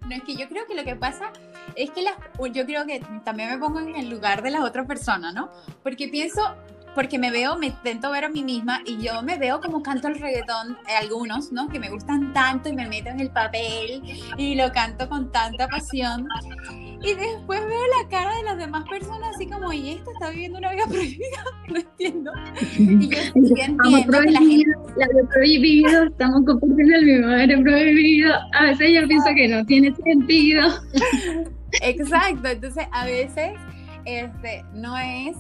No, 0.08 0.16
es 0.16 0.24
que 0.24 0.36
yo 0.36 0.48
creo 0.48 0.66
que 0.66 0.74
lo 0.74 0.84
que 0.84 0.96
pasa 0.96 1.32
es 1.76 1.92
que 1.92 2.02
las, 2.02 2.16
yo 2.54 2.66
creo 2.66 2.86
que 2.86 3.02
también 3.26 3.50
me 3.50 3.58
pongo 3.58 3.80
en 3.80 3.96
el 3.96 4.10
lugar 4.10 4.42
de 4.42 4.52
las 4.52 4.62
otras 4.62 4.88
personas, 4.88 5.34
¿no? 5.34 5.50
Porque 5.84 6.08
pienso, 6.08 6.56
porque 6.98 7.20
me 7.20 7.30
veo, 7.30 7.56
me 7.60 7.68
intento 7.68 8.10
ver 8.10 8.26
a 8.26 8.30
mí 8.30 8.44
misma 8.44 8.82
y 8.84 8.98
yo 8.98 9.22
me 9.22 9.38
veo 9.38 9.62
como 9.62 9.84
canto 9.84 10.08
el 10.08 10.20
reggaetón, 10.20 10.80
eh, 10.90 10.96
algunos, 11.00 11.52
¿no? 11.52 11.70
Que 11.70 11.80
me 11.80 11.92
gustan 11.92 12.34
tanto 12.34 12.70
y 12.70 12.74
me 12.74 12.88
meto 12.88 13.10
en 13.10 13.20
el 13.20 13.30
papel 13.30 14.02
y 14.36 14.56
lo 14.56 14.72
canto 14.72 15.08
con 15.08 15.32
tanta 15.32 15.68
pasión. 15.68 16.28
Y 17.04 17.14
después 17.14 17.60
veo 17.68 17.82
la 18.02 18.10
cara 18.10 18.36
de 18.38 18.44
las 18.46 18.58
demás 18.58 18.84
personas 18.90 19.36
así 19.36 19.46
como, 19.46 19.72
y 19.72 19.92
esta 19.92 20.12
está 20.12 20.32
viviendo 20.32 20.58
una 20.58 20.72
vida 20.72 20.86
prohibida, 20.90 21.44
no 21.70 21.76
entiendo. 21.76 22.32
Y 22.80 23.10
yo, 23.10 23.18
entiendo 23.36 24.22
que 24.24 24.32
la 24.32 24.40
gente... 24.40 24.72
La 24.96 25.06
de 25.06 25.24
prohibido, 25.32 26.04
estamos 26.06 26.46
compartiendo 26.48 26.96
el 26.96 27.06
mismo 27.06 27.28
aire 27.28 27.58
prohibido. 27.60 28.34
A 28.54 28.64
veces 28.64 28.88
yo 29.00 29.08
pienso 29.08 29.30
que 29.36 29.48
no 29.48 29.64
tiene 29.68 29.96
sentido. 30.04 30.68
Exacto, 31.84 32.48
entonces 32.48 32.88
a 32.92 33.06
veces 33.06 33.52
este, 34.06 34.64
no 34.74 34.98
es 34.98 35.38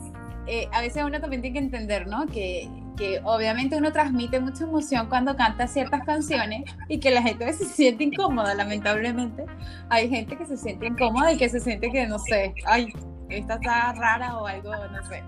eh, 0.48 0.68
a 0.72 0.82
veces 0.82 1.04
uno 1.04 1.20
también 1.20 1.42
tiene 1.42 1.60
que 1.60 1.66
entender, 1.66 2.08
¿no? 2.08 2.26
Que, 2.28 2.70
que, 2.96 3.20
obviamente 3.24 3.76
uno 3.78 3.92
transmite 3.92 4.40
mucha 4.40 4.64
emoción 4.64 5.08
cuando 5.10 5.36
canta 5.36 5.68
ciertas 5.68 6.04
canciones 6.06 6.64
y 6.88 7.00
que 7.00 7.12
la 7.12 7.22
gente 7.22 7.44
a 7.44 7.48
veces 7.48 7.68
se 7.68 7.74
siente 7.76 8.06
incómoda, 8.06 8.56
lamentablemente. 8.56 9.46
Hay 9.90 10.10
gente 10.10 10.38
que 10.38 10.46
se 10.46 10.58
siente 10.58 10.88
incómoda 10.88 11.34
y 11.34 11.38
que 11.38 11.50
se 11.50 11.60
siente 11.60 11.92
que, 11.92 12.08
no 12.08 12.18
sé, 12.18 12.54
ay, 12.66 12.88
esta 13.30 13.56
está 13.56 13.94
rara 13.94 14.38
o 14.38 14.48
algo, 14.48 14.72
no 14.72 15.04
sé. 15.10 15.22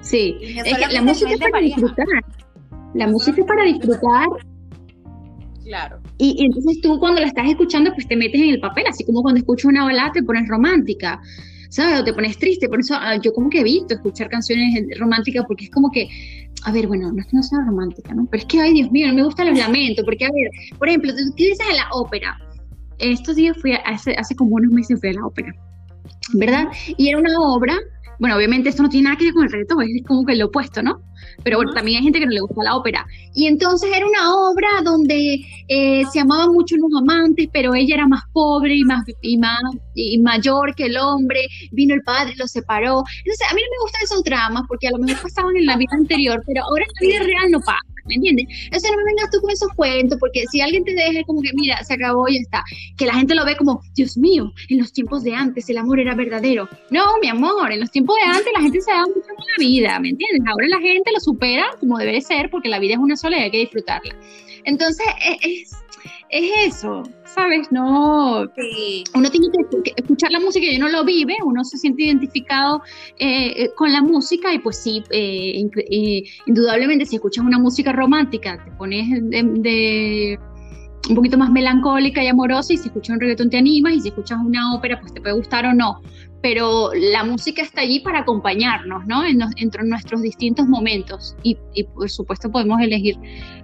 Sí, 0.00 0.36
es 0.40 0.78
que 0.78 0.92
la 0.92 1.02
música 1.02 1.32
es 1.32 1.40
para 1.40 1.60
disfrutar. 1.60 2.06
La 2.94 3.06
música 3.06 3.40
es 3.40 3.46
para 3.46 3.64
disfrutar. 3.64 4.28
Claro. 5.64 6.00
Y, 6.18 6.36
y, 6.38 6.46
entonces 6.46 6.80
tú 6.82 6.98
cuando 6.98 7.20
la 7.20 7.26
estás 7.26 7.48
escuchando, 7.48 7.92
pues 7.94 8.06
te 8.06 8.16
metes 8.16 8.40
en 8.40 8.50
el 8.50 8.60
papel, 8.60 8.84
así 8.86 9.04
como 9.04 9.22
cuando 9.22 9.38
escuchas 9.38 9.66
una 9.66 9.84
balada 9.84 10.12
te 10.12 10.22
pones 10.22 10.48
romántica. 10.48 11.20
¿Sabes? 11.74 12.00
O 12.00 12.04
te 12.04 12.12
pones 12.12 12.38
triste, 12.38 12.68
por 12.68 12.78
eso 12.78 12.94
ah, 12.96 13.16
yo 13.16 13.32
como 13.32 13.50
que 13.50 13.60
evito 13.60 13.94
escuchar 13.94 14.28
canciones 14.28 14.86
románticas 14.96 15.44
porque 15.48 15.64
es 15.64 15.70
como 15.70 15.90
que, 15.90 16.08
a 16.62 16.70
ver, 16.70 16.86
bueno, 16.86 17.10
no 17.12 17.20
es 17.20 17.26
que 17.26 17.36
no 17.36 17.42
sea 17.42 17.58
romántica, 17.66 18.14
¿no? 18.14 18.26
Pero 18.30 18.42
es 18.42 18.46
que, 18.46 18.60
ay, 18.60 18.74
Dios 18.74 18.92
mío, 18.92 19.08
no 19.08 19.14
me 19.14 19.24
gustan 19.24 19.48
los 19.48 19.58
lamentos, 19.58 20.04
porque, 20.04 20.24
a 20.24 20.30
ver, 20.30 20.50
por 20.78 20.88
ejemplo, 20.88 21.12
tú 21.12 21.34
dices 21.36 21.58
a 21.68 21.74
la 21.74 21.88
ópera, 21.90 22.38
estos 22.98 23.34
días 23.34 23.56
fui, 23.60 23.72
hace, 23.72 24.14
hace 24.14 24.36
como 24.36 24.54
unos 24.54 24.72
meses 24.72 25.00
fui 25.00 25.08
a 25.08 25.14
la 25.14 25.26
ópera, 25.26 25.52
¿verdad? 26.34 26.68
Y 26.96 27.08
era 27.08 27.18
una 27.18 27.40
obra 27.40 27.76
bueno, 28.18 28.36
obviamente 28.36 28.68
esto 28.68 28.82
no 28.82 28.88
tiene 28.88 29.04
nada 29.04 29.16
que 29.16 29.24
ver 29.24 29.34
con 29.34 29.44
el 29.44 29.52
reggaetón, 29.52 29.82
es 29.82 30.06
como 30.06 30.24
que 30.24 30.36
lo 30.36 30.46
opuesto, 30.46 30.82
¿no? 30.82 31.00
Pero 31.42 31.58
bueno, 31.58 31.72
también 31.72 31.98
hay 31.98 32.04
gente 32.04 32.20
que 32.20 32.26
no 32.26 32.32
le 32.32 32.40
gusta 32.40 32.62
la 32.64 32.76
ópera. 32.76 33.06
Y 33.34 33.46
entonces 33.46 33.90
era 33.94 34.06
una 34.06 34.34
obra 34.34 34.68
donde 34.84 35.40
eh, 35.68 36.02
se 36.12 36.20
amaban 36.20 36.52
mucho 36.52 36.76
los 36.76 36.90
amantes, 37.00 37.48
pero 37.52 37.74
ella 37.74 37.94
era 37.94 38.06
más 38.06 38.22
pobre 38.32 38.74
y 38.76 38.84
más, 38.84 39.02
y 39.22 39.38
más 39.38 39.60
y 39.94 40.18
mayor 40.18 40.74
que 40.74 40.86
el 40.86 40.96
hombre, 40.96 41.46
vino 41.72 41.94
el 41.94 42.02
padre, 42.02 42.34
lo 42.36 42.46
separó. 42.46 43.02
Entonces, 43.24 43.46
a 43.50 43.54
mí 43.54 43.60
no 43.62 43.70
me 43.70 43.82
gustan 43.82 44.02
esos 44.02 44.24
dramas 44.24 44.62
porque 44.68 44.88
a 44.88 44.90
lo 44.92 44.98
mejor 44.98 45.22
pasaban 45.22 45.56
en 45.56 45.66
la 45.66 45.76
vida 45.76 45.92
anterior, 45.92 46.42
pero 46.46 46.64
ahora 46.64 46.84
en 46.84 47.08
la 47.08 47.14
vida 47.14 47.24
real 47.24 47.50
no 47.50 47.60
pasa. 47.60 47.93
¿Me 48.06 48.14
entiendes? 48.14 48.46
Entonces 48.64 48.90
no 48.90 48.96
me 48.98 49.04
vengas 49.04 49.30
tú 49.30 49.40
con 49.40 49.50
esos 49.50 49.68
cuentos, 49.74 50.18
porque 50.18 50.44
si 50.50 50.60
alguien 50.60 50.84
te 50.84 50.92
deja 50.92 51.22
como 51.24 51.42
que, 51.42 51.50
mira, 51.54 51.82
se 51.82 51.94
acabó 51.94 52.28
y 52.28 52.34
ya 52.34 52.40
está, 52.40 52.64
que 52.96 53.06
la 53.06 53.14
gente 53.14 53.34
lo 53.34 53.44
ve 53.44 53.56
como, 53.56 53.82
Dios 53.94 54.16
mío, 54.16 54.52
en 54.68 54.78
los 54.78 54.92
tiempos 54.92 55.22
de 55.24 55.34
antes 55.34 55.68
el 55.68 55.78
amor 55.78 56.00
era 56.00 56.14
verdadero. 56.14 56.68
No, 56.90 57.04
mi 57.20 57.28
amor, 57.28 57.72
en 57.72 57.80
los 57.80 57.90
tiempos 57.90 58.16
de 58.16 58.22
antes 58.22 58.52
la 58.54 58.62
gente 58.62 58.80
se 58.80 58.90
daba 58.90 59.06
mucho 59.06 59.28
en 59.28 59.36
la 59.36 59.58
vida, 59.58 59.98
¿me 60.00 60.10
entiendes? 60.10 60.42
Ahora 60.46 60.68
la 60.68 60.80
gente 60.80 61.10
lo 61.12 61.20
supera 61.20 61.66
como 61.80 61.98
debe 61.98 62.20
ser, 62.20 62.50
porque 62.50 62.68
la 62.68 62.78
vida 62.78 62.94
es 62.94 63.00
una 63.00 63.16
sola 63.16 63.38
y 63.38 63.42
hay 63.42 63.50
que 63.50 63.58
disfrutarla. 63.58 64.14
Entonces, 64.64 65.06
e, 65.24 65.38
es, 65.42 65.72
es 66.30 66.74
eso, 66.74 67.02
¿sabes? 67.24 67.70
No, 67.70 68.42
uno 69.14 69.30
tiene 69.30 69.48
que 69.82 69.92
escuchar 69.96 70.30
la 70.32 70.40
música 70.40 70.66
y 70.66 70.76
uno 70.76 70.88
lo 70.88 71.04
vive, 71.04 71.36
uno 71.44 71.64
se 71.64 71.78
siente 71.78 72.04
identificado 72.04 72.82
eh, 73.18 73.70
con 73.76 73.92
la 73.92 74.02
música 74.02 74.52
y 74.52 74.58
pues 74.58 74.78
sí, 74.78 75.02
eh, 75.10 75.64
indudablemente 76.46 77.06
si 77.06 77.16
escuchas 77.16 77.44
una 77.44 77.58
música 77.58 77.92
romántica, 77.92 78.62
te 78.64 78.70
pones 78.72 79.06
de 79.30 80.38
un 81.08 81.14
poquito 81.14 81.36
más 81.36 81.50
melancólica 81.50 82.22
y 82.22 82.28
amorosa 82.28 82.72
y 82.72 82.76
si 82.78 82.88
escuchas 82.88 83.14
un 83.14 83.20
reggaetón 83.20 83.50
te 83.50 83.58
animas 83.58 83.94
y 83.94 84.00
si 84.00 84.08
escuchas 84.08 84.38
una 84.42 84.74
ópera 84.74 85.00
pues 85.00 85.12
te 85.12 85.20
puede 85.20 85.34
gustar 85.34 85.66
o 85.66 85.74
no, 85.74 86.00
pero 86.40 86.90
la 86.94 87.24
música 87.24 87.62
está 87.62 87.82
allí 87.82 88.00
para 88.00 88.20
acompañarnos, 88.20 89.06
¿no? 89.06 89.24
En, 89.24 89.40
entre 89.56 89.84
nuestros 89.84 90.22
distintos 90.22 90.66
momentos 90.66 91.36
y, 91.42 91.56
por 91.94 92.10
supuesto 92.10 92.50
podemos 92.50 92.80
elegir 92.80 93.16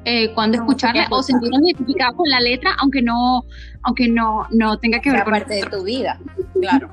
eh, 0.05 0.33
cuándo 0.35 0.59
escucharla 0.59 1.07
o 1.11 1.23
sentirnos 1.23 1.61
identificados 1.63 2.17
con 2.17 2.29
la 2.29 2.41
letra 2.41 2.75
aunque 2.79 3.03
no, 3.03 3.45
aunque 3.83 4.09
no, 4.09 4.47
no 4.51 4.79
tenga 4.79 5.01
que 5.01 5.11
ver 5.11 5.25
con... 5.25 5.33
parte 5.33 5.55
de 5.55 5.63
tu 5.63 5.83
vida, 5.85 6.19
claro. 6.61 6.91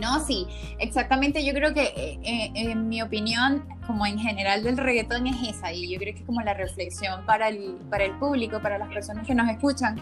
No, 0.00 0.24
sí, 0.24 0.46
exactamente. 0.78 1.44
Yo 1.44 1.52
creo 1.52 1.74
que, 1.74 1.82
eh, 1.82 2.18
eh, 2.22 2.52
en 2.54 2.88
mi 2.88 3.02
opinión, 3.02 3.64
como 3.86 4.06
en 4.06 4.18
general 4.18 4.62
del 4.62 4.76
reggaetón 4.76 5.26
es 5.26 5.56
esa, 5.56 5.72
y 5.72 5.90
yo 5.90 5.98
creo 5.98 6.14
que 6.14 6.20
es 6.20 6.26
como 6.26 6.40
la 6.40 6.54
reflexión 6.54 7.24
para 7.26 7.48
el, 7.48 7.76
para 7.90 8.04
el 8.04 8.12
público, 8.18 8.60
para 8.60 8.78
las 8.78 8.88
personas 8.88 9.26
que 9.26 9.34
nos 9.34 9.48
escuchan, 9.48 10.00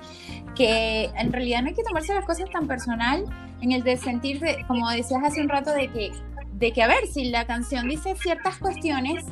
que 0.54 1.10
en 1.16 1.32
realidad 1.32 1.62
no 1.62 1.68
hay 1.68 1.74
que 1.74 1.82
tomarse 1.82 2.14
las 2.14 2.24
cosas 2.24 2.48
tan 2.50 2.66
personal 2.66 3.24
en 3.60 3.72
el 3.72 3.82
de 3.82 3.96
sentir, 3.96 4.40
como 4.66 4.88
decías 4.90 5.22
hace 5.24 5.40
un 5.40 5.48
rato, 5.48 5.72
de 5.72 5.88
que, 5.88 6.12
de 6.52 6.72
que, 6.72 6.82
a 6.82 6.88
ver, 6.88 7.06
si 7.06 7.30
la 7.30 7.46
canción 7.46 7.88
dice 7.88 8.14
ciertas 8.16 8.58
cuestiones, 8.58 9.24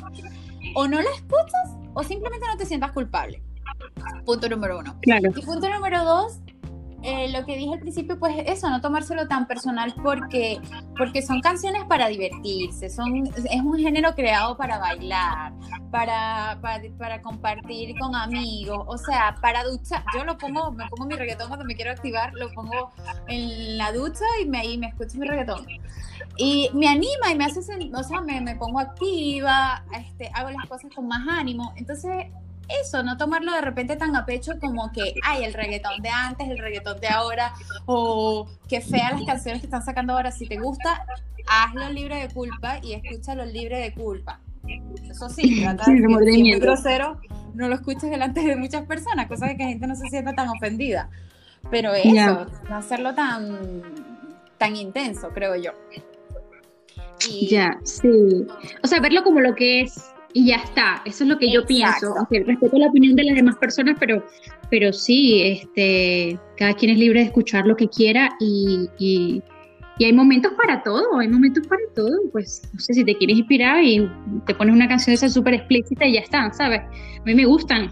o 0.75 0.87
no 0.87 1.01
la 1.01 1.09
escuchas, 1.15 1.77
o 1.93 2.03
simplemente 2.03 2.45
no 2.47 2.57
te 2.57 2.65
sientas 2.65 2.91
culpable. 2.91 3.41
Punto 4.25 4.49
número 4.49 4.79
uno. 4.79 4.97
Claro. 5.01 5.31
Y 5.35 5.41
punto 5.41 5.69
número 5.69 6.03
dos, 6.03 6.39
eh, 7.01 7.31
lo 7.31 7.45
que 7.45 7.55
dije 7.55 7.73
al 7.73 7.79
principio, 7.79 8.19
pues 8.19 8.35
eso, 8.45 8.69
no 8.69 8.81
tomárselo 8.81 9.27
tan 9.27 9.47
personal 9.47 9.93
porque, 10.03 10.59
porque 10.97 11.21
son 11.21 11.39
canciones 11.39 11.83
para 11.85 12.07
divertirse, 12.09 12.89
son, 12.89 13.27
es 13.27 13.61
un 13.61 13.77
género 13.77 14.13
creado 14.15 14.57
para 14.57 14.79
bailar, 14.79 15.53
para, 15.91 16.59
para, 16.97 17.21
compartir 17.21 17.97
con 17.97 18.15
amigos, 18.15 18.83
o 18.85 18.97
sea, 18.97 19.35
para 19.41 19.63
ducha. 19.63 20.03
Yo 20.13 20.25
lo 20.25 20.37
pongo, 20.37 20.71
me 20.71 20.87
pongo 20.87 21.05
mi 21.05 21.15
reggaetón 21.15 21.47
cuando 21.47 21.65
me 21.65 21.75
quiero 21.75 21.91
activar, 21.91 22.33
lo 22.33 22.51
pongo 22.51 22.91
en 23.27 23.77
la 23.77 23.93
ducha 23.93 24.25
y 24.43 24.45
me, 24.45 24.65
y 24.65 24.77
me 24.77 24.87
escucho 24.87 25.17
mi 25.17 25.27
reggaetón. 25.27 25.65
Y 26.35 26.69
me 26.73 26.87
anima 26.87 27.31
y 27.31 27.35
me 27.35 27.45
hace, 27.45 27.59
o 27.59 28.03
sea, 28.03 28.21
me, 28.21 28.41
me 28.41 28.55
pongo 28.55 28.79
activa, 28.79 29.83
este, 29.97 30.29
hago 30.33 30.49
las 30.49 30.65
cosas 30.67 30.91
con 30.93 31.07
más 31.07 31.25
ánimo. 31.29 31.73
Entonces, 31.77 32.27
eso, 32.81 33.03
no 33.03 33.17
tomarlo 33.17 33.51
de 33.51 33.61
repente 33.61 33.95
tan 33.95 34.15
a 34.15 34.25
pecho 34.25 34.59
como 34.59 34.91
que, 34.91 35.13
ay, 35.23 35.43
el 35.43 35.53
reggaetón 35.53 36.01
de 36.01 36.09
antes, 36.09 36.49
el 36.49 36.57
reggaetón 36.57 36.99
de 36.99 37.07
ahora, 37.07 37.53
o 37.85 38.47
que 38.67 38.81
feas 38.81 39.13
las 39.13 39.23
canciones 39.23 39.61
que 39.61 39.67
están 39.67 39.83
sacando 39.83 40.13
ahora. 40.13 40.31
Si 40.31 40.47
te 40.47 40.57
gusta, 40.57 41.05
hazlo 41.47 41.89
libre 41.89 42.15
de 42.17 42.33
culpa 42.33 42.79
y 42.81 42.93
escúchalo 42.93 43.45
libre 43.45 43.79
de 43.79 43.93
culpa. 43.93 44.39
Eso 45.09 45.29
sí, 45.29 45.61
trata 45.61 45.85
sí, 45.85 45.93
de 45.95 46.59
grosero, 46.59 47.19
no 47.55 47.67
lo 47.67 47.75
escuches 47.75 48.09
delante 48.09 48.41
de 48.41 48.55
muchas 48.55 48.85
personas, 48.85 49.27
cosa 49.27 49.47
de 49.47 49.57
que 49.57 49.63
la 49.63 49.69
gente 49.69 49.87
no 49.87 49.95
se 49.95 50.07
sienta 50.07 50.33
tan 50.33 50.49
ofendida. 50.49 51.09
Pero 51.71 51.93
eso, 51.93 52.45
no 52.69 52.75
hacerlo 52.75 53.13
tan, 53.15 53.81
tan 54.57 54.75
intenso, 54.75 55.29
creo 55.29 55.55
yo. 55.55 55.71
Ya, 57.49 57.77
sí. 57.83 58.47
O 58.83 58.87
sea, 58.87 59.01
verlo 59.01 59.23
como 59.23 59.41
lo 59.41 59.55
que 59.55 59.81
es 59.81 60.09
y 60.33 60.47
ya 60.47 60.57
está. 60.57 61.01
Eso 61.05 61.23
es 61.23 61.29
lo 61.29 61.37
que 61.37 61.51
yo 61.51 61.65
pienso. 61.65 62.13
Aunque 62.17 62.43
respeto 62.43 62.77
la 62.77 62.87
opinión 62.87 63.15
de 63.15 63.23
las 63.23 63.35
demás 63.35 63.55
personas, 63.57 63.97
pero, 63.99 64.25
pero 64.69 64.93
sí, 64.93 65.41
este, 65.41 66.39
cada 66.57 66.73
quien 66.73 66.91
es 66.91 66.97
libre 66.97 67.21
de 67.21 67.27
escuchar 67.27 67.65
lo 67.65 67.75
que 67.75 67.87
quiera 67.87 68.29
y, 68.39 68.87
y, 68.97 69.43
hay 70.01 70.13
momentos 70.13 70.53
para 70.53 70.81
todo, 70.81 71.19
hay 71.19 71.27
momentos 71.27 71.67
para 71.67 71.81
todo. 71.95 72.15
Pues 72.31 72.61
no 72.73 72.79
sé 72.79 72.93
si 72.93 73.03
te 73.03 73.15
quieres 73.15 73.37
inspirar 73.37 73.83
y 73.83 74.09
te 74.45 74.55
pones 74.55 74.73
una 74.73 74.87
canción 74.87 75.13
esa 75.13 75.29
súper 75.29 75.55
explícita 75.55 76.05
y 76.05 76.13
ya 76.13 76.21
está, 76.21 76.51
¿sabes? 76.53 76.81
A 76.81 77.23
mí 77.25 77.35
me 77.35 77.45
gustan. 77.45 77.91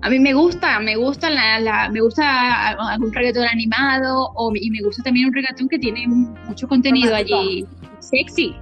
A 0.00 0.10
mí 0.10 0.20
me 0.20 0.32
gusta, 0.32 0.78
me 0.78 0.94
gusta 0.94 1.28
la, 1.28 1.88
me 1.90 2.00
gusta 2.00 2.68
algún 2.68 3.12
reggaetón 3.12 3.48
animado 3.48 4.30
o, 4.36 4.52
y 4.54 4.70
me 4.70 4.80
gusta 4.82 5.02
también 5.02 5.26
un 5.26 5.34
reggaetón 5.34 5.68
que 5.68 5.78
tiene 5.78 6.06
mucho 6.06 6.68
contenido 6.68 7.16
allí 7.16 7.66
sexy, 7.98 8.54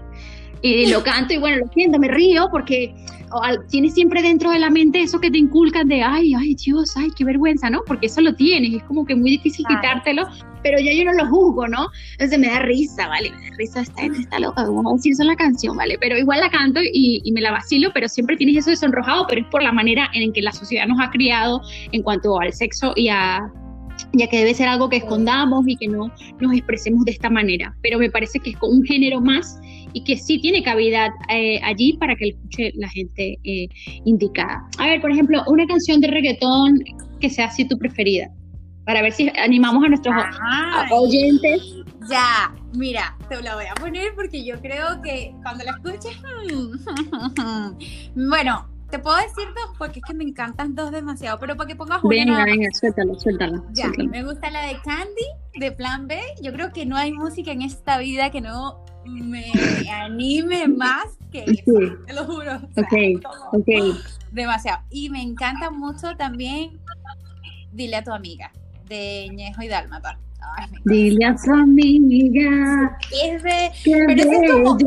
y 0.63 0.87
lo 0.91 1.03
canto 1.03 1.35
y 1.35 1.39
bueno, 1.39 1.59
lo 1.59 1.73
siento, 1.73 1.99
me 1.99 2.09
río 2.09 2.49
porque 2.51 2.95
tienes 3.69 3.95
siempre 3.95 4.23
dentro 4.23 4.51
de 4.51 4.59
la 4.59 4.71
mente 4.71 5.03
eso 5.03 5.21
que 5.21 5.31
te 5.31 5.39
inculcan 5.39 5.89
de, 5.89 6.03
ay, 6.03 6.35
ay, 6.35 6.55
Dios, 6.55 6.97
ay, 6.97 7.11
qué 7.17 7.25
vergüenza, 7.25 7.69
¿no? 7.71 7.83
Porque 7.87 8.07
eso 8.07 8.21
lo 8.21 8.35
tienes, 8.35 8.75
es 8.75 8.83
como 8.85 9.05
que 9.05 9.15
muy 9.15 9.31
difícil 9.33 9.67
quitártelo, 9.67 10.27
pero 10.63 10.79
ya 10.79 10.93
yo 10.93 11.05
no 11.05 11.13
lo 11.13 11.29
juzgo, 11.29 11.69
¿no? 11.69 11.89
Entonces 12.13 12.39
me 12.39 12.49
da 12.49 12.61
risa, 12.61 13.09
¿vale? 13.09 13.31
Me 13.31 13.51
da 13.51 13.57
risa, 13.57 13.85
gente 13.97 14.21
está 14.21 14.39
loca, 14.39 14.63
vamos 14.63 14.93
a 14.93 14.97
decir 14.97 15.13
eso 15.13 15.23
en 15.23 15.29
la 15.29 15.37
canción, 15.37 15.77
¿vale? 15.77 15.97
Pero 16.01 16.17
igual 16.17 16.41
la 16.41 16.51
canto 16.51 16.81
y, 16.83 17.21
y 17.25 17.33
me 17.33 17.41
la 17.41 17.53
vacilo, 17.53 17.91
pero 17.93 18.09
siempre 18.09 18.37
tienes 18.37 18.57
eso 18.59 18.71
de 18.71 18.77
sonrojado, 18.77 19.27
pero 19.29 19.41
es 19.41 19.47
por 19.49 19.63
la 19.63 19.73
manera 19.73 20.09
en 20.15 20.33
que 20.33 20.43
la 20.43 20.53
sociedad 20.53 20.87
nos 20.87 21.01
ha 21.01 21.11
criado 21.11 21.61
en 21.93 22.03
cuanto 22.03 22.39
al 22.41 22.53
sexo 22.53 22.93
y 22.97 23.09
a 23.09 23.53
ya 24.13 24.27
que 24.29 24.39
debe 24.39 24.55
ser 24.55 24.69
algo 24.69 24.89
que 24.89 24.97
escondamos 24.97 25.67
y 25.67 25.77
que 25.77 25.89
no 25.89 26.11
nos 26.41 26.53
expresemos 26.53 27.05
de 27.05 27.13
esta 27.13 27.31
manera. 27.31 27.75
Pero 27.83 27.99
me 27.99 28.11
parece 28.11 28.39
que 28.41 28.51
es 28.51 28.57
un 28.61 28.83
género 28.85 29.21
más 29.21 29.59
y 29.97 30.05
que 30.05 30.19
sí 30.19 30.39
tiene 30.39 30.63
cavidad 30.63 31.09
eh, 31.31 31.59
allí 31.65 31.95
para 31.95 32.15
que 32.17 32.29
escuche 32.29 32.71
la 32.75 32.87
gente 32.91 33.39
eh, 33.45 33.67
indicada. 34.05 34.69
A 34.77 34.85
ver, 34.85 35.01
por 35.01 35.11
ejemplo, 35.11 35.43
una 35.47 35.67
canción 35.67 36.03
de 36.03 36.09
reggaetón 36.09 36.85
que 37.19 37.31
sea 37.31 37.47
así 37.47 37.67
tu 37.67 37.79
preferida, 37.79 38.29
para 38.85 39.01
ver 39.01 39.13
si 39.13 39.33
animamos 39.39 39.83
a 39.83 39.89
nuestros 39.89 40.15
oyentes. 40.91 41.63
Ya, 42.11 42.55
mira, 42.75 43.17
te 43.31 43.43
la 43.43 43.55
voy 43.55 43.65
a 43.65 43.75
poner 43.75 44.15
porque 44.15 44.45
yo 44.45 44.61
creo 44.61 45.01
que 45.01 45.35
cuando 45.43 45.65
la 45.65 45.71
escuches, 45.71 46.15
bueno, 48.15 48.69
te 48.91 48.99
puedo 48.99 49.17
decir 49.17 49.47
dos 49.55 49.79
porque 49.79 50.01
es 50.01 50.05
que 50.07 50.13
me 50.13 50.25
encantan 50.25 50.75
dos 50.75 50.91
demasiado, 50.91 51.39
pero 51.39 51.57
para 51.57 51.69
que 51.69 51.75
pongas 51.75 52.05
una. 52.05 52.15
Venga, 52.15 52.45
venga, 52.45 52.69
suéltalo, 52.79 53.19
suéltalo. 53.19 53.65
Ya, 53.73 53.91
me 54.11 54.23
gusta 54.23 54.51
la 54.51 54.67
de 54.67 54.77
Candy, 54.85 55.27
de 55.59 55.73
Plan 55.73 56.07
B. 56.07 56.21
Yo 56.43 56.53
creo 56.53 56.71
que 56.71 56.85
no 56.85 56.99
hay 56.99 57.15
música 57.15 57.51
en 57.51 57.63
esta 57.63 57.97
vida 57.97 58.31
que 58.31 58.43
no 58.43 58.85
me 59.07 59.53
anime 59.91 60.69
más 60.69 61.07
que 61.33 61.45
eso, 61.45 61.73
te 62.07 62.13
lo 62.13 62.25
juro. 62.25 62.57
ok, 63.53 63.97
Demasiado. 64.33 64.83
Y 64.91 65.09
me 65.09 65.23
encanta 65.23 65.71
mucho 65.71 66.17
también 66.17 66.79
Dile 67.77 67.97
a 67.97 68.03
tu 68.03 68.11
amiga, 68.11 68.53
de 68.89 69.29
Ñejo 69.35 69.63
y 69.63 69.69
Dálmata. 69.69 70.19
Dile 70.85 71.25
a 71.25 71.37
su 71.37 71.53
amiga. 71.53 72.99
Es 73.13 73.43
de, 73.43 73.71
pero 73.85 74.13
ese 74.13 74.37
es, 74.37 74.53
como, 74.53 74.79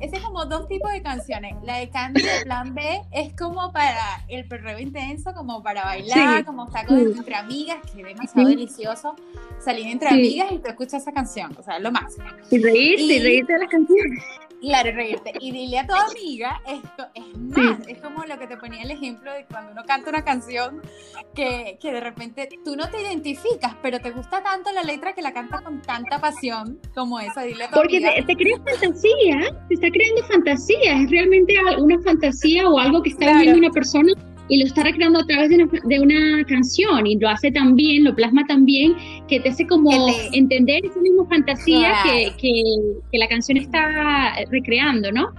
ese 0.00 0.16
es 0.16 0.22
como 0.22 0.44
dos 0.44 0.68
tipos 0.68 0.92
de 0.92 1.02
canciones. 1.02 1.54
La 1.64 1.78
de 1.78 1.88
Candy 1.88 2.22
de 2.22 2.44
Plan 2.44 2.74
B 2.74 3.02
es 3.12 3.32
como 3.34 3.72
para 3.72 4.22
el 4.28 4.46
perreo 4.46 4.78
intenso, 4.78 5.32
como 5.34 5.62
para 5.62 5.84
bailar, 5.84 6.44
como 6.44 6.66
estar 6.66 6.86
con, 6.86 6.98
entre 6.98 7.34
amigas, 7.34 7.78
que 7.92 8.02
es 8.02 8.06
demasiado 8.06 8.48
delicioso 8.48 9.16
salir 9.58 9.86
entre 9.86 10.08
amigas 10.08 10.52
y 10.52 10.58
tú 10.58 10.68
escuchas 10.68 11.02
esa 11.02 11.12
canción. 11.12 11.56
O 11.58 11.62
sea, 11.62 11.76
es 11.76 11.82
lo 11.82 11.92
máximo. 11.92 12.26
Y 12.50 12.58
reírte, 12.58 13.02
y, 13.02 13.18
reírte 13.20 13.52
de 13.54 13.58
las 13.58 13.68
canciones. 13.68 14.22
Claro, 14.60 14.92
reírte. 14.92 15.32
Y 15.40 15.50
dile 15.52 15.80
a 15.80 15.86
tu 15.86 15.94
amiga, 15.94 16.60
esto 16.66 17.06
es 17.14 17.38
más, 17.38 17.86
es 17.86 17.98
como 17.98 18.24
lo 18.24 18.38
que 18.38 18.46
te 18.46 18.56
ponía 18.56 18.82
el 18.82 18.90
ejemplo 18.90 19.32
de 19.32 19.44
cuando 19.44 19.72
uno 19.72 19.82
canta 19.84 20.10
una 20.10 20.24
canción 20.24 20.80
que, 21.34 21.78
que 21.80 21.92
de 21.92 22.00
repente 22.00 22.48
tú 22.64 22.76
no 22.76 22.88
te 22.88 23.02
identificas, 23.02 23.74
pero 23.82 24.00
te 24.00 24.10
gusta 24.10 24.42
tanto 24.42 24.72
la 24.72 24.82
letra 24.82 25.12
que 25.12 25.22
la 25.22 25.32
canta 25.32 25.60
con 25.62 25.82
tanta 25.82 26.20
pasión 26.20 26.80
como 26.94 27.20
esa, 27.20 27.42
dile 27.42 27.64
a 27.64 27.70
Porque 27.70 28.00
te, 28.00 28.22
te, 28.22 28.36
creas 28.36 28.60
fantasía, 28.64 29.56
te 29.68 29.74
está 29.74 29.88
creando 29.90 30.22
fantasía, 30.24 31.02
es 31.02 31.10
realmente 31.10 31.54
una 31.78 32.00
fantasía 32.02 32.68
o 32.68 32.78
algo 32.78 33.02
que 33.02 33.10
está 33.10 33.32
viviendo 33.32 33.58
una 33.58 33.70
persona 33.70 34.12
y 34.48 34.58
lo 34.58 34.66
está 34.66 34.82
recreando 34.82 35.20
a 35.20 35.26
través 35.26 35.50
de 35.50 35.56
una, 35.56 35.80
de 35.84 36.00
una, 36.00 36.44
canción 36.46 37.06
y 37.06 37.18
lo 37.18 37.28
hace 37.28 37.50
tan 37.50 37.74
bien, 37.74 38.04
lo 38.04 38.14
plasma 38.14 38.46
tan 38.46 38.64
bien 38.64 38.94
que 39.28 39.40
te 39.40 39.48
hace 39.48 39.66
como 39.66 39.90
entender 40.32 40.86
esa 40.86 41.00
misma 41.00 41.26
fantasía 41.26 41.94
que, 42.04 42.32
que, 42.38 42.62
que, 43.10 43.18
la 43.18 43.28
canción 43.28 43.58
está 43.58 44.34
recreando, 44.50 45.10
¿no? 45.12 45.32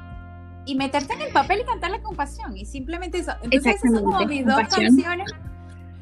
Y 0.65 0.75
meterte 0.75 1.13
en 1.13 1.21
el 1.21 1.31
papel 1.31 1.61
y 1.61 1.65
cantarla 1.65 2.01
con 2.01 2.15
pasión 2.15 2.57
y 2.57 2.65
simplemente 2.65 3.19
eso. 3.19 3.31
Entonces 3.43 3.75
esas 3.75 3.91
son 3.91 4.03
como 4.03 4.25
mis 4.25 4.45
dos 4.45 4.67
canciones 4.67 5.33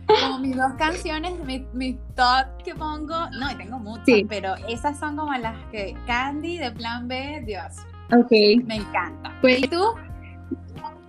como 0.08 0.40
mis 0.40 0.56
dos 0.56 0.74
canciones, 0.78 1.34
mi, 1.74 1.94
top 2.16 2.64
que 2.64 2.76
pongo, 2.76 3.30
no, 3.40 3.58
tengo 3.58 3.80
muchas, 3.80 4.22
pero 4.30 4.56
esas 4.70 5.00
son 5.00 5.16
como 5.16 5.34
las 5.34 5.58
que 5.72 5.96
Candy 6.06 6.58
de 6.58 6.72
Plan 6.72 7.08
B, 7.08 7.44
Dios. 7.46 7.74
Ok. 8.12 8.32
Me 8.66 8.76
encanta. 8.76 9.36
Pues, 9.42 9.64
¿Y 9.64 9.68
tú? 9.68 9.82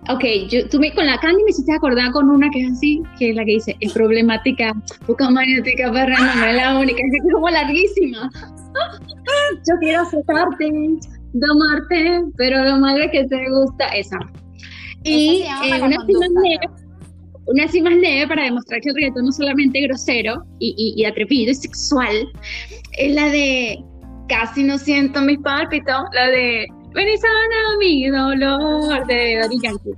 Ok, 0.09 0.23
yo, 0.49 0.67
tú 0.69 0.79
me, 0.79 0.93
con 0.93 1.05
la 1.05 1.19
Candy 1.19 1.43
me 1.43 1.49
hiciste 1.49 1.73
acordar 1.73 2.11
con 2.11 2.29
una 2.29 2.49
que 2.49 2.61
es 2.61 2.71
así, 2.71 3.01
que 3.19 3.31
es 3.31 3.35
la 3.35 3.43
que 3.43 3.51
dice, 3.51 3.75
es 3.81 3.91
problemática, 3.91 4.73
poca 5.05 5.29
magnética, 5.29 5.91
perra, 5.91 6.15
no 6.17 6.45
es 6.45 6.55
la 6.55 6.79
única, 6.79 7.01
es 7.11 7.33
como 7.33 7.49
larguísima. 7.49 8.29
yo 9.67 9.75
quiero 9.81 10.03
aceptarte, 10.03 10.71
domarte, 11.33 12.21
pero 12.37 12.63
lo 12.63 12.77
malo 12.77 13.03
es 13.03 13.11
que 13.11 13.25
te 13.25 13.49
gusta 13.49 13.87
esa. 13.89 14.17
Y 15.03 15.43
eh, 15.63 15.81
una 15.81 15.97
una 17.47 17.63
así 17.63 17.81
más 17.81 17.95
leve 17.95 18.27
para 18.27 18.43
demostrar 18.43 18.81
que 18.81 18.89
el 18.89 18.95
reggaetón 18.95 19.23
no 19.23 19.29
es 19.29 19.37
solamente 19.37 19.81
grosero 19.81 20.43
y, 20.59 20.93
y, 20.97 21.05
atrevido 21.05 21.51
y 21.51 21.55
sexual, 21.55 22.29
es 22.97 23.15
la 23.15 23.29
de 23.29 23.83
Casi 24.27 24.63
no 24.63 24.77
siento 24.77 25.21
mis 25.21 25.39
pálpitos, 25.39 26.03
la 26.11 26.27
de 26.27 26.67
Ven 26.97 27.09
y 27.09 27.17
sana 27.19 27.77
mi 27.77 28.09
dolor 28.09 29.05
de 29.05 29.37
Daddy 29.39 29.59
Yankee. 29.61 29.91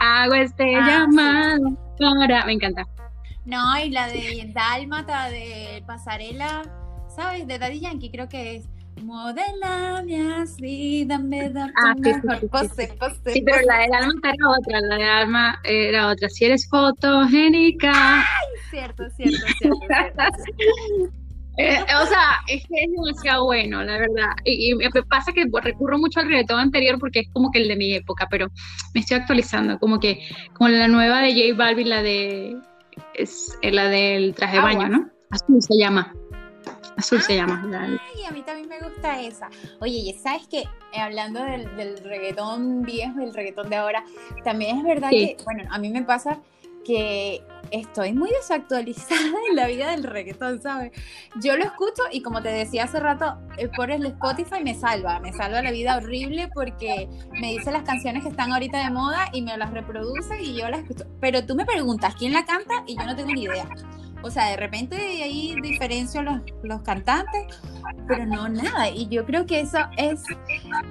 Hago 0.00 0.34
este 0.34 0.74
ah, 0.74 0.84
llamado 0.84 1.78
para... 2.00 2.44
Me 2.46 2.54
encanta. 2.54 2.84
No, 3.44 3.78
y 3.78 3.90
la 3.90 4.08
de 4.08 4.50
Dálmata, 4.52 5.30
de 5.30 5.84
Pasarela, 5.86 6.62
¿sabes? 7.14 7.46
De 7.46 7.60
Daddy 7.60 7.78
Yankee 7.78 8.10
creo 8.10 8.28
que 8.28 8.56
es 8.56 8.64
Modelame 9.04 10.34
así, 10.42 11.04
dame 11.04 11.48
da 11.50 11.70
ah, 11.76 11.94
sí, 11.94 12.00
mejor 12.02 12.40
sí, 12.40 12.46
pose, 12.48 12.88
pose, 12.98 13.32
Sí, 13.32 13.42
pero 13.42 13.64
la 13.64 13.78
de 13.78 13.94
alma 13.94 14.20
era 14.24 14.48
otra, 14.48 14.80
la 14.80 14.96
de 14.96 15.04
alma 15.04 15.60
era 15.62 16.08
otra. 16.08 16.28
Si 16.28 16.44
eres 16.44 16.68
fotogénica. 16.68 17.92
Ay, 17.94 18.24
cierto, 18.68 19.08
cierto, 19.10 19.46
cierto. 19.60 19.78
cierto, 19.86 21.25
Eh, 21.58 21.78
o 22.02 22.06
sea, 22.06 22.42
es 22.48 22.62
que 22.66 22.74
es 22.84 22.90
demasiado 22.90 23.44
bueno, 23.44 23.82
la 23.82 23.98
verdad. 23.98 24.32
Y, 24.44 24.74
me 24.74 24.90
pasa 25.08 25.32
que 25.32 25.46
recurro 25.62 25.98
mucho 25.98 26.20
al 26.20 26.28
reggaetón 26.28 26.60
anterior 26.60 26.98
porque 26.98 27.20
es 27.20 27.28
como 27.32 27.50
que 27.50 27.60
el 27.60 27.68
de 27.68 27.76
mi 27.76 27.94
época, 27.94 28.26
pero 28.30 28.48
me 28.94 29.00
estoy 29.00 29.16
actualizando, 29.16 29.78
como 29.78 29.98
que 29.98 30.20
como 30.52 30.68
la 30.68 30.88
nueva 30.88 31.20
de 31.20 31.32
J 31.32 31.56
Balvin, 31.56 31.88
la 31.88 32.02
de 32.02 32.56
es 33.14 33.58
la 33.62 33.88
del 33.88 34.34
traje 34.34 34.56
de 34.56 34.62
baño, 34.62 34.88
¿no? 34.88 35.10
Azul 35.30 35.62
se 35.62 35.76
llama. 35.76 36.14
Azul 36.96 37.20
se 37.20 37.36
llama. 37.36 37.62
Ay, 37.78 38.24
a 38.26 38.30
mí 38.30 38.42
también 38.42 38.68
me 38.68 38.78
gusta 38.80 39.20
esa. 39.20 39.48
Oye, 39.80 39.98
y 39.98 40.12
sabes 40.14 40.46
que 40.48 40.60
eh, 40.60 41.00
hablando 41.00 41.42
del, 41.42 41.76
del, 41.76 41.98
reggaetón 42.04 42.82
viejo, 42.82 43.20
del 43.20 43.34
reggaetón 43.34 43.68
de 43.68 43.76
ahora, 43.76 44.04
también 44.44 44.78
es 44.78 44.84
verdad 44.84 45.10
que, 45.10 45.36
bueno, 45.44 45.64
a 45.70 45.78
mí 45.78 45.90
me 45.90 46.02
pasa 46.02 46.38
que 46.86 47.42
estoy 47.70 48.12
muy 48.12 48.30
desactualizada 48.30 49.32
en 49.50 49.56
la 49.56 49.66
vida 49.66 49.90
del 49.90 50.04
reggaetón, 50.04 50.60
¿sabes? 50.62 50.92
Yo 51.40 51.56
lo 51.56 51.64
escucho 51.64 52.02
y 52.12 52.22
como 52.22 52.42
te 52.42 52.48
decía 52.48 52.84
hace 52.84 53.00
rato, 53.00 53.38
eh, 53.58 53.68
por 53.74 53.90
el 53.90 54.06
Spotify 54.06 54.62
me 54.62 54.74
salva, 54.74 55.18
me 55.20 55.32
salva 55.32 55.62
la 55.62 55.72
vida 55.72 55.96
horrible 55.96 56.48
porque 56.54 57.08
me 57.32 57.48
dice 57.52 57.72
las 57.72 57.82
canciones 57.82 58.22
que 58.22 58.28
están 58.28 58.52
ahorita 58.52 58.82
de 58.82 58.90
moda 58.90 59.26
y 59.32 59.42
me 59.42 59.56
las 59.56 59.72
reproduce 59.72 60.40
y 60.40 60.54
yo 60.54 60.68
las 60.68 60.80
escucho. 60.80 61.06
Pero 61.20 61.44
tú 61.44 61.54
me 61.54 61.64
preguntas 61.64 62.14
quién 62.16 62.32
la 62.32 62.44
canta 62.44 62.84
y 62.86 62.96
yo 62.96 63.04
no 63.04 63.16
tengo 63.16 63.32
ni 63.32 63.44
idea. 63.44 63.68
O 64.26 64.30
sea, 64.30 64.50
de 64.50 64.56
repente 64.56 64.96
ahí 64.96 65.54
diferencio 65.62 66.22
los, 66.22 66.40
los 66.62 66.82
cantantes, 66.82 67.46
pero 68.08 68.26
no 68.26 68.48
nada. 68.48 68.90
Y 68.90 69.08
yo 69.08 69.24
creo 69.24 69.46
que 69.46 69.60
eso 69.60 69.78
es, 69.96 70.22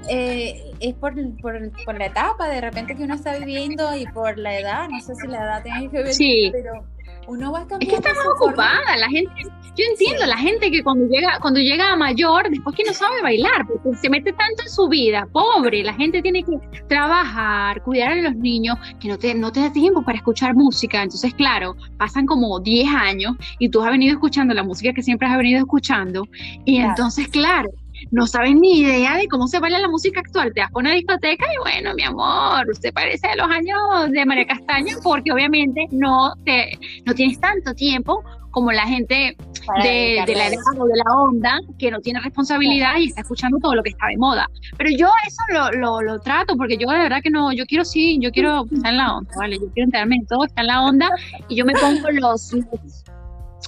eh, 0.09 0.71
es 0.79 0.93
por, 0.95 1.13
por, 1.41 1.71
por, 1.83 1.97
la 1.97 2.05
etapa 2.05 2.47
de 2.47 2.61
repente 2.61 2.95
que 2.95 3.03
uno 3.03 3.15
está 3.15 3.37
viviendo 3.37 3.95
y 3.95 4.05
por 4.07 4.37
la 4.37 4.57
edad. 4.57 4.87
No 4.89 5.01
sé 5.01 5.15
si 5.15 5.27
la 5.27 5.43
edad 5.43 5.63
tiene 5.63 5.89
que 5.89 6.03
ver, 6.03 6.13
sí. 6.13 6.49
pero 6.51 6.85
uno 7.27 7.51
va 7.51 7.59
a 7.59 7.77
Es 7.79 7.87
que 7.87 7.95
está 7.95 8.13
más 8.13 8.25
ocupada, 8.35 8.97
la 8.97 9.09
gente, 9.09 9.31
yo 9.75 9.83
entiendo, 9.89 10.25
la 10.25 10.37
gente 10.37 10.71
que 10.71 10.83
cuando 10.83 11.05
llega, 11.07 11.39
cuando 11.41 11.59
llega 11.59 11.91
a 11.91 11.95
mayor, 11.95 12.49
después 12.49 12.75
que 12.75 12.83
no 12.83 12.93
sabe 12.93 13.21
bailar, 13.21 13.65
porque 13.67 13.97
se 13.97 14.09
mete 14.09 14.31
tanto 14.33 14.63
en 14.63 14.69
su 14.69 14.87
vida, 14.87 15.27
pobre, 15.31 15.83
la 15.83 15.93
gente 15.93 16.21
tiene 16.21 16.43
que 16.43 16.57
trabajar, 16.87 17.81
cuidar 17.83 18.11
a 18.11 18.15
los 18.15 18.35
niños, 18.35 18.77
que 18.99 19.07
no 19.07 19.17
te, 19.17 19.33
no 19.33 19.51
te 19.51 19.59
da 19.61 19.73
tiempo 19.73 20.03
para 20.03 20.17
escuchar 20.17 20.55
música, 20.55 21.01
entonces 21.01 21.33
claro, 21.33 21.75
pasan 21.97 22.25
como 22.25 22.59
10 22.59 22.87
años 22.93 23.35
y 23.59 23.69
tú 23.69 23.81
has 23.81 23.91
venido 23.91 24.13
escuchando 24.13 24.53
la 24.53 24.63
música 24.63 24.93
que 24.93 25.03
siempre 25.03 25.27
has 25.27 25.37
venido 25.37 25.59
escuchando, 25.59 26.27
y 26.65 26.77
entonces 26.77 27.27
claro, 27.27 27.69
no 28.11 28.27
sabes 28.27 28.55
ni 28.55 28.79
idea 28.79 29.17
de 29.17 29.27
cómo 29.27 29.47
se 29.47 29.59
baila 29.59 29.79
la 29.79 29.87
música 29.87 30.19
actual. 30.19 30.51
Te 30.53 30.61
vas 30.61 30.69
a 30.73 30.79
una 30.79 30.93
discoteca 30.93 31.45
y 31.53 31.57
bueno, 31.59 31.93
mi 31.95 32.03
amor, 32.03 32.69
usted 32.69 32.93
parece 32.93 33.27
de 33.27 33.35
los 33.35 33.49
años 33.49 34.11
de 34.11 34.25
María 34.25 34.45
Castaña 34.45 34.95
porque 35.03 35.31
obviamente 35.31 35.87
no, 35.91 36.33
te, 36.45 36.77
no 37.05 37.13
tienes 37.13 37.39
tanto 37.39 37.73
tiempo 37.73 38.23
como 38.55 38.71
la 38.71 38.87
gente 38.87 39.35
de, 39.83 40.23
la 40.27 40.47
edad 40.47 40.79
o 40.79 40.85
de 40.85 40.95
la 40.95 41.13
onda 41.13 41.59
que 41.77 41.91
no 41.91 41.99
tiene 41.99 42.21
responsabilidad 42.21 42.95
y 42.97 43.07
está 43.07 43.19
escuchando 43.19 43.57
todo 43.59 43.75
lo 43.75 43.83
que 43.83 43.89
está 43.89 44.07
de 44.07 44.17
moda. 44.17 44.49
Pero 44.77 44.91
yo 44.97 45.09
eso 45.27 45.71
lo, 45.77 46.01
lo, 46.01 46.19
trato 46.19 46.55
porque 46.55 46.77
yo 46.77 46.89
de 46.89 46.99
verdad 46.99 47.19
que 47.21 47.29
no, 47.29 47.51
yo 47.51 47.65
quiero 47.65 47.83
sí, 47.83 48.17
yo 48.21 48.31
quiero 48.31 48.65
estar 48.71 48.91
en 48.91 48.97
la 48.97 49.17
onda, 49.17 49.31
¿vale? 49.37 49.57
Yo 49.59 49.69
quiero 49.73 49.87
enterarme 49.87 50.15
en 50.15 50.25
todo, 50.25 50.45
está 50.45 50.61
en 50.61 50.67
la 50.67 50.81
onda 50.83 51.09
y 51.49 51.55
yo 51.57 51.65
me 51.65 51.73
pongo 51.73 52.09
los 52.11 52.53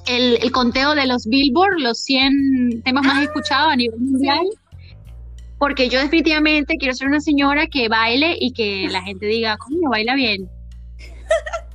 el, 0.08 0.52
conteo 0.52 0.96
de 0.96 1.06
los 1.06 1.26
Billboard, 1.26 1.80
los 1.80 2.00
100 2.00 2.82
temas 2.84 3.06
más 3.06 3.24
escuchados 3.24 3.74
a 3.74 3.76
nivel 3.76 4.00
mundial. 4.00 4.46
Porque 5.60 5.90
yo 5.90 6.00
definitivamente 6.00 6.78
quiero 6.78 6.94
ser 6.94 7.08
una 7.08 7.20
señora 7.20 7.68
que 7.68 7.90
baile 7.90 8.38
y 8.40 8.54
que 8.54 8.88
la 8.90 9.02
gente 9.02 9.26
diga, 9.26 9.58
coño, 9.58 9.90
baila 9.90 10.16
bien. 10.16 10.50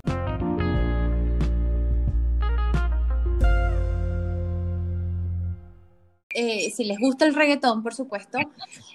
Eh, 6.34 6.70
si 6.74 6.84
les 6.84 6.98
gusta 6.98 7.26
el 7.26 7.34
reggaetón, 7.34 7.82
por 7.82 7.92
supuesto, 7.92 8.38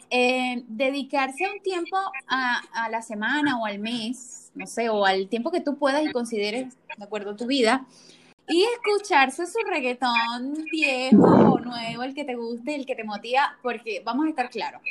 eh, 0.10 0.64
dedicarse 0.68 1.44
un 1.48 1.62
tiempo 1.62 1.96
a, 2.28 2.64
a, 2.74 2.90
la 2.90 3.04
semana 3.04 3.60
o 3.60 3.66
al 3.68 3.78
mes, 3.78 4.52
no 4.56 4.66
sé, 4.66 4.90
o 4.90 5.06
al 5.06 5.30
tiempo 5.30 5.52
que 5.52 5.62
tú 5.62 5.78
puedas 5.78 6.04
y 6.04 6.12
consideres 6.12 6.74
de 6.98 7.04
acuerdo 7.04 7.30
a 7.30 7.36
tu 7.36 7.46
vida, 7.46 7.86
y 8.48 8.64
escucharse 8.64 9.46
su 9.46 9.60
reggaetón 9.70 10.66
viejo 10.72 11.24
o 11.24 11.60
nuevo, 11.60 12.04
el 12.04 12.14
que 12.14 12.24
te 12.24 12.36
guste, 12.36 12.76
el 12.76 12.86
que 12.86 12.96
te 12.96 13.04
motiva, 13.04 13.58
porque 13.62 14.02
vamos 14.06 14.26
a 14.26 14.30
estar 14.30 14.50
claros, 14.50 14.82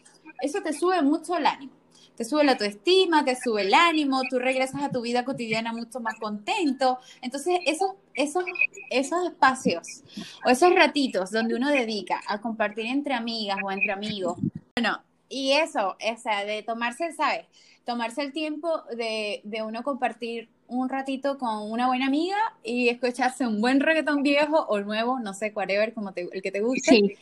eso 0.40 0.60
te 0.62 0.72
sube 0.72 1.00
mucho 1.02 1.36
el 1.36 1.46
ánimo. 1.46 1.72
Te 2.16 2.24
sube 2.24 2.44
la 2.44 2.52
autoestima, 2.52 3.26
te 3.26 3.36
sube 3.36 3.62
el 3.62 3.74
ánimo, 3.74 4.22
tú 4.30 4.38
regresas 4.38 4.82
a 4.82 4.90
tu 4.90 5.02
vida 5.02 5.26
cotidiana 5.26 5.74
mucho 5.74 6.00
más 6.00 6.18
contento. 6.18 6.98
Entonces, 7.20 7.58
esos, 7.66 7.90
esos, 8.14 8.42
esos 8.88 9.26
espacios 9.26 10.02
o 10.42 10.48
esos 10.48 10.74
ratitos 10.74 11.30
donde 11.30 11.54
uno 11.54 11.68
dedica 11.68 12.22
a 12.26 12.40
compartir 12.40 12.86
entre 12.86 13.12
amigas 13.12 13.58
o 13.62 13.70
entre 13.70 13.92
amigos, 13.92 14.38
bueno, 14.74 15.02
y 15.28 15.52
eso, 15.52 15.90
o 15.90 16.16
sea, 16.16 16.46
de 16.46 16.62
tomarse, 16.62 17.12
¿sabes? 17.12 17.46
Tomarse 17.84 18.22
el 18.22 18.32
tiempo 18.32 18.82
de, 18.96 19.42
de 19.44 19.62
uno 19.62 19.82
compartir 19.82 20.48
un 20.68 20.88
ratito 20.88 21.38
con 21.38 21.70
una 21.70 21.86
buena 21.86 22.06
amiga 22.06 22.36
y 22.62 22.88
escucharse 22.88 23.46
un 23.46 23.60
buen 23.60 23.80
reggaetón 23.80 24.22
viejo 24.22 24.66
o 24.68 24.80
nuevo, 24.80 25.18
no 25.18 25.34
sé, 25.34 25.52
whatever, 25.54 25.92
como 25.92 26.12
el 26.14 26.42
que 26.42 26.52
te 26.52 26.60
guste. 26.60 27.16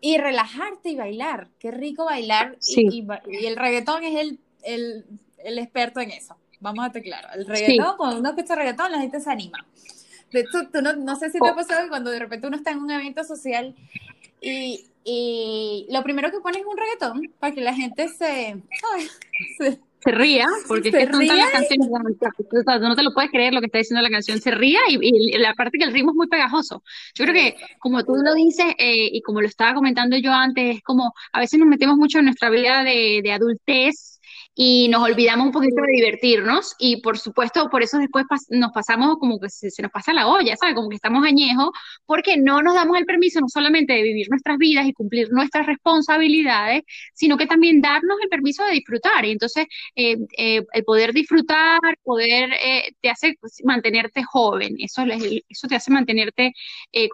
Y 0.00 0.18
relajarte 0.18 0.90
y 0.90 0.96
bailar. 0.96 1.48
Qué 1.58 1.70
rico 1.70 2.04
bailar. 2.06 2.56
Y, 2.66 3.06
el 3.46 3.56
reggaetón 3.56 4.04
es 4.04 4.18
el, 4.18 4.38
el, 4.62 5.04
el, 5.38 5.58
experto 5.58 6.00
en 6.00 6.10
eso. 6.10 6.36
Vamos 6.60 6.86
a 6.86 6.90
claro. 6.90 7.28
El 7.34 7.46
reggaetón, 7.46 7.96
cuando 7.96 8.18
uno 8.18 8.30
escucha 8.30 8.54
reggaetón, 8.54 8.92
la 8.92 9.00
gente 9.00 9.20
se 9.20 9.30
anima. 9.30 9.66
De 10.32 10.40
hecho, 10.40 10.68
tú 10.72 10.80
no, 10.80 10.94
no 10.94 11.16
sé 11.16 11.30
si 11.30 11.38
te 11.38 11.48
ha 11.48 11.52
oh. 11.52 11.56
pasado 11.56 11.88
cuando 11.88 12.10
de 12.10 12.18
repente 12.18 12.46
uno 12.46 12.56
está 12.56 12.70
en 12.70 12.78
un 12.78 12.90
evento 12.90 13.24
social 13.24 13.74
y, 14.40 14.86
y 15.04 15.86
lo 15.90 16.02
primero 16.02 16.30
que 16.30 16.40
pones 16.40 16.60
es 16.60 16.66
un 16.66 16.76
reggaetón 16.76 17.32
para 17.38 17.54
que 17.54 17.60
la 17.60 17.74
gente 17.74 18.08
se, 18.08 18.56
se 19.58 19.80
se 20.02 20.10
ría, 20.12 20.46
porque 20.66 20.88
es 20.88 20.94
que 20.94 21.06
tonta 21.06 21.34
las 21.34 21.50
canciones, 21.50 21.88
no 22.80 22.96
te 22.96 23.02
lo 23.02 23.12
puedes 23.12 23.30
creer 23.30 23.52
lo 23.52 23.60
que 23.60 23.66
está 23.66 23.78
diciendo 23.78 24.02
la 24.02 24.10
canción, 24.10 24.40
se 24.40 24.50
ría 24.50 24.80
y, 24.88 25.38
la 25.38 25.54
parte 25.54 25.78
que 25.78 25.84
el 25.84 25.92
ritmo 25.92 26.12
es 26.12 26.16
muy 26.16 26.28
pegajoso. 26.28 26.82
Yo 27.14 27.24
creo 27.24 27.34
que, 27.34 27.56
como 27.78 28.02
tú 28.04 28.14
lo 28.14 28.34
dices, 28.34 28.66
eh, 28.78 29.10
y 29.12 29.20
como 29.22 29.40
lo 29.40 29.46
estaba 29.46 29.74
comentando 29.74 30.16
yo 30.16 30.32
antes, 30.32 30.76
es 30.76 30.82
como 30.82 31.12
a 31.32 31.40
veces 31.40 31.58
nos 31.58 31.68
metemos 31.68 31.96
mucho 31.96 32.18
en 32.18 32.26
nuestra 32.26 32.50
vida 32.50 32.82
de, 32.82 33.20
de 33.22 33.32
adultez 33.32 34.19
y 34.62 34.88
nos 34.88 35.02
olvidamos 35.02 35.46
un 35.46 35.52
poquito 35.52 35.80
de 35.80 35.92
divertirnos 35.94 36.74
y 36.78 37.00
por 37.00 37.16
supuesto 37.16 37.70
por 37.70 37.82
eso 37.82 37.96
después 37.96 38.26
nos 38.50 38.72
pasamos 38.72 39.16
como 39.18 39.40
que 39.40 39.48
se, 39.48 39.70
nos 39.80 39.90
pasa 39.90 40.12
la 40.12 40.26
olla, 40.28 40.54
¿sabes? 40.54 40.74
Como 40.74 40.90
que 40.90 40.96
estamos 40.96 41.24
añejos 41.24 41.70
porque 42.04 42.36
no 42.36 42.60
nos 42.60 42.74
damos 42.74 42.98
el 42.98 43.06
permiso 43.06 43.40
no 43.40 43.48
solamente 43.48 43.94
de 43.94 44.02
vivir 44.02 44.26
nuestras 44.28 44.58
vidas 44.58 44.86
y 44.86 44.92
cumplir 44.92 45.28
nuestras 45.30 45.64
responsabilidades, 45.64 46.82
sino 47.14 47.38
que 47.38 47.46
también 47.46 47.80
darnos 47.80 48.18
el 48.22 48.28
permiso 48.28 48.62
de 48.64 48.72
disfrutar. 48.72 49.24
Y 49.24 49.30
entonces 49.30 49.64
eh, 49.96 50.18
eh, 50.36 50.62
el 50.74 50.84
poder 50.84 51.14
disfrutar, 51.14 51.80
poder, 52.02 52.50
eh, 52.62 52.92
te 53.00 53.08
hace 53.08 53.38
mantenerte 53.64 54.22
joven, 54.24 54.74
eso, 54.78 55.04
eso 55.48 55.68
te 55.68 55.76
hace 55.76 55.90
mantenerte 55.90 56.52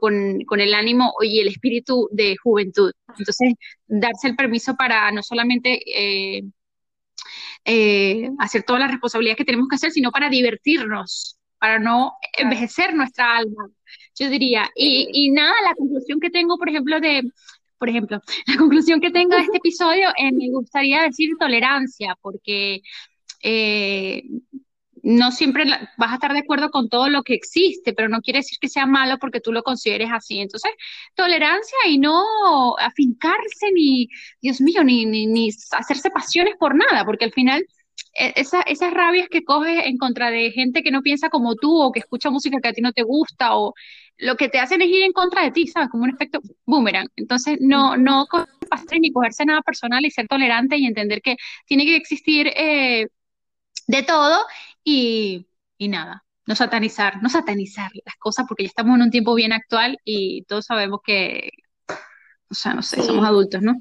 con, 0.01 0.41
con 0.47 0.61
el 0.61 0.75
ánimo 0.75 1.13
y 1.23 1.39
el 1.39 1.47
espíritu 1.47 2.09
de 2.11 2.37
juventud. 2.43 2.91
Entonces, 3.17 3.55
darse 3.87 4.29
el 4.29 4.37
permiso 4.37 4.75
para 4.77 5.11
no 5.13 5.23
solamente 5.23 5.81
eh, 5.87 6.43
hacer 8.39 8.63
todas 8.63 8.81
las 8.81 8.91
responsabilidades 8.91 9.39
que 9.39 9.45
tenemos 9.45 9.69
que 9.69 9.77
hacer, 9.77 9.91
sino 9.91 10.11
para 10.13 10.29
divertirnos, 10.29 11.39
para 11.59 11.79
no 11.79 12.13
envejecer 12.39 12.95
nuestra 12.95 13.37
alma, 13.37 13.69
yo 14.19 14.29
diría. 14.31 14.71
Y, 14.75 15.09
y 15.13 15.31
nada, 15.31 15.55
la 15.65 15.75
conclusión 15.75 16.21
que 16.21 16.31
tengo, 16.31 16.59
por 16.59 16.69
ejemplo, 16.69 17.01
de, 17.01 17.23
por 17.79 17.89
ejemplo, 17.89 18.21
la 18.47 18.57
conclusión 18.57 19.01
que 19.01 19.11
tengo 19.11 19.37
de 19.37 19.43
este 19.43 19.59
episodio, 19.59 20.09
eh, 20.17 20.33
me 20.33 20.51
gustaría 20.51 21.03
decir 21.03 21.31
tolerancia, 21.39 22.17
porque 22.21 22.81
eh, 23.43 24.23
no 25.07 25.31
siempre 25.31 25.65
vas 25.97 26.11
a 26.11 26.15
estar 26.15 26.33
de 26.33 26.41
acuerdo 26.41 26.71
con 26.71 26.89
todo 26.89 27.09
lo 27.09 27.23
que 27.23 27.35
existe, 27.35 27.93
pero 27.93 28.09
no 28.09 28.21
quiere 28.21 28.41
decir 28.41 28.59
que 28.61 28.69
sea 28.69 28.87
malo 28.87 29.19
porque 29.21 29.41
tú 29.41 29.53
lo 29.53 29.63
consideres 29.63 30.11
así. 30.13 30.41
Entonces, 30.41 30.73
tolerancia 31.15 31.79
y 31.87 31.99
no 31.99 32.77
afincarse 32.77 33.71
ni, 33.73 34.09
Dios 34.43 34.61
mío, 34.61 34.83
ni, 34.83 35.07
ni, 35.07 35.49
hacerse 35.71 36.11
pasiones 36.11 36.55
por 36.59 36.75
nada, 36.75 37.05
porque 37.05 37.25
al 37.25 37.33
final 37.33 37.65
e, 38.15 38.33
esa, 38.35 38.63
esas 38.63 38.93
rabias 38.93 39.29
que 39.29 39.45
coges 39.45 39.87
en 39.87 39.97
contra 39.97 40.33
de 40.33 40.51
gente 40.51 40.83
que 40.83 40.91
no 40.91 41.03
piensa 41.03 41.29
como 41.31 41.55
tú 41.55 41.81
o 41.81 41.93
que 41.93 42.01
escucha 42.01 42.31
música 42.31 42.59
que 42.61 42.69
a 42.69 42.73
ti 42.73 42.81
no 42.81 42.93
te 42.93 43.03
gusta 43.05 43.57
o 43.57 43.75
lo 44.19 44.37
que 44.37 44.49
te 44.49 44.59
hacen 44.59 44.83
es 44.83 44.89
ir 44.89 45.03
en 45.03 45.13
contra 45.13 45.43
de 45.45 45.53
ti, 45.53 45.69
¿sabes? 45.69 45.89
Como 45.89 46.03
un 46.03 46.11
efecto 46.11 46.41
boomerang. 46.65 47.09
Entonces, 47.15 47.59
no, 47.61 47.97
no 47.97 48.27
ni 49.01 49.13
cogerse 49.13 49.45
nada 49.45 49.63
personal 49.63 50.05
y 50.05 50.11
ser 50.11 50.27
tolerante 50.27 50.77
y 50.77 50.87
entender 50.87 51.23
que 51.23 51.37
tiene 51.67 51.85
que 51.85 51.97
existir 51.97 52.49
eh, 52.57 53.07
de 53.87 54.03
todo 54.03 54.45
y, 54.89 55.89
nada, 55.89 56.25
no 56.47 56.55
satanizar, 56.55 57.21
no 57.21 57.29
satanizar 57.29 57.91
las 58.05 58.15
cosas 58.17 58.47
porque 58.49 58.63
ya 58.63 58.69
estamos 58.69 58.95
en 58.97 59.03
un 59.03 59.11
tiempo 59.11 59.35
bien 59.35 59.53
actual 59.53 59.99
y 60.05 60.45
todos 60.45 60.67
sabemos 60.67 61.01
que, 61.05 61.51
o 62.49 62.55
sea, 62.55 62.75
no 62.75 62.83
sé, 62.83 63.03
somos 63.03 63.27
adultos, 63.27 63.61
¿no? 63.63 63.75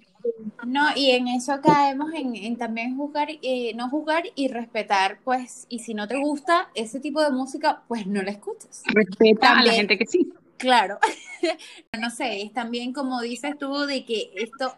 No, 0.66 0.88
y 0.96 1.12
en 1.12 1.28
eso 1.28 1.62
caemos 1.62 2.12
en, 2.16 2.58
también 2.58 2.98
juzgar, 2.98 3.28
eh, 3.30 3.74
no 3.76 3.90
juzgar 3.90 4.24
y 4.34 4.48
respetar, 4.48 5.20
pues, 5.24 5.68
y 5.70 5.80
si 5.80 5.94
no 5.94 6.08
te 6.08 6.18
gusta 6.18 6.70
ese 6.74 7.00
tipo 7.00 7.22
de 7.22 7.30
música, 7.30 7.84
pues 7.88 8.08
no 8.08 8.24
la 8.24 8.32
escuches. 8.32 8.82
Respeta 8.88 9.60
a 9.60 9.64
la 9.64 9.74
gente 9.74 10.00
que 10.00 10.08
sí. 10.08 10.34
Claro, 10.58 10.98
no 12.00 12.10
sé, 12.10 12.42
es 12.42 12.54
también 12.54 12.94
como 12.94 13.22
dices 13.22 13.60
tú 13.60 13.86
de 13.86 14.06
que 14.06 14.32
esto, 14.36 14.76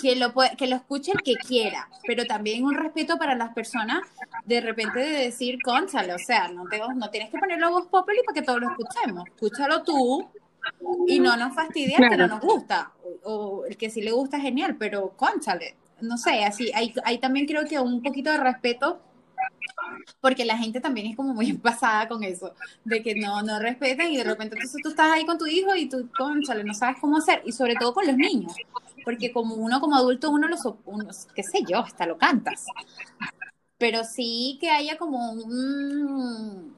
que 0.00 0.16
lo, 0.16 0.32
que 0.56 0.66
lo 0.66 0.76
escuche 0.76 1.12
el 1.12 1.22
que 1.22 1.34
quiera, 1.34 1.88
pero 2.06 2.24
también 2.24 2.64
un 2.64 2.74
respeto 2.74 3.16
para 3.16 3.34
las 3.34 3.52
personas 3.52 4.00
de 4.44 4.60
repente 4.60 4.98
de 4.98 5.24
decir, 5.24 5.58
conchale, 5.62 6.14
o 6.14 6.18
sea, 6.18 6.48
no, 6.48 6.66
te, 6.66 6.78
no 6.78 7.10
tienes 7.10 7.30
que 7.30 7.38
ponerlo 7.38 7.66
a 7.66 7.70
voz 7.70 7.86
popular 7.86 8.22
para 8.26 8.34
que 8.34 8.42
todos 8.42 8.60
lo 8.60 8.70
escuchemos, 8.70 9.26
escúchalo 9.26 9.82
tú 9.82 10.28
y 11.06 11.20
no 11.20 11.36
nos 11.36 11.54
fastidia 11.54 11.98
que 12.08 12.16
no 12.16 12.26
nos 12.26 12.40
gusta, 12.40 12.92
o, 13.22 13.64
el 13.66 13.76
que 13.76 13.90
sí 13.90 14.02
le 14.02 14.12
gusta 14.12 14.40
genial, 14.40 14.76
pero 14.78 15.10
conchale, 15.16 15.76
no 16.00 16.16
sé, 16.18 16.44
así, 16.44 16.70
hay, 16.74 16.94
hay 17.04 17.18
también 17.18 17.46
creo 17.46 17.64
que 17.66 17.78
un 17.78 18.02
poquito 18.02 18.30
de 18.30 18.38
respeto 18.38 19.00
porque 20.20 20.44
la 20.44 20.56
gente 20.58 20.80
también 20.80 21.08
es 21.08 21.16
como 21.16 21.34
muy 21.34 21.52
pasada 21.54 22.08
con 22.08 22.22
eso, 22.22 22.52
de 22.84 23.02
que 23.02 23.14
no, 23.14 23.42
no 23.42 23.58
respetan 23.58 24.10
y 24.10 24.16
de 24.16 24.24
repente 24.24 24.56
entonces 24.56 24.80
tú 24.82 24.90
estás 24.90 25.12
ahí 25.12 25.24
con 25.24 25.38
tu 25.38 25.46
hijo 25.46 25.74
y 25.74 25.88
tú, 25.88 26.08
conchale, 26.16 26.64
no 26.64 26.74
sabes 26.74 26.96
cómo 27.00 27.18
hacer, 27.18 27.42
y 27.44 27.52
sobre 27.52 27.74
todo 27.76 27.94
con 27.94 28.06
los 28.06 28.16
niños, 28.16 28.54
porque 29.04 29.32
como 29.32 29.54
uno 29.54 29.80
como 29.80 29.96
adulto, 29.96 30.30
uno 30.30 30.48
los, 30.48 30.60
uno, 30.84 31.08
qué 31.34 31.42
sé 31.42 31.64
yo, 31.68 31.78
hasta 31.78 32.06
lo 32.06 32.18
cantas, 32.18 32.66
pero 33.78 34.04
sí 34.04 34.58
que 34.60 34.70
haya 34.70 34.96
como 34.96 35.32
un, 35.32 36.74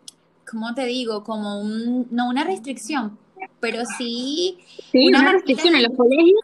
¿cómo 0.50 0.74
te 0.74 0.86
digo? 0.86 1.22
Como 1.22 1.60
un, 1.60 2.08
no 2.10 2.28
una 2.28 2.44
restricción, 2.44 3.18
pero 3.60 3.84
sí... 3.98 4.58
Sí, 4.90 5.08
una, 5.08 5.32
restricción 5.32 5.74
en 5.76 5.84
los 5.84 5.96
colegios. 5.96 6.40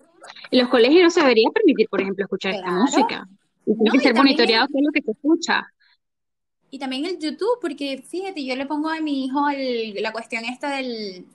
En 0.51 0.61
los 0.61 0.69
colegios 0.69 1.03
no 1.03 1.11
se 1.11 1.21
debería 1.21 1.51
permitir, 1.51 1.89
por 1.89 2.01
ejemplo, 2.01 2.25
escuchar 2.25 2.55
esta 2.55 2.71
música. 2.71 3.29
tiene 3.65 3.91
que 3.91 4.01
ser 4.01 4.15
monitoreado 4.15 4.69
todo 4.69 4.83
lo 4.83 4.93
que 4.93 5.03
se 5.03 5.11
escucha. 5.11 5.67
Y 6.75 6.79
también 6.79 7.05
el 7.05 7.19
YouTube, 7.19 7.59
porque 7.61 8.03
fíjate, 8.09 8.43
yo 8.47 8.57
le 8.57 8.65
pongo 8.65 8.89
a 8.89 8.99
mi 9.03 9.27
hijo 9.27 9.47
la 10.01 10.11
cuestión 10.11 10.47
esta 10.47 10.75
del 10.75 11.27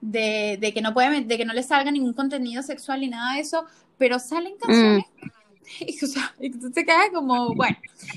de, 0.00 0.72
que 0.74 0.82
no 0.82 0.92
puede, 0.92 1.20
de 1.20 1.36
que 1.38 1.44
no 1.44 1.52
le 1.52 1.62
salga 1.62 1.92
ningún 1.92 2.12
contenido 2.12 2.60
sexual 2.64 3.02
ni 3.02 3.08
nada 3.08 3.34
de 3.34 3.40
eso, 3.42 3.64
pero 3.98 4.18
salen 4.18 4.54
canciones. 4.58 5.04
Mm. 5.22 5.28
Y, 5.78 6.04
o 6.04 6.08
sea, 6.08 6.34
tú 6.60 6.72
te 6.72 6.84
quedas 6.84 7.10
como, 7.14 7.54
bueno, 7.54 7.76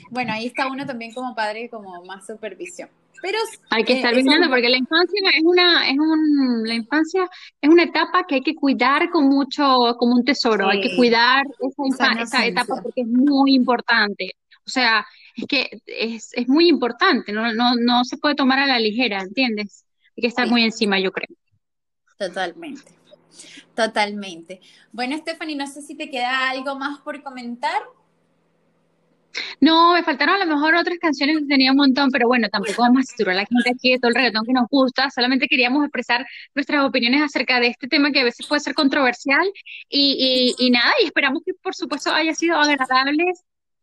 bueno, 0.10 0.34
ahí 0.34 0.48
está 0.48 0.66
uno 0.66 0.88
también 0.88 1.14
como 1.14 1.36
padre, 1.36 1.70
como 1.70 2.04
más 2.04 2.26
supervisión. 2.26 2.90
Pero 3.22 3.38
hay 3.70 3.84
que 3.84 3.94
estar 3.94 4.16
vigilando 4.16 4.50
porque 4.50 4.70
la 4.70 4.78
infancia 4.78 5.22
es 5.38 5.44
una 5.44 5.88
es 5.88 6.00
un 6.00 6.64
la 6.68 6.74
infancia 6.74 7.30
es 7.62 7.70
una 7.70 7.84
etapa 7.84 8.26
que 8.28 8.36
hay 8.36 8.42
que 8.42 8.56
cuidar 8.56 9.12
con 9.12 9.30
mucho 9.30 9.96
como 10.00 10.16
un 10.16 10.26
tesoro, 10.26 10.68
hay 10.68 10.82
que 10.82 10.96
cuidar 10.96 11.46
esa, 11.88 12.14
esa 12.20 12.46
etapa 12.48 12.82
porque 12.82 13.02
es 13.02 13.08
muy 13.08 13.54
importante. 13.54 14.32
O 14.66 14.70
sea, 14.70 15.06
es 15.36 15.46
que 15.48 15.82
es, 15.86 16.32
es 16.34 16.48
muy 16.48 16.68
importante, 16.70 17.32
no, 17.32 17.54
no, 17.54 17.76
no 17.76 18.04
se 18.04 18.18
puede 18.18 18.36
tomar 18.36 18.60
a 18.60 18.68
la 18.68 18.80
ligera, 18.80 19.22
¿entiendes? 19.22 19.86
Hay 20.16 20.22
que 20.22 20.28
estar 20.28 20.48
muy 20.48 20.64
encima, 20.64 21.00
yo 21.00 21.12
creo. 21.12 21.36
Totalmente, 22.18 22.92
totalmente. 23.76 24.62
Bueno, 24.92 25.18
Stephanie, 25.18 25.56
no 25.56 25.68
sé 25.68 25.82
si 25.82 25.96
te 25.96 26.10
queda 26.10 26.50
algo 26.50 26.78
más 26.78 27.00
por 27.00 27.22
comentar. 27.24 27.82
No, 29.60 29.94
me 29.94 30.04
faltaron 30.04 30.36
a 30.36 30.46
lo 30.46 30.56
mejor 30.56 30.76
otras 30.76 31.00
canciones 31.00 31.40
que 31.40 31.46
tenía 31.46 31.72
un 31.72 31.78
montón, 31.78 32.12
pero 32.12 32.28
bueno, 32.28 32.48
tampoco 32.50 32.84
vamos 32.84 33.00
a 33.00 33.04
saturar 33.04 33.34
a 33.34 33.42
la 33.42 33.46
gente 33.48 33.72
aquí 33.72 33.92
de 33.92 33.98
todo 33.98 34.10
el 34.10 34.16
reggaetón 34.16 34.46
que 34.46 34.54
nos 34.54 34.68
gusta, 34.70 35.10
solamente 35.10 35.48
queríamos 35.48 35.84
expresar 35.84 36.26
nuestras 36.54 36.86
opiniones 36.86 37.22
acerca 37.24 37.60
de 37.60 37.68
este 37.68 37.88
tema 37.88 38.12
que 38.12 38.20
a 38.20 38.24
veces 38.26 38.46
puede 38.46 38.60
ser 38.60 38.76
controversial 38.76 39.52
y, 39.90 40.54
y, 40.60 40.66
y 40.68 40.70
nada, 40.70 40.94
y 41.02 41.06
esperamos 41.06 41.42
que 41.44 41.54
por 41.56 41.74
supuesto 41.74 42.12
haya 42.12 42.36
sido 42.36 42.58
agradable 42.58 43.24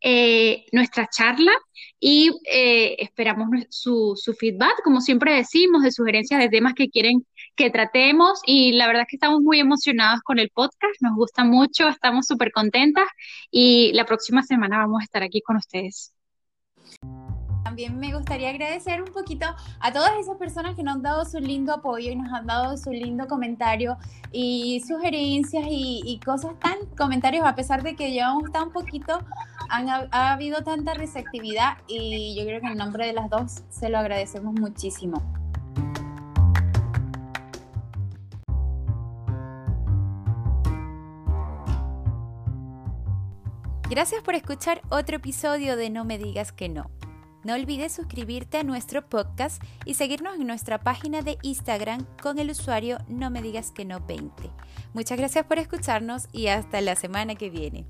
eh, 0.00 0.66
nuestra 0.72 1.08
charla 1.08 1.52
y 1.98 2.30
eh, 2.50 2.96
esperamos 2.98 3.48
su, 3.68 4.14
su, 4.16 4.34
feedback, 4.34 4.82
como 4.82 5.00
siempre 5.00 5.34
decimos, 5.34 5.82
de 5.82 5.92
sugerencias 5.92 6.40
de 6.40 6.48
temas 6.48 6.74
que 6.74 6.88
quieren 6.88 7.26
que 7.56 7.70
tratemos 7.70 8.40
y 8.46 8.72
la 8.72 8.86
verdad 8.86 9.02
es 9.02 9.08
que 9.08 9.16
estamos 9.16 9.40
muy 9.42 9.60
emocionados 9.60 10.20
con 10.22 10.38
el 10.38 10.50
podcast, 10.50 11.00
nos 11.00 11.14
gusta 11.14 11.44
mucho, 11.44 11.88
estamos 11.88 12.26
súper 12.26 12.52
contentas 12.52 13.06
y 13.50 13.92
la 13.92 14.06
próxima 14.06 14.42
semana 14.42 14.78
vamos 14.78 15.00
a 15.02 15.04
estar 15.04 15.22
aquí 15.22 15.42
con 15.42 15.56
ustedes. 15.56 16.14
Me 17.88 18.12
gustaría 18.14 18.50
agradecer 18.50 19.00
un 19.00 19.10
poquito 19.12 19.46
a 19.78 19.92
todas 19.92 20.12
esas 20.20 20.36
personas 20.36 20.76
que 20.76 20.82
nos 20.82 20.96
han 20.96 21.02
dado 21.02 21.24
su 21.24 21.38
lindo 21.38 21.72
apoyo 21.72 22.10
y 22.10 22.16
nos 22.16 22.30
han 22.32 22.46
dado 22.46 22.76
su 22.76 22.90
lindo 22.90 23.26
comentario 23.26 23.96
y 24.32 24.82
sugerencias 24.86 25.64
y, 25.68 26.20
cosas 26.24 26.58
tan 26.58 26.76
comentarios, 26.96 27.46
a 27.46 27.54
pesar 27.54 27.82
de 27.82 27.96
que 27.96 28.12
llevamos 28.12 28.52
tan 28.52 28.70
poquito, 28.70 29.20
han, 29.70 29.88
ha 29.88 30.32
habido 30.32 30.62
tanta 30.62 30.94
receptividad 30.94 31.78
y 31.88 32.36
yo 32.38 32.44
creo 32.44 32.60
que 32.60 32.66
en 32.66 32.76
nombre 32.76 33.06
de 33.06 33.14
las 33.14 33.30
dos 33.30 33.62
se 33.70 33.88
lo 33.88 33.98
agradecemos 33.98 34.52
muchísimo. 34.54 35.22
Gracias 43.88 44.22
por 44.22 44.34
escuchar 44.36 44.82
otro 44.88 45.16
episodio 45.16 45.76
de 45.76 45.90
No 45.90 46.04
me 46.04 46.16
digas 46.16 46.52
que 46.52 46.68
no. 46.68 46.90
No 47.42 47.54
olvides 47.54 47.92
suscribirte 47.92 48.58
a 48.58 48.62
nuestro 48.62 49.08
podcast 49.08 49.62
y 49.84 49.94
seguirnos 49.94 50.34
en 50.34 50.46
nuestra 50.46 50.78
página 50.78 51.22
de 51.22 51.38
Instagram 51.42 52.04
con 52.22 52.38
el 52.38 52.50
usuario 52.50 52.98
No 53.08 53.30
me 53.30 53.40
digas 53.40 53.70
que 53.72 53.84
no 53.84 54.00
20. 54.00 54.50
Muchas 54.92 55.18
gracias 55.18 55.46
por 55.46 55.58
escucharnos 55.58 56.28
y 56.32 56.48
hasta 56.48 56.80
la 56.80 56.96
semana 56.96 57.34
que 57.34 57.48
viene. 57.48 57.86